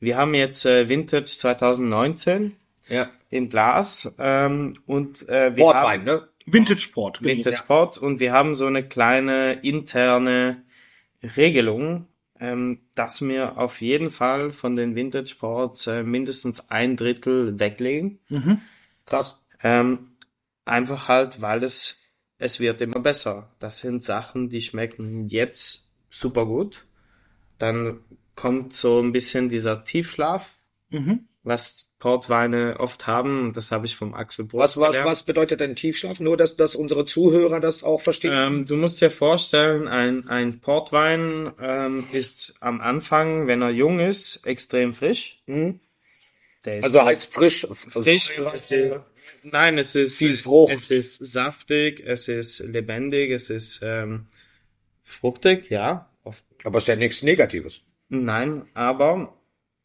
wir 0.00 0.16
haben 0.16 0.34
jetzt 0.34 0.66
äh, 0.66 0.88
Vintage 0.88 1.24
2019 1.24 2.56
ja. 2.88 3.08
im 3.30 3.48
Glas 3.48 4.12
ähm, 4.18 4.78
und 4.86 5.26
äh, 5.28 5.56
wir 5.56 5.64
Portwein, 5.64 6.00
haben 6.00 6.04
ne? 6.04 6.28
Vintage 6.44 6.88
Port. 6.92 7.22
Vintage 7.22 7.62
Port 7.66 7.96
und 7.96 8.20
wir 8.20 8.32
haben 8.32 8.54
so 8.54 8.66
eine 8.66 8.86
kleine 8.86 9.60
interne 9.62 10.62
Regelung 11.36 12.06
ähm, 12.40 12.80
dass 12.94 13.22
wir 13.22 13.58
auf 13.58 13.80
jeden 13.80 14.10
Fall 14.10 14.50
von 14.50 14.76
den 14.76 14.94
Vintage 14.94 15.34
Ports 15.38 15.86
äh, 15.86 16.02
mindestens 16.02 16.68
ein 16.70 16.96
Drittel 16.96 17.58
weglegen. 17.58 18.18
Krass. 19.06 19.38
Ähm, 19.62 20.10
einfach 20.64 21.08
halt, 21.08 21.40
weil 21.42 21.62
es, 21.62 21.98
es 22.38 22.60
wird 22.60 22.80
immer 22.80 23.00
besser. 23.00 23.50
Das 23.60 23.78
sind 23.78 24.02
Sachen, 24.02 24.48
die 24.48 24.60
schmecken 24.62 25.28
jetzt 25.28 25.92
super 26.10 26.46
gut. 26.46 26.86
Dann 27.58 28.00
kommt 28.34 28.74
so 28.74 29.00
ein 29.00 29.12
bisschen 29.12 29.48
dieser 29.48 29.84
Tiefschlaf, 29.84 30.54
Mhm. 30.90 31.26
was 31.42 31.90
Portweine 31.98 32.76
oft 32.78 33.06
haben. 33.06 33.52
Das 33.54 33.70
habe 33.70 33.86
ich 33.86 33.96
vom 33.96 34.14
Axel 34.14 34.44
Brot 34.44 34.60
Was, 34.60 34.76
was, 34.76 34.88
gelernt. 34.90 35.10
was 35.10 35.22
bedeutet 35.22 35.60
denn 35.60 35.74
Tiefschlaf? 35.74 36.20
Nur, 36.20 36.36
dass, 36.36 36.56
dass 36.56 36.74
unsere 36.76 37.04
Zuhörer 37.06 37.60
das 37.60 37.82
auch 37.82 38.00
verstehen. 38.00 38.32
Ähm, 38.34 38.64
du 38.66 38.76
musst 38.76 39.00
dir 39.00 39.10
vorstellen, 39.10 39.88
ein, 39.88 40.28
ein 40.28 40.60
Portwein 40.60 41.52
ähm, 41.60 42.04
ist 42.12 42.54
am 42.60 42.80
Anfang, 42.80 43.46
wenn 43.46 43.62
er 43.62 43.70
jung 43.70 44.00
ist, 44.00 44.46
extrem 44.46 44.92
frisch. 44.94 45.42
Mhm. 45.46 45.80
Also 46.66 47.02
heißt 47.02 47.32
frisch. 47.32 47.66
frisch. 47.72 48.38
Ist, 48.38 48.74
nein, 49.42 49.78
es 49.78 49.94
ist 49.94 50.18
Viel 50.18 50.36
Frucht. 50.36 50.72
Es 50.72 50.90
ist 50.90 51.24
saftig, 51.24 52.00
es 52.04 52.28
ist 52.28 52.60
lebendig, 52.60 53.30
es 53.30 53.50
ist 53.50 53.80
ähm, 53.82 54.26
fruchtig, 55.02 55.70
ja. 55.70 56.10
Aber 56.64 56.78
ist 56.78 56.88
ja 56.88 56.96
nichts 56.96 57.22
Negatives. 57.22 57.82
Nein, 58.08 58.66
aber 58.74 59.36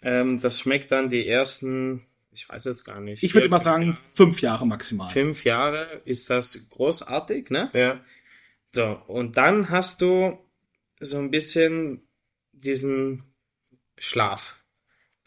ähm, 0.02 0.40
das 0.40 0.60
schmeckt 0.60 0.92
dann 0.92 1.10
die 1.10 1.28
ersten, 1.28 2.06
ich 2.32 2.48
weiß 2.48 2.66
jetzt 2.66 2.86
gar 2.86 3.02
nicht. 3.02 3.22
Ich 3.24 3.34
würde 3.34 3.50
mal 3.50 3.62
sagen, 3.62 3.84
Jahre. 3.84 3.98
fünf 4.14 4.42
Jahre 4.42 4.66
maximal. 4.66 5.10
fünf 5.10 5.44
Jahre 5.44 6.02
ist 6.06 6.30
das 6.30 6.70
großartig, 6.70 7.50
ne? 7.50 7.70
Ja. 7.74 8.00
So, 8.74 9.02
und 9.08 9.36
dann 9.38 9.70
hast 9.70 10.02
du 10.02 10.38
so 11.00 11.18
ein 11.18 11.32
bisschen 11.32 12.08
diesen 12.52 13.24
Schlaf. 13.98 14.59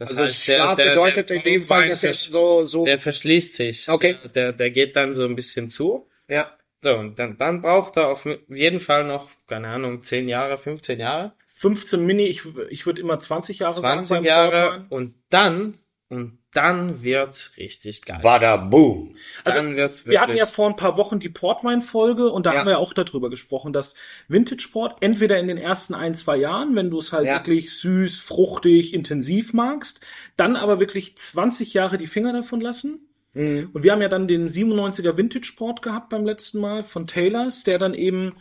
Das 0.03 0.17
Also 0.17 0.33
Schlaf 0.33 0.77
bedeutet 0.77 1.31
in 1.31 1.43
dem 1.43 1.63
Fall, 1.63 1.89
dass 1.89 2.03
es 2.03 2.25
so, 2.25 2.65
so, 2.65 2.85
der 2.85 2.99
verschließt 2.99 3.57
sich. 3.57 3.89
Okay. 3.89 4.17
Der, 4.35 4.53
der 4.53 4.71
geht 4.71 4.97
dann 4.97 5.15
so 5.15 5.25
ein 5.25 5.37
bisschen 5.37 5.71
zu. 5.71 6.09
ja. 6.29 6.51
So, 6.85 6.97
und 6.97 7.17
dann, 7.17 7.37
dann 7.37 7.63
braucht 7.63 7.97
er 7.97 8.09
auf 8.09 8.27
jeden 8.49 8.81
Fall 8.81 9.05
noch, 9.05 9.29
keine 9.47 9.69
Ahnung, 9.69 10.03
10 10.03 10.29
Jahre, 10.29 10.59
15 10.59 10.99
Jahre, 10.99 11.33
15 11.47 12.05
Mini, 12.05 12.25
ich, 12.25 12.43
ich 12.71 12.87
würde 12.87 13.01
immer 13.01 13.21
20 13.21 13.61
Jahre 13.61 13.75
sagen. 13.75 14.05
20 14.05 14.17
beim 14.17 14.25
Jahre 14.25 14.87
und 14.89 15.15
dann, 15.29 15.79
und 16.09 16.42
dann 16.55 17.03
wird's 17.03 17.53
richtig 17.57 18.03
geil. 18.03 18.21
Bada 18.23 18.57
boom. 18.57 19.17
Also, 19.43 19.61
dann 19.61 19.77
wird's 19.77 20.07
Wir 20.07 20.21
hatten 20.21 20.37
ja 20.37 20.47
vor 20.47 20.69
ein 20.69 20.77
paar 20.77 20.97
Wochen 20.99 21.19
die 21.19 21.29
Portwein-Folge 21.31 22.31
und 22.31 22.45
da 22.47 22.53
Ja. 22.53 22.59
haben 22.61 22.67
wir 22.67 22.73
ja 22.73 22.79
auch 22.79 22.93
darüber 22.93 23.31
gesprochen, 23.31 23.73
dass 23.73 23.95
Vintage-Port 24.29 24.99
entweder 25.01 25.39
in 25.39 25.49
den 25.49 25.59
ersten 25.59 25.95
ein, 25.95 26.15
zwei 26.15 26.37
Jahren, 26.37 26.77
wenn 26.77 26.91
du 26.91 26.99
es 26.99 27.13
halt 27.13 27.27
Ja. 27.27 27.39
wirklich 27.39 27.73
süß, 27.79 28.19
fruchtig, 28.19 28.93
intensiv 28.95 29.53
magst, 29.55 30.01
dann 30.37 30.57
aber 30.57 30.79
wirklich 30.79 31.17
20 31.17 31.73
Jahre 31.75 31.97
die 31.99 32.07
Finger 32.07 32.33
davon 32.33 32.61
lassen. 32.61 33.01
Mhm. 33.35 33.71
Und 33.73 33.83
wir 33.83 33.93
haben 33.93 34.03
ja 34.03 34.09
dann 34.09 34.29
den 34.29 34.49
97er 34.49 35.17
Vintage-Port 35.17 35.81
gehabt 35.81 36.11
beim 36.11 36.27
letzten 36.27 36.61
Mal 36.61 36.83
von 36.83 37.07
Taylors, 37.07 37.65
der 37.65 37.79
dann 37.79 37.95
eben, 37.95 38.35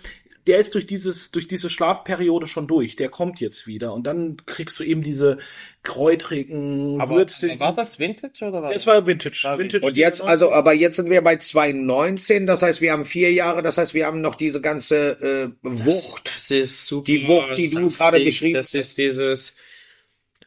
der 0.47 0.58
ist 0.58 0.73
durch 0.75 0.88
dieses, 0.88 1.32
durch 1.32 1.47
diese 1.47 1.69
Schlafperiode 1.69 2.47
schon 2.47 2.67
durch. 2.67 2.95
Der 2.95 3.10
kommt 3.10 3.39
jetzt 3.39 3.67
wieder. 3.67 3.93
Und 3.93 4.08
dann 4.08 4.38
kriegst 4.45 4.80
du 4.80 4.84
eben 4.84 5.01
diese 5.04 5.38
kräutrigen, 5.84 6.99
aber, 6.99 7.15
würzigen. 7.15 7.56
aber 7.58 7.65
war 7.65 7.75
das 7.75 7.99
Vintage 7.99 8.45
oder 8.45 8.62
war 8.63 8.71
es 8.73 8.88
war 8.88 9.06
Vintage. 9.06 9.39
War 9.43 9.60
Vintage 9.60 9.86
Und 9.86 9.95
jetzt, 9.97 10.17
97. 10.17 10.30
also, 10.30 10.51
aber 10.51 10.73
jetzt 10.73 10.95
sind 10.95 11.10
wir 11.10 11.21
bei 11.21 11.36
2,19, 11.36 12.45
das 12.45 12.62
heißt, 12.62 12.82
wir 12.82 12.91
haben 12.91 13.06
vier 13.06 13.32
Jahre, 13.32 13.62
das 13.62 13.77
heißt, 13.77 13.93
wir 13.93 14.06
haben 14.06 14.21
noch 14.21 14.36
diese 14.36 14.62
ganze 14.62 15.12
äh, 15.21 15.49
Wucht. 15.62 16.21
Das 16.25 16.51
ist 16.51 16.88
super. 16.88 17.06
Die 17.06 17.27
Wucht, 17.27 17.58
die 17.58 17.69
du 17.69 17.89
saftig. 17.89 17.97
gerade 17.97 18.19
beschrieben 18.23 18.54
Das 18.56 18.73
ist 18.73 18.97
dieses 18.97 19.56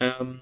ähm, 0.01 0.41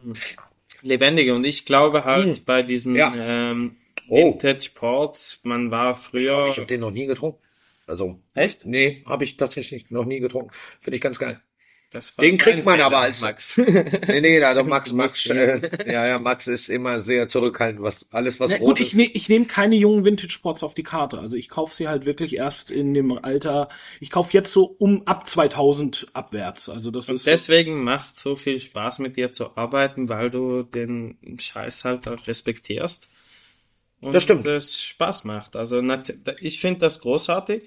Lebendige. 0.83 1.35
Und 1.35 1.45
ich 1.45 1.67
glaube 1.67 2.05
halt 2.05 2.45
bei 2.47 2.63
diesen 2.63 2.93
Hm. 2.95 2.99
Ja. 2.99 3.13
ähm, 3.17 3.77
Oh. 4.09 4.17
Vintage 4.17 4.71
Ports, 4.75 5.41
man 5.45 5.71
war 5.71 5.95
früher. 5.95 6.49
Ich 6.51 6.57
habe 6.59 6.67
den 6.67 6.81
noch 6.81 6.91
nie 6.91 7.07
getrunken. 7.07 7.39
Also, 7.93 8.19
Echt? 8.35 8.65
nee, 8.65 9.05
habe 9.07 9.25
ich 9.25 9.37
tatsächlich 9.37 9.91
noch 9.91 10.07
nie 10.07 10.19
getrunken. 10.19 10.51
Finde 10.81 10.97
ich 10.97 11.03
ganz 11.03 11.19
geil. 11.19 11.43
Das 11.91 12.17
war 12.17 12.25
Den 12.25 12.39
kriegt 12.39 12.65
man 12.65 12.77
Fehler, 12.77 12.87
aber 12.87 13.01
als- 13.01 13.21
Max. 13.21 13.59
Nee, 14.09 14.23
nee, 14.23 14.41
da 14.41 14.55
doch 14.55 14.65
Max, 14.65 14.93
Max, 14.93 15.27
äh, 15.27 15.61
ja, 15.93 16.07
ja, 16.07 16.19
Max 16.19 16.47
ist 16.47 16.71
immer 16.71 17.03
sehr 17.03 17.29
zurückhaltend, 17.29 17.83
was 17.83 18.11
alles, 18.13 18.41
was 18.41 18.51
Na 18.51 18.57
rot 18.57 18.67
gut, 18.79 18.81
ich, 18.81 18.93
ist. 18.93 18.95
ne, 18.97 19.05
ich 19.13 19.29
nehme 19.29 19.45
keine 19.45 19.77
jungen 19.77 20.03
Vintage-Sports 20.07 20.63
auf 20.63 20.75
die 20.75 20.85
Karte. 20.85 21.19
Also 21.19 21.37
ich 21.37 21.51
kaufe 21.51 21.75
sie 21.75 21.89
halt 21.89 22.07
wirklich 22.07 22.37
erst 22.37 22.71
in 22.71 22.95
dem 22.95 23.23
Alter. 23.23 23.69
Ich 24.01 24.09
kaufe 24.09 24.33
jetzt 24.33 24.51
so 24.53 24.65
um 24.65 25.07
ab 25.07 25.27
2000 25.29 26.07
abwärts. 26.15 26.71
Also 26.71 26.91
das 26.91 27.11
Und 27.11 27.17
ist 27.17 27.27
deswegen 27.27 27.85
macht 27.85 28.19
so 28.19 28.37
viel 28.37 28.59
Spaß 28.59 29.01
mit 29.01 29.19
dir 29.19 29.33
zu 29.33 29.55
arbeiten, 29.59 30.09
weil 30.09 30.31
du 30.31 30.63
den 30.63 31.19
Scheiß 31.39 31.85
halt 31.85 32.09
auch 32.09 32.27
respektierst. 32.27 33.11
Und 34.01 34.15
Das 34.15 34.23
stimmt. 34.23 34.47
es 34.47 34.83
Spaß 34.83 35.25
macht. 35.25 35.57
Also 35.57 35.83
ich 36.41 36.59
finde 36.61 36.81
das 36.81 37.01
großartig. 37.01 37.65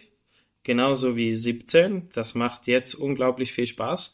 Genauso 0.65 1.15
wie 1.15 1.35
17. 1.35 2.09
Das 2.11 2.35
macht 2.35 2.67
jetzt 2.67 2.95
unglaublich 2.95 3.53
viel 3.53 3.67
Spaß. 3.67 4.13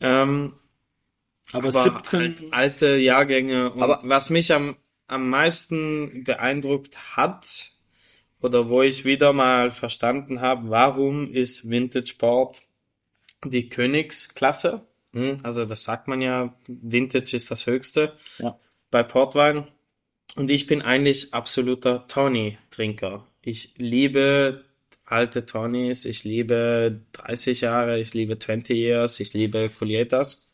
Ähm, 0.00 0.52
aber, 1.52 1.68
aber 1.68 1.82
17. 1.82 2.20
halt 2.20 2.42
alte 2.52 2.96
Jahrgänge. 2.98 3.72
Und 3.72 3.82
Aber- 3.82 4.00
was 4.04 4.30
mich 4.30 4.52
am, 4.52 4.76
am 5.08 5.28
meisten 5.28 6.22
beeindruckt 6.22 7.16
hat, 7.16 7.70
oder 8.40 8.68
wo 8.68 8.82
ich 8.82 9.06
wieder 9.06 9.32
mal 9.32 9.70
verstanden 9.70 10.42
habe, 10.42 10.68
warum 10.68 11.32
ist 11.32 11.70
Vintage 11.70 12.14
Port 12.18 12.60
die 13.42 13.68
Königsklasse? 13.70 14.86
Hm. 15.14 15.38
Also 15.42 15.64
das 15.64 15.84
sagt 15.84 16.08
man 16.08 16.20
ja, 16.20 16.54
Vintage 16.68 17.34
ist 17.36 17.50
das 17.50 17.66
Höchste 17.66 18.14
Ja. 18.38 18.58
bei 18.90 19.02
Portwein. 19.02 19.66
Und 20.36 20.50
ich 20.50 20.66
bin 20.66 20.82
eigentlich 20.82 21.32
absoluter 21.32 22.06
Tawny-Trinker. 22.08 23.26
Ich 23.40 23.72
liebe 23.76 24.63
alte 25.04 25.44
Tonys, 25.46 26.04
ich 26.04 26.24
liebe 26.24 27.00
30 27.12 27.60
Jahre, 27.62 27.98
ich 28.00 28.14
liebe 28.14 28.38
20 28.38 28.76
Years, 28.76 29.20
ich 29.20 29.32
liebe 29.34 29.68
Colietas. 29.68 30.48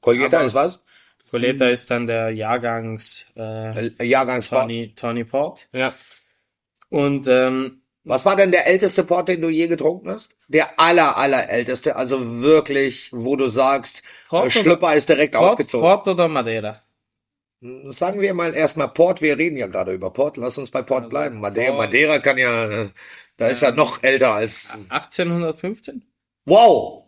Collietta 0.00 0.38
aber- 0.38 0.46
ist 0.46 0.54
was? 0.54 0.84
Coleta 1.30 1.68
ist 1.68 1.88
dann 1.90 2.06
der 2.08 2.30
Jahrgangs 2.30 3.24
äh, 3.36 3.86
Äh, 3.98 4.04
Jahrgangsport. 4.04 4.62
Tawny, 4.62 4.92
Tawny 4.96 5.22
Port. 5.24 5.68
Ja. 5.72 5.94
Und 6.88 7.28
ähm, 7.28 7.82
Was 8.02 8.24
war 8.24 8.34
denn 8.34 8.50
der 8.50 8.66
älteste 8.66 9.04
Port, 9.04 9.28
den 9.28 9.40
du 9.40 9.48
je 9.48 9.68
getrunken 9.68 10.10
hast? 10.10 10.32
Der 10.48 10.80
aller, 10.80 11.16
aller 11.16 11.48
älteste, 11.48 11.94
also 11.94 12.40
wirklich, 12.40 13.10
wo 13.12 13.36
du 13.36 13.48
sagst, 13.48 14.02
Port 14.28 14.46
oder- 14.46 14.50
Schlüpper 14.50 14.94
ist 14.96 15.08
direkt 15.08 15.34
Port, 15.34 15.50
ausgezogen. 15.52 15.82
Port 15.86 16.08
oder 16.08 16.26
Madeira? 16.26 16.82
Sagen 17.88 18.20
wir 18.22 18.32
mal 18.34 18.54
erstmal 18.54 18.88
Port, 18.88 19.20
wir 19.20 19.36
reden 19.38 19.56
ja 19.58 19.66
gerade 19.68 19.92
über 19.92 20.10
Port, 20.10 20.36
lass 20.38 20.56
uns 20.58 20.70
bei 20.70 20.80
Port 20.82 21.10
bleiben. 21.10 21.38
Madeira, 21.40 21.72
Port. 21.72 21.78
Madeira 21.86 22.18
kann 22.18 22.38
ja, 22.38 22.70
äh, 22.84 22.88
da 23.40 23.48
ist 23.48 23.62
er 23.62 23.72
noch 23.72 24.02
älter 24.02 24.34
als, 24.34 24.78
1815 24.90 26.02
wow! 26.44 27.04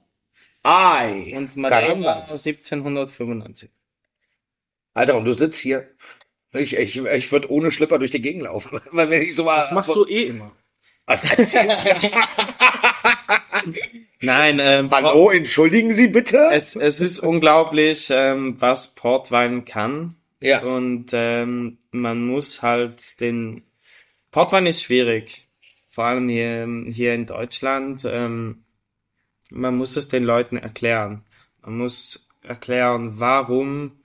Ei! 0.62 1.34
und 1.36 1.54
Madeira 1.56 1.88
Caramba. 1.88 2.14
1795. 2.30 3.68
Alter, 4.94 5.16
und 5.16 5.26
du 5.26 5.34
sitzt 5.34 5.60
hier. 5.60 5.90
Ich, 6.54 6.74
ich, 6.74 7.04
ich 7.04 7.32
würde 7.32 7.50
ohne 7.50 7.70
Schlipper 7.70 7.98
durch 7.98 8.12
die 8.12 8.22
Gegend 8.22 8.44
laufen. 8.44 8.80
Weil 8.92 9.10
wenn 9.10 9.22
ich 9.22 9.34
so 9.34 9.44
mal. 9.44 9.58
Das 9.58 9.72
machst 9.72 9.94
du 9.94 10.06
eh 10.06 10.28
immer. 10.28 10.52
Du? 11.06 11.12
Nein, 14.20 14.58
ähm, 14.58 14.90
Hallo, 14.90 15.30
entschuldigen 15.30 15.90
Sie 15.90 16.08
bitte? 16.08 16.48
es, 16.50 16.76
es 16.76 17.00
ist 17.00 17.18
unglaublich, 17.18 18.08
ähm, 18.10 18.58
was 18.58 18.94
Portwein 18.94 19.66
kann. 19.66 20.16
Ja. 20.40 20.62
Und 20.62 21.10
ähm, 21.12 21.76
man 21.90 22.26
muss 22.26 22.62
halt 22.62 23.20
den 23.20 23.64
Portwein 24.30 24.64
ist 24.64 24.84
schwierig, 24.84 25.46
vor 25.92 26.04
allem 26.04 26.26
hier, 26.30 26.66
hier 26.86 27.12
in 27.12 27.26
Deutschland. 27.26 28.02
Ähm, 28.06 28.64
man 29.50 29.76
muss 29.76 29.94
es 29.96 30.08
den 30.08 30.24
Leuten 30.24 30.56
erklären. 30.56 31.22
Man 31.60 31.76
muss 31.76 32.30
erklären, 32.42 33.20
warum 33.20 34.00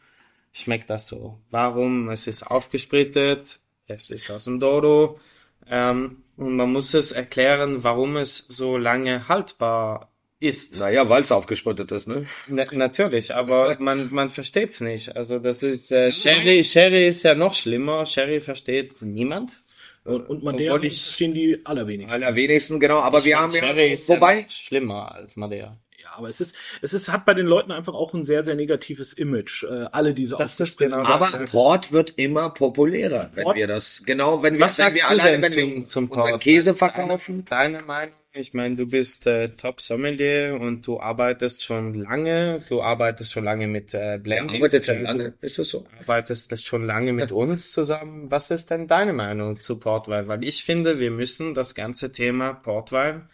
schmeckt 0.52 0.90
das 0.90 1.08
so. 1.08 1.40
Warum 1.50 2.10
es 2.10 2.28
ist 2.28 2.44
aufgesprittet, 2.44 3.62
es 3.88 4.12
ist 4.12 4.30
aus 4.30 4.44
dem 4.44 4.60
Dodo. 4.60 5.18
Ähm, 5.66 6.24
und 6.36 6.58
man 6.58 6.74
muss 6.74 6.94
es 6.94 7.14
erklären, 7.14 7.86
warum 7.86 8.18
es 8.18 8.38
so 8.38 8.78
lange 8.78 9.30
haltbar 9.30 10.12
ist. 10.42 10.80
Naja, 10.80 11.08
weil 11.08 11.22
es 11.22 11.32
aufgesprittet 11.32 11.94
ist, 11.94 12.10
ne? 12.10 12.26
Na, 12.50 12.66
natürlich, 12.74 13.34
aber 13.34 13.78
man, 13.80 14.14
man 14.14 14.30
versteht's 14.30 14.82
nicht. 14.82 15.16
Also 15.16 15.40
das 15.40 15.64
ist 15.64 15.94
äh, 15.94 16.12
Sherry, 16.12 16.66
Sherry 16.66 17.08
ist 17.08 17.24
ja 17.24 17.34
noch 17.34 17.54
schlimmer. 17.54 18.06
Sherry 18.06 18.42
versteht 18.42 19.02
niemand. 19.02 19.64
Und, 20.08 20.30
und 20.30 20.44
Madeira 20.44 20.82
ich- 20.82 21.02
stehen 21.02 21.34
die 21.34 21.60
allerwenigsten. 21.66 22.14
Allerwenigsten, 22.24 22.80
genau. 22.80 23.00
Aber 23.00 23.24
wir 23.26 23.40
haben 23.40 23.52
ja, 23.54 23.70
ist 23.72 24.08
wobei, 24.10 24.42
ja 24.42 24.50
schlimmer 24.50 25.12
als 25.14 25.36
Madeira. 25.36 25.78
Ja, 26.02 26.10
aber 26.16 26.30
es 26.30 26.40
ist, 26.40 26.56
es 26.82 26.94
ist, 26.94 27.12
hat 27.12 27.26
bei 27.26 27.34
den 27.34 27.46
Leuten 27.46 27.72
einfach 27.72 27.94
auch 27.94 28.14
ein 28.14 28.24
sehr, 28.24 28.42
sehr 28.44 28.56
negatives 28.56 29.12
Image. 29.14 29.64
Äh, 29.66 29.86
alle 29.92 30.14
diese 30.14 30.36
Das 30.38 30.60
ist 30.62 30.78
genau 30.80 31.04
aber 31.04 31.28
das. 31.30 31.52
Port 31.52 31.92
wird 31.92 32.14
immer 32.16 32.50
populärer, 32.52 33.30
wenn 33.34 33.44
Port? 33.44 33.58
wir 33.58 33.68
das, 33.68 34.04
genau, 34.06 34.42
wenn 34.42 34.54
wir, 34.54 34.62
Was 34.62 34.78
wenn 34.80 34.86
sagst 34.86 35.04
wir 35.04 35.08
du 35.18 35.22
alleine, 35.22 35.32
denn 35.32 35.42
wenn 35.42 35.52
zum, 35.52 35.76
wir 35.82 35.86
zum 35.88 36.10
Port? 36.10 36.40
Käse 36.42 36.74
verkaufen. 36.74 37.44
Deine, 37.46 37.78
deine 37.78 37.86
Meinung 37.86 38.16
Ich 38.40 38.54
meine, 38.54 38.76
du 38.76 38.86
bist 38.86 39.26
äh, 39.26 39.50
Top-Sommelier 39.50 40.60
und 40.62 40.86
du 40.86 41.00
arbeitest 41.00 41.66
schon 41.66 41.96
lange. 41.96 42.64
Du 42.70 42.84
arbeitest 42.84 43.32
schon 43.32 43.44
lange 43.44 43.66
mit 43.68 43.96
äh, 43.96 44.20
Blendings. 44.22 44.60
Arbeitet 44.60 44.86
schon 44.86 45.02
lange, 45.02 45.34
ist 45.42 45.58
das 45.58 45.70
so? 45.70 45.80
Du 45.80 46.02
arbeitest 46.02 46.64
schon 46.64 46.86
lange 46.86 47.14
mit 47.14 47.32
uns 47.32 47.72
zusammen. 47.72 48.30
Was 48.30 48.52
ist 48.52 48.70
denn 48.70 48.86
deine 48.86 49.14
Meinung 49.14 49.60
zu 49.60 49.80
Portwein? 49.80 50.28
Weil 50.28 50.44
ich 50.44 50.64
finde, 50.64 51.00
wir 51.00 51.10
müssen 51.10 51.56
das 51.56 51.74
ganze 51.74 52.12
Thema 52.12 52.54
Portwein 52.54 53.28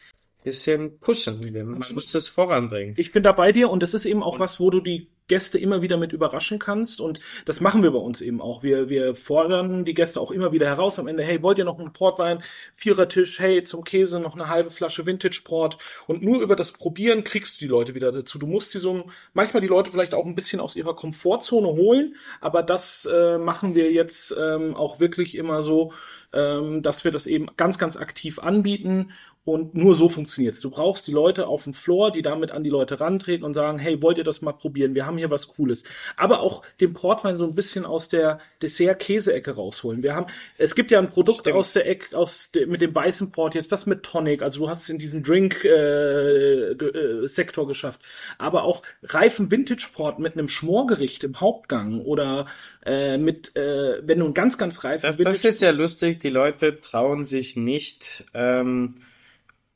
bisschen 0.44 1.00
pushen. 1.00 1.40
Man 1.40 1.78
muss 1.94 2.14
es 2.14 2.28
voranbringen. 2.28 2.96
Ich 2.98 3.12
bin 3.12 3.24
da 3.24 3.32
bei 3.32 3.52
dir 3.52 3.70
und 3.70 3.82
das 3.82 3.94
ist 3.94 4.06
eben 4.06 4.24
auch 4.24 4.40
was, 4.40 4.60
wo 4.60 4.70
du 4.70 4.82
die 4.82 5.08
Gäste 5.28 5.58
immer 5.58 5.82
wieder 5.82 5.98
mit 5.98 6.12
überraschen 6.12 6.60
kannst 6.60 7.00
und 7.00 7.22
das 7.46 7.62
machen 7.62 7.82
wir 7.82 7.92
bei 7.92 8.00
uns 8.00 8.20
eben 8.20 8.42
auch. 8.42 8.62
Wir, 8.62 8.90
wir 8.90 9.16
fordern 9.16 9.86
die 9.86 9.94
Gäste 9.94 10.20
auch 10.20 10.32
immer 10.32 10.52
wieder 10.52 10.68
heraus 10.68 11.00
am 11.00 11.08
Ende, 11.08 11.24
hey, 11.24 11.42
wollt 11.42 11.58
ihr 11.58 11.64
noch 11.64 11.80
einen 11.80 11.94
Portwein? 11.94 12.44
Vierertisch, 12.76 13.40
hey, 13.40 13.64
zum 13.64 13.84
Käse 13.86 14.20
noch 14.20 14.36
eine 14.36 14.50
halbe 14.50 14.70
Flasche 14.70 15.06
Vintage 15.06 15.42
Port 15.46 15.78
und 16.08 16.24
nur 16.24 16.42
über 16.42 16.56
das 16.56 16.74
Probieren 16.74 17.24
kriegst 17.24 17.56
du 17.56 17.66
die 17.66 17.70
Leute 17.70 17.96
wieder 17.96 18.12
dazu. 18.12 18.38
Du 18.38 18.48
musst 18.48 18.74
die 18.74 18.80
so, 18.80 19.06
manchmal 19.34 19.62
die 19.62 19.68
Leute 19.68 19.92
vielleicht 19.92 20.14
auch 20.14 20.26
ein 20.26 20.36
bisschen 20.36 20.60
aus 20.60 20.76
ihrer 20.76 20.96
Komfortzone 20.96 21.68
holen, 21.68 22.16
aber 22.42 22.62
das 22.62 23.06
äh, 23.12 23.38
machen 23.38 23.76
wir 23.76 23.92
jetzt 23.92 24.36
ähm, 24.38 24.76
auch 24.76 25.00
wirklich 25.00 25.36
immer 25.36 25.62
so, 25.62 25.94
ähm, 26.34 26.82
dass 26.82 27.06
wir 27.06 27.12
das 27.12 27.28
eben 27.28 27.48
ganz, 27.56 27.78
ganz 27.78 27.96
aktiv 27.96 28.40
anbieten 28.40 29.12
und 29.46 29.76
nur 29.76 29.96
so 29.96 30.10
funktioniert's. 30.10 30.62
Du 30.62 30.70
brauchst 30.70 31.08
die 31.08 31.12
Leute 31.12 31.48
auf 31.48 31.66
dem 31.66 31.74
Floor, 31.74 32.12
die 32.12 32.22
damit 32.22 32.52
an 32.52 32.64
die 32.64 32.70
Leute 32.70 33.02
rantreten 33.02 33.44
und 33.44 33.54
sagen, 33.54 33.78
hey, 33.78 34.02
wollt 34.02 34.18
ihr 34.18 34.24
das 34.24 34.42
mal 34.42 34.54
probieren? 34.54 34.96
Wir 34.96 35.06
haben 35.06 35.18
hier 35.18 35.30
was 35.30 35.50
Cooles. 35.50 35.84
Aber 36.16 36.40
auch 36.40 36.64
den 36.80 36.94
Portwein 36.94 37.36
so 37.36 37.46
ein 37.46 37.56
bisschen 37.56 37.86
aus 37.86 38.08
der 38.08 38.40
Dessert-Käse-Ecke 38.62 39.52
rausholen. 39.52 40.02
Wir 40.02 40.16
haben, 40.16 40.28
es 40.58 40.76
gibt 40.76 40.92
ja 40.92 41.00
ein 41.00 41.10
Produkt 41.10 41.40
Stimmt. 41.40 41.58
aus 41.58 41.74
der 41.74 41.90
Ecke, 41.90 42.18
aus 42.18 42.52
der, 42.52 42.68
mit 42.68 42.82
dem 42.82 42.96
weißen 42.96 43.32
Port, 43.32 43.56
jetzt 43.56 43.72
das 43.72 43.86
mit 43.86 44.04
Tonic. 44.04 44.42
Also 44.42 44.62
du 44.62 44.70
hast 44.70 44.84
es 44.84 44.90
in 44.90 44.98
diesen 44.98 45.24
Drink-Sektor 45.24 47.24
äh, 47.26 47.28
Sektor 47.28 47.68
geschafft. 47.68 48.02
Aber 48.38 48.64
auch 48.64 48.82
reifen 49.04 49.52
Vintage-Port 49.52 50.20
mit 50.20 50.34
einem 50.34 50.48
Schmorgericht 50.48 51.24
im 51.24 51.40
Hauptgang 51.40 52.02
oder 52.02 52.46
äh, 52.86 53.18
mit, 53.18 53.56
äh, 53.56 54.08
wenn 54.08 54.20
du 54.20 54.26
einen 54.26 54.34
ganz, 54.34 54.58
ganz 54.58 54.84
reifen 54.84 55.06
Das, 55.06 55.18
das 55.18 55.44
ist 55.44 55.62
ja 55.62 55.72
lustig. 55.72 56.20
Die 56.20 56.30
Leute 56.30 56.80
trauen 56.80 57.26
sich 57.26 57.56
nicht, 57.56 58.26
ähm, 58.34 58.96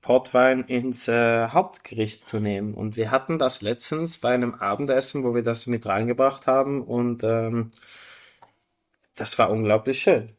Portwein 0.08 0.64
ins 0.64 1.10
äh, 1.10 1.50
Hauptgericht 1.50 2.26
zu 2.26 2.40
nehmen. 2.40 2.74
Und 2.76 2.96
wir 2.96 3.12
hatten 3.12 3.38
das 3.38 3.62
letztens 3.62 4.20
bei 4.20 4.34
einem 4.34 4.56
Abendessen, 4.56 5.26
wo 5.26 5.36
wir 5.36 5.44
das 5.44 5.68
mit 5.68 5.86
reingebracht 5.86 6.48
haben. 6.48 6.82
Und 6.82 7.26
ähm, 7.26 7.72
das 9.18 9.38
war 9.38 9.50
unglaublich 9.50 10.00
schön. 10.00 10.37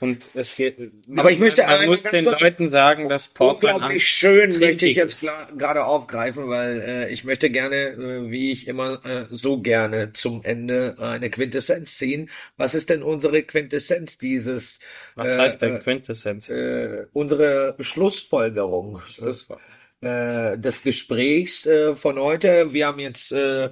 Und 0.00 0.28
es 0.34 0.54
geht. 0.54 0.78
Aber 1.16 1.30
ich 1.32 1.40
möchte 1.40 1.62
man 1.62 1.86
muss 1.86 2.04
den 2.04 2.24
Leuten 2.24 2.70
sagen, 2.70 3.08
dass 3.08 3.28
Portwein 3.28 3.74
Unglaublich 3.74 4.06
schön 4.06 4.56
möchte 4.58 4.86
ich 4.86 4.96
jetzt 4.96 5.28
gerade 5.56 5.84
aufgreifen, 5.84 6.48
weil 6.48 6.80
äh, 6.80 7.12
ich 7.12 7.24
möchte 7.24 7.50
gerne, 7.50 7.76
äh, 7.76 8.30
wie 8.30 8.52
ich 8.52 8.68
immer 8.68 9.04
äh, 9.04 9.24
so 9.28 9.60
gerne 9.60 10.12
zum 10.12 10.44
Ende 10.44 10.96
eine 11.00 11.30
Quintessenz 11.30 11.96
ziehen. 11.96 12.30
Was 12.56 12.76
ist 12.76 12.90
denn 12.90 13.02
unsere 13.02 13.42
Quintessenz 13.42 14.18
dieses, 14.18 14.78
Was 15.16 15.34
äh, 15.34 15.38
heißt 15.38 15.62
denn 15.62 15.76
äh, 15.76 15.80
Quintessenz? 15.80 16.48
äh, 16.48 17.06
unsere 17.12 17.74
Schlussfolgerung 17.80 19.00
äh, 20.00 20.56
des 20.58 20.82
Gesprächs 20.84 21.66
äh, 21.66 21.96
von 21.96 22.18
heute. 22.20 22.72
Wir 22.72 22.86
haben 22.86 23.00
jetzt 23.00 23.32
äh, 23.32 23.68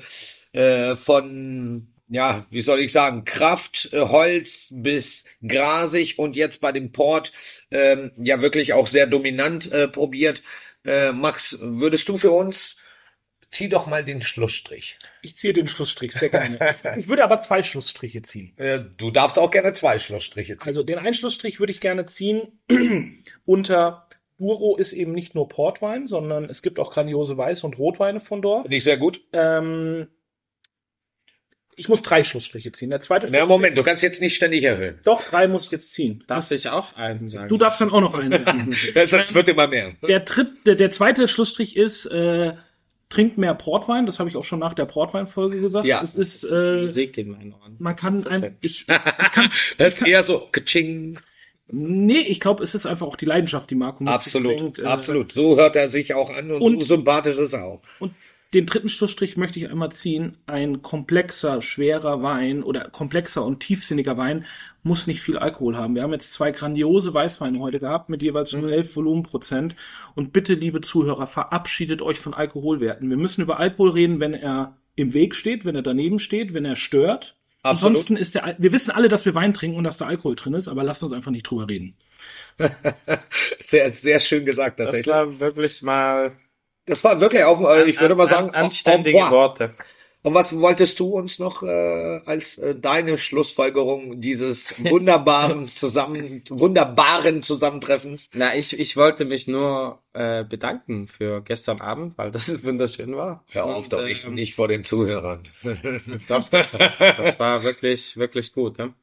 äh, 0.52 0.96
von, 0.96 1.86
ja, 2.08 2.46
wie 2.50 2.60
soll 2.60 2.80
ich 2.80 2.92
sagen, 2.92 3.24
Kraft, 3.24 3.90
äh, 3.92 4.00
Holz 4.00 4.68
bis 4.70 5.24
grasig 5.46 6.18
und 6.18 6.36
jetzt 6.36 6.60
bei 6.60 6.72
dem 6.72 6.92
Port 6.92 7.32
ähm, 7.70 8.12
ja 8.16 8.40
wirklich 8.40 8.72
auch 8.72 8.86
sehr 8.86 9.06
dominant 9.06 9.70
äh, 9.72 9.88
probiert. 9.88 10.42
Äh, 10.84 11.12
Max, 11.12 11.58
würdest 11.60 12.08
du 12.08 12.16
für 12.16 12.30
uns, 12.30 12.76
zieh 13.50 13.68
doch 13.68 13.86
mal 13.86 14.04
den 14.04 14.22
Schlussstrich. 14.22 14.98
Ich 15.22 15.36
ziehe 15.36 15.52
den 15.52 15.66
Schlussstrich 15.66 16.12
sehr 16.12 16.28
gerne. 16.28 16.58
ich 16.96 17.08
würde 17.08 17.24
aber 17.24 17.40
zwei 17.40 17.62
Schlussstriche 17.62 18.22
ziehen. 18.22 18.56
Äh, 18.56 18.80
du 18.96 19.10
darfst 19.10 19.38
auch 19.38 19.50
gerne 19.50 19.72
zwei 19.72 19.98
Schlussstriche 19.98 20.58
ziehen. 20.58 20.68
Also 20.68 20.82
den 20.82 20.98
Einschlussstrich 20.98 21.58
würde 21.58 21.72
ich 21.72 21.80
gerne 21.80 22.06
ziehen 22.06 22.60
unter 23.44 24.08
Buro 24.38 24.76
ist 24.76 24.92
eben 24.92 25.12
nicht 25.12 25.34
nur 25.34 25.48
Portwein, 25.48 26.06
sondern 26.06 26.44
es 26.44 26.60
gibt 26.60 26.78
auch 26.78 26.92
grandiose 26.92 27.34
Weiß- 27.34 27.64
und 27.64 27.78
Rotweine 27.78 28.20
von 28.20 28.42
dort. 28.42 28.64
Finde 28.64 28.76
ich 28.76 28.84
sehr 28.84 28.98
gut. 28.98 29.22
Ähm, 29.32 30.08
ich 31.78 31.88
muss 31.88 32.02
drei 32.02 32.22
Schlussstriche 32.24 32.72
ziehen. 32.72 32.88
Der 32.90 33.00
zweite 33.00 33.28
Na, 33.30 33.44
Moment, 33.44 33.76
du 33.76 33.82
kannst 33.82 34.02
jetzt 34.02 34.20
nicht 34.22 34.34
ständig 34.34 34.64
erhöhen. 34.64 34.98
Doch, 35.04 35.22
drei 35.22 35.46
muss 35.46 35.66
ich 35.66 35.70
jetzt 35.72 35.92
ziehen. 35.92 36.24
Darf 36.26 36.50
ich 36.50 36.68
auch 36.70 36.96
einen 36.96 37.28
sagen? 37.28 37.48
Du 37.48 37.58
darfst 37.58 37.80
dann 37.80 37.90
auch 37.90 38.00
noch 38.00 38.14
einen 38.14 38.32
sagen. 38.44 38.74
Das, 38.94 39.34
wird 39.34 39.48
immer 39.48 39.66
mehr. 39.66 39.92
Der, 40.08 40.20
dritt, 40.20 40.48
der, 40.66 40.74
der 40.74 40.90
zweite 40.90 41.28
Schlussstrich 41.28 41.76
ist, 41.76 42.06
äh, 42.06 42.54
trinkt 43.10 43.36
mehr 43.38 43.54
Portwein. 43.54 44.06
Das 44.06 44.18
habe 44.18 44.28
ich 44.30 44.36
auch 44.36 44.42
schon 44.44 44.58
nach 44.58 44.72
der 44.72 44.86
Portwein-Folge 44.86 45.60
gesagt. 45.60 45.84
Ja. 45.86 46.00
Es 46.02 46.14
ist, 46.14 46.44
äh, 46.50 46.80
Musik 46.80 47.18
in 47.18 47.28
meinen 47.30 47.52
Ohren. 47.52 47.76
man 47.78 47.94
kann 47.94 48.26
ein, 48.26 48.56
ich, 48.62 48.80
ich 48.88 49.32
kann, 49.32 49.48
Das 49.78 50.00
ist 50.00 50.06
eher 50.06 50.22
so, 50.22 50.48
kaching. 50.50 51.18
nee, 51.68 52.20
ich 52.20 52.40
glaube, 52.40 52.64
es 52.64 52.74
ist 52.74 52.86
einfach 52.86 53.06
auch 53.06 53.16
die 53.16 53.26
Leidenschaft, 53.26 53.70
die 53.70 53.74
Marco 53.74 54.02
mit 54.02 54.12
Absolut, 54.12 54.56
bringt. 54.56 54.78
Äh, 54.78 54.84
absolut. 54.86 55.30
So 55.32 55.56
hört 55.56 55.76
er 55.76 55.88
sich 55.90 56.14
auch 56.14 56.34
an 56.34 56.50
und, 56.50 56.62
Und- 56.62 56.80
so 56.82 56.96
sympathisch 56.96 57.36
ist 57.36 57.52
er 57.52 57.64
auch. 57.64 57.82
Und 58.00 58.12
den 58.54 58.66
dritten 58.66 58.88
Schlussstrich 58.88 59.36
möchte 59.36 59.58
ich 59.58 59.68
einmal 59.68 59.92
ziehen. 59.92 60.36
Ein 60.46 60.80
komplexer, 60.82 61.60
schwerer 61.62 62.22
Wein 62.22 62.62
oder 62.62 62.88
komplexer 62.88 63.44
und 63.44 63.60
tiefsinniger 63.60 64.16
Wein 64.16 64.44
muss 64.82 65.06
nicht 65.06 65.20
viel 65.20 65.36
Alkohol 65.36 65.76
haben. 65.76 65.94
Wir 65.94 66.02
haben 66.02 66.12
jetzt 66.12 66.32
zwei 66.32 66.52
grandiose 66.52 67.12
Weißweine 67.12 67.58
heute 67.58 67.80
gehabt 67.80 68.08
mit 68.08 68.22
jeweils 68.22 68.52
nur 68.52 68.70
11 68.70 68.94
Volumenprozent. 68.96 69.74
Und 70.14 70.32
bitte, 70.32 70.54
liebe 70.54 70.80
Zuhörer, 70.80 71.26
verabschiedet 71.26 72.00
euch 72.02 72.18
von 72.20 72.34
Alkoholwerten. 72.34 73.10
Wir 73.10 73.16
müssen 73.16 73.42
über 73.42 73.58
Alkohol 73.58 73.90
reden, 73.90 74.20
wenn 74.20 74.32
er 74.34 74.76
im 74.94 75.12
Weg 75.12 75.34
steht, 75.34 75.64
wenn 75.64 75.74
er 75.74 75.82
daneben 75.82 76.18
steht, 76.18 76.54
wenn 76.54 76.64
er 76.64 76.76
stört. 76.76 77.36
Absolut. 77.62 77.90
Ansonsten 77.96 78.16
ist 78.16 78.36
der, 78.36 78.44
Al- 78.44 78.56
wir 78.58 78.72
wissen 78.72 78.92
alle, 78.92 79.08
dass 79.08 79.26
wir 79.26 79.34
Wein 79.34 79.52
trinken 79.52 79.76
und 79.76 79.84
dass 79.84 79.98
da 79.98 80.06
Alkohol 80.06 80.36
drin 80.36 80.54
ist, 80.54 80.68
aber 80.68 80.84
lasst 80.84 81.02
uns 81.02 81.12
einfach 81.12 81.32
nicht 81.32 81.42
drüber 81.50 81.68
reden. 81.68 81.96
Sehr, 83.60 83.90
sehr 83.90 84.20
schön 84.20 84.44
gesagt 84.44 84.78
Das 84.80 84.86
tatsächlich. 84.86 85.14
war 85.14 85.40
wirklich 85.40 85.82
mal 85.82 86.32
Das 86.86 87.02
war 87.04 87.20
wirklich 87.20 87.44
auf, 87.44 87.60
äh, 87.62 87.84
ich 87.84 88.00
würde 88.00 88.14
mal 88.14 88.26
sagen, 88.26 88.50
an, 88.50 88.64
anständige. 88.66 89.18
Worte. 89.18 89.74
Und 90.26 90.34
was 90.34 90.58
wolltest 90.60 90.98
du 90.98 91.10
uns 91.10 91.38
noch 91.38 91.62
äh, 91.62 92.20
als 92.26 92.58
äh, 92.58 92.74
deine 92.74 93.16
Schlussfolgerung 93.16 94.20
dieses 94.20 94.84
wunderbaren 94.90 95.66
zusammen 95.66 96.42
wunderbaren 96.48 97.44
Zusammentreffens? 97.44 98.30
Na, 98.32 98.56
ich, 98.56 98.76
ich 98.76 98.96
wollte 98.96 99.24
mich 99.24 99.46
nur 99.46 100.00
äh, 100.14 100.42
bedanken 100.42 101.06
für 101.06 101.42
gestern 101.42 101.80
Abend, 101.80 102.18
weil 102.18 102.32
das 102.32 102.64
wunderschön 102.64 103.16
war. 103.16 103.44
Hör 103.50 103.66
auf, 103.66 103.84
Und, 103.84 103.92
doch 103.92 104.02
nicht, 104.04 104.24
ähm, 104.24 104.34
nicht 104.34 104.56
vor 104.56 104.66
den 104.66 104.82
Zuhörern. 104.82 105.44
Doch, 106.28 106.48
das, 106.48 106.72
das, 106.72 106.98
das 106.98 107.38
war 107.38 107.62
wirklich, 107.62 108.16
wirklich 108.16 108.52
gut. 108.52 108.78
Ne? 108.78 108.94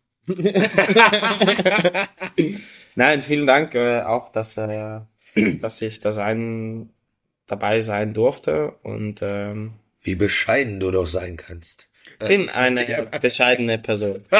Nein, 2.96 3.22
vielen 3.22 3.48
Dank 3.48 3.76
äh, 3.76 4.02
auch, 4.02 4.30
dass, 4.34 4.58
äh, 4.58 5.00
dass 5.36 5.82
ich 5.82 6.02
da 6.02 6.12
sein, 6.12 6.90
dabei 7.48 7.82
sein 7.82 8.14
durfte 8.14 8.76
und 8.84 9.22
ähm, 9.22 9.74
Wie 10.02 10.16
bescheiden 10.16 10.80
du 10.80 10.92
doch 10.92 11.08
sein 11.08 11.38
kannst. 11.38 11.90
Das 12.20 12.30
bin 12.30 12.50
eine 12.50 13.10
bescheidene 13.22 13.78
Person. 13.80 14.26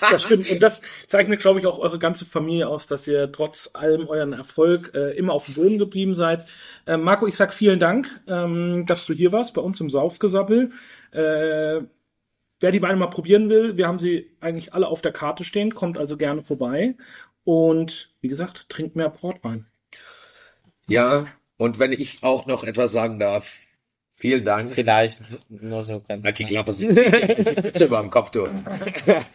Das 0.00 0.22
stimmt. 0.22 0.48
Und 0.48 0.62
das 0.62 0.82
zeichnet, 1.06 1.40
glaube 1.40 1.60
ich, 1.60 1.66
auch 1.66 1.78
eure 1.78 1.98
ganze 1.98 2.24
Familie 2.24 2.68
aus, 2.68 2.86
dass 2.86 3.06
ihr 3.06 3.30
trotz 3.30 3.70
allem 3.74 4.08
euren 4.08 4.32
Erfolg 4.32 4.92
äh, 4.94 5.10
immer 5.16 5.32
auf 5.32 5.44
dem 5.46 5.54
Boden 5.54 5.76
geblieben 5.76 6.14
seid. 6.14 6.46
Äh, 6.86 6.96
Marco, 6.96 7.26
ich 7.26 7.36
sag 7.36 7.52
vielen 7.52 7.80
Dank, 7.80 8.08
ähm, 8.26 8.86
dass 8.86 9.04
du 9.04 9.12
hier 9.12 9.32
warst 9.32 9.54
bei 9.54 9.60
uns 9.60 9.80
im 9.80 9.90
Saufgesappel. 9.90 10.70
Äh, 11.10 11.80
wer 12.60 12.72
die 12.72 12.80
Weine 12.80 12.96
mal 12.96 13.08
probieren 13.08 13.50
will, 13.50 13.76
wir 13.76 13.86
haben 13.86 13.98
sie 13.98 14.30
eigentlich 14.40 14.72
alle 14.72 14.86
auf 14.86 15.02
der 15.02 15.12
Karte 15.12 15.44
stehen, 15.44 15.74
kommt 15.74 15.98
also 15.98 16.16
gerne 16.16 16.42
vorbei. 16.42 16.94
Und 17.44 18.10
wie 18.20 18.28
gesagt, 18.28 18.66
trinkt 18.68 18.96
mehr 18.96 19.10
Portwein. 19.10 19.66
Ja, 20.86 21.26
und 21.58 21.78
wenn 21.78 21.92
ich 21.92 22.22
auch 22.22 22.46
noch 22.46 22.64
etwas 22.64 22.92
sagen 22.92 23.18
darf, 23.18 23.56
vielen 24.14 24.44
Dank. 24.44 24.72
Vielleicht 24.72 25.22
nur 25.50 25.82
so 25.82 26.00
ganz. 26.00 26.24
Halt 26.24 26.38
die 26.38 26.46
Klappe, 26.46 26.72
Spitze 26.72 27.84
über 27.84 28.00
dem 28.00 28.10
Kopf 28.10 28.30
durch. 28.30 28.50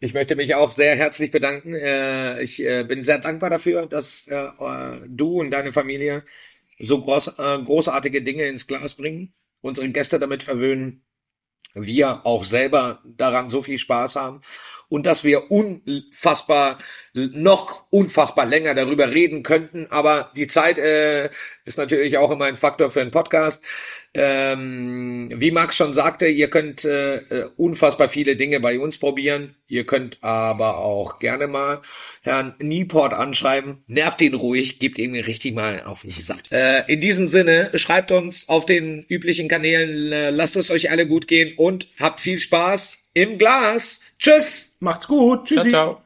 Ich 0.00 0.14
möchte 0.14 0.36
mich 0.36 0.54
auch 0.54 0.70
sehr 0.70 0.94
herzlich 0.94 1.32
bedanken. 1.32 1.74
Äh, 1.74 2.40
Ich 2.40 2.62
äh, 2.62 2.84
bin 2.84 3.02
sehr 3.02 3.18
dankbar 3.18 3.50
dafür, 3.50 3.86
dass 3.86 4.28
äh, 4.28 4.46
du 5.08 5.40
und 5.40 5.50
deine 5.50 5.72
Familie 5.72 6.22
so 6.78 7.02
groß, 7.02 7.34
großartige 7.34 8.22
Dinge 8.22 8.44
ins 8.44 8.68
Glas 8.68 8.94
bringen, 8.94 9.34
unsere 9.60 9.88
Gäste 9.88 10.20
damit 10.20 10.44
verwöhnen, 10.44 11.02
wir 11.74 12.24
auch 12.24 12.44
selber 12.44 13.02
daran 13.04 13.50
so 13.50 13.60
viel 13.62 13.78
Spaß 13.78 14.14
haben 14.14 14.42
und 14.88 15.06
dass 15.06 15.24
wir 15.24 15.50
unfassbar, 15.50 16.78
noch 17.12 17.84
unfassbar 17.90 18.46
länger 18.46 18.74
darüber 18.74 19.10
reden 19.10 19.42
könnten. 19.42 19.86
Aber 19.90 20.30
die 20.36 20.46
Zeit 20.46 20.78
äh, 20.78 21.30
ist 21.64 21.78
natürlich 21.78 22.16
auch 22.18 22.30
immer 22.30 22.46
ein 22.46 22.56
Faktor 22.56 22.90
für 22.90 23.00
einen 23.00 23.10
Podcast. 23.10 23.64
Ähm, 24.14 25.30
wie 25.34 25.50
Max 25.50 25.76
schon 25.76 25.92
sagte, 25.92 26.26
ihr 26.26 26.48
könnt 26.48 26.84
äh, 26.84 27.16
äh, 27.16 27.50
unfassbar 27.56 28.08
viele 28.08 28.36
Dinge 28.36 28.58
bei 28.58 28.78
uns 28.78 28.98
probieren. 28.98 29.54
Ihr 29.68 29.84
könnt 29.84 30.18
aber 30.22 30.78
auch 30.78 31.18
gerne 31.18 31.46
mal 31.46 31.82
Herrn 32.22 32.54
Nieport 32.58 33.12
anschreiben. 33.12 33.84
Nervt 33.86 34.20
ihn 34.22 34.34
ruhig, 34.34 34.78
gebt 34.78 34.98
ihm 34.98 35.14
richtig 35.14 35.54
mal 35.54 35.82
auf 35.84 36.00
den 36.02 36.10
Sack. 36.10 36.50
Äh, 36.50 36.90
in 36.90 37.02
diesem 37.02 37.28
Sinne, 37.28 37.70
schreibt 37.74 38.10
uns 38.10 38.48
auf 38.48 38.64
den 38.64 39.04
üblichen 39.08 39.46
Kanälen, 39.46 40.10
äh, 40.10 40.30
lasst 40.30 40.56
es 40.56 40.70
euch 40.70 40.90
alle 40.90 41.06
gut 41.06 41.28
gehen 41.28 41.52
und 41.56 41.86
habt 42.00 42.20
viel 42.20 42.38
Spaß 42.38 43.10
im 43.12 43.36
Glas. 43.36 44.00
Tschüss! 44.18 44.76
Macht's 44.80 45.06
gut. 45.06 45.46
Tschüssi. 45.46 45.70
Ciao, 45.70 45.94
ciao. 45.94 46.02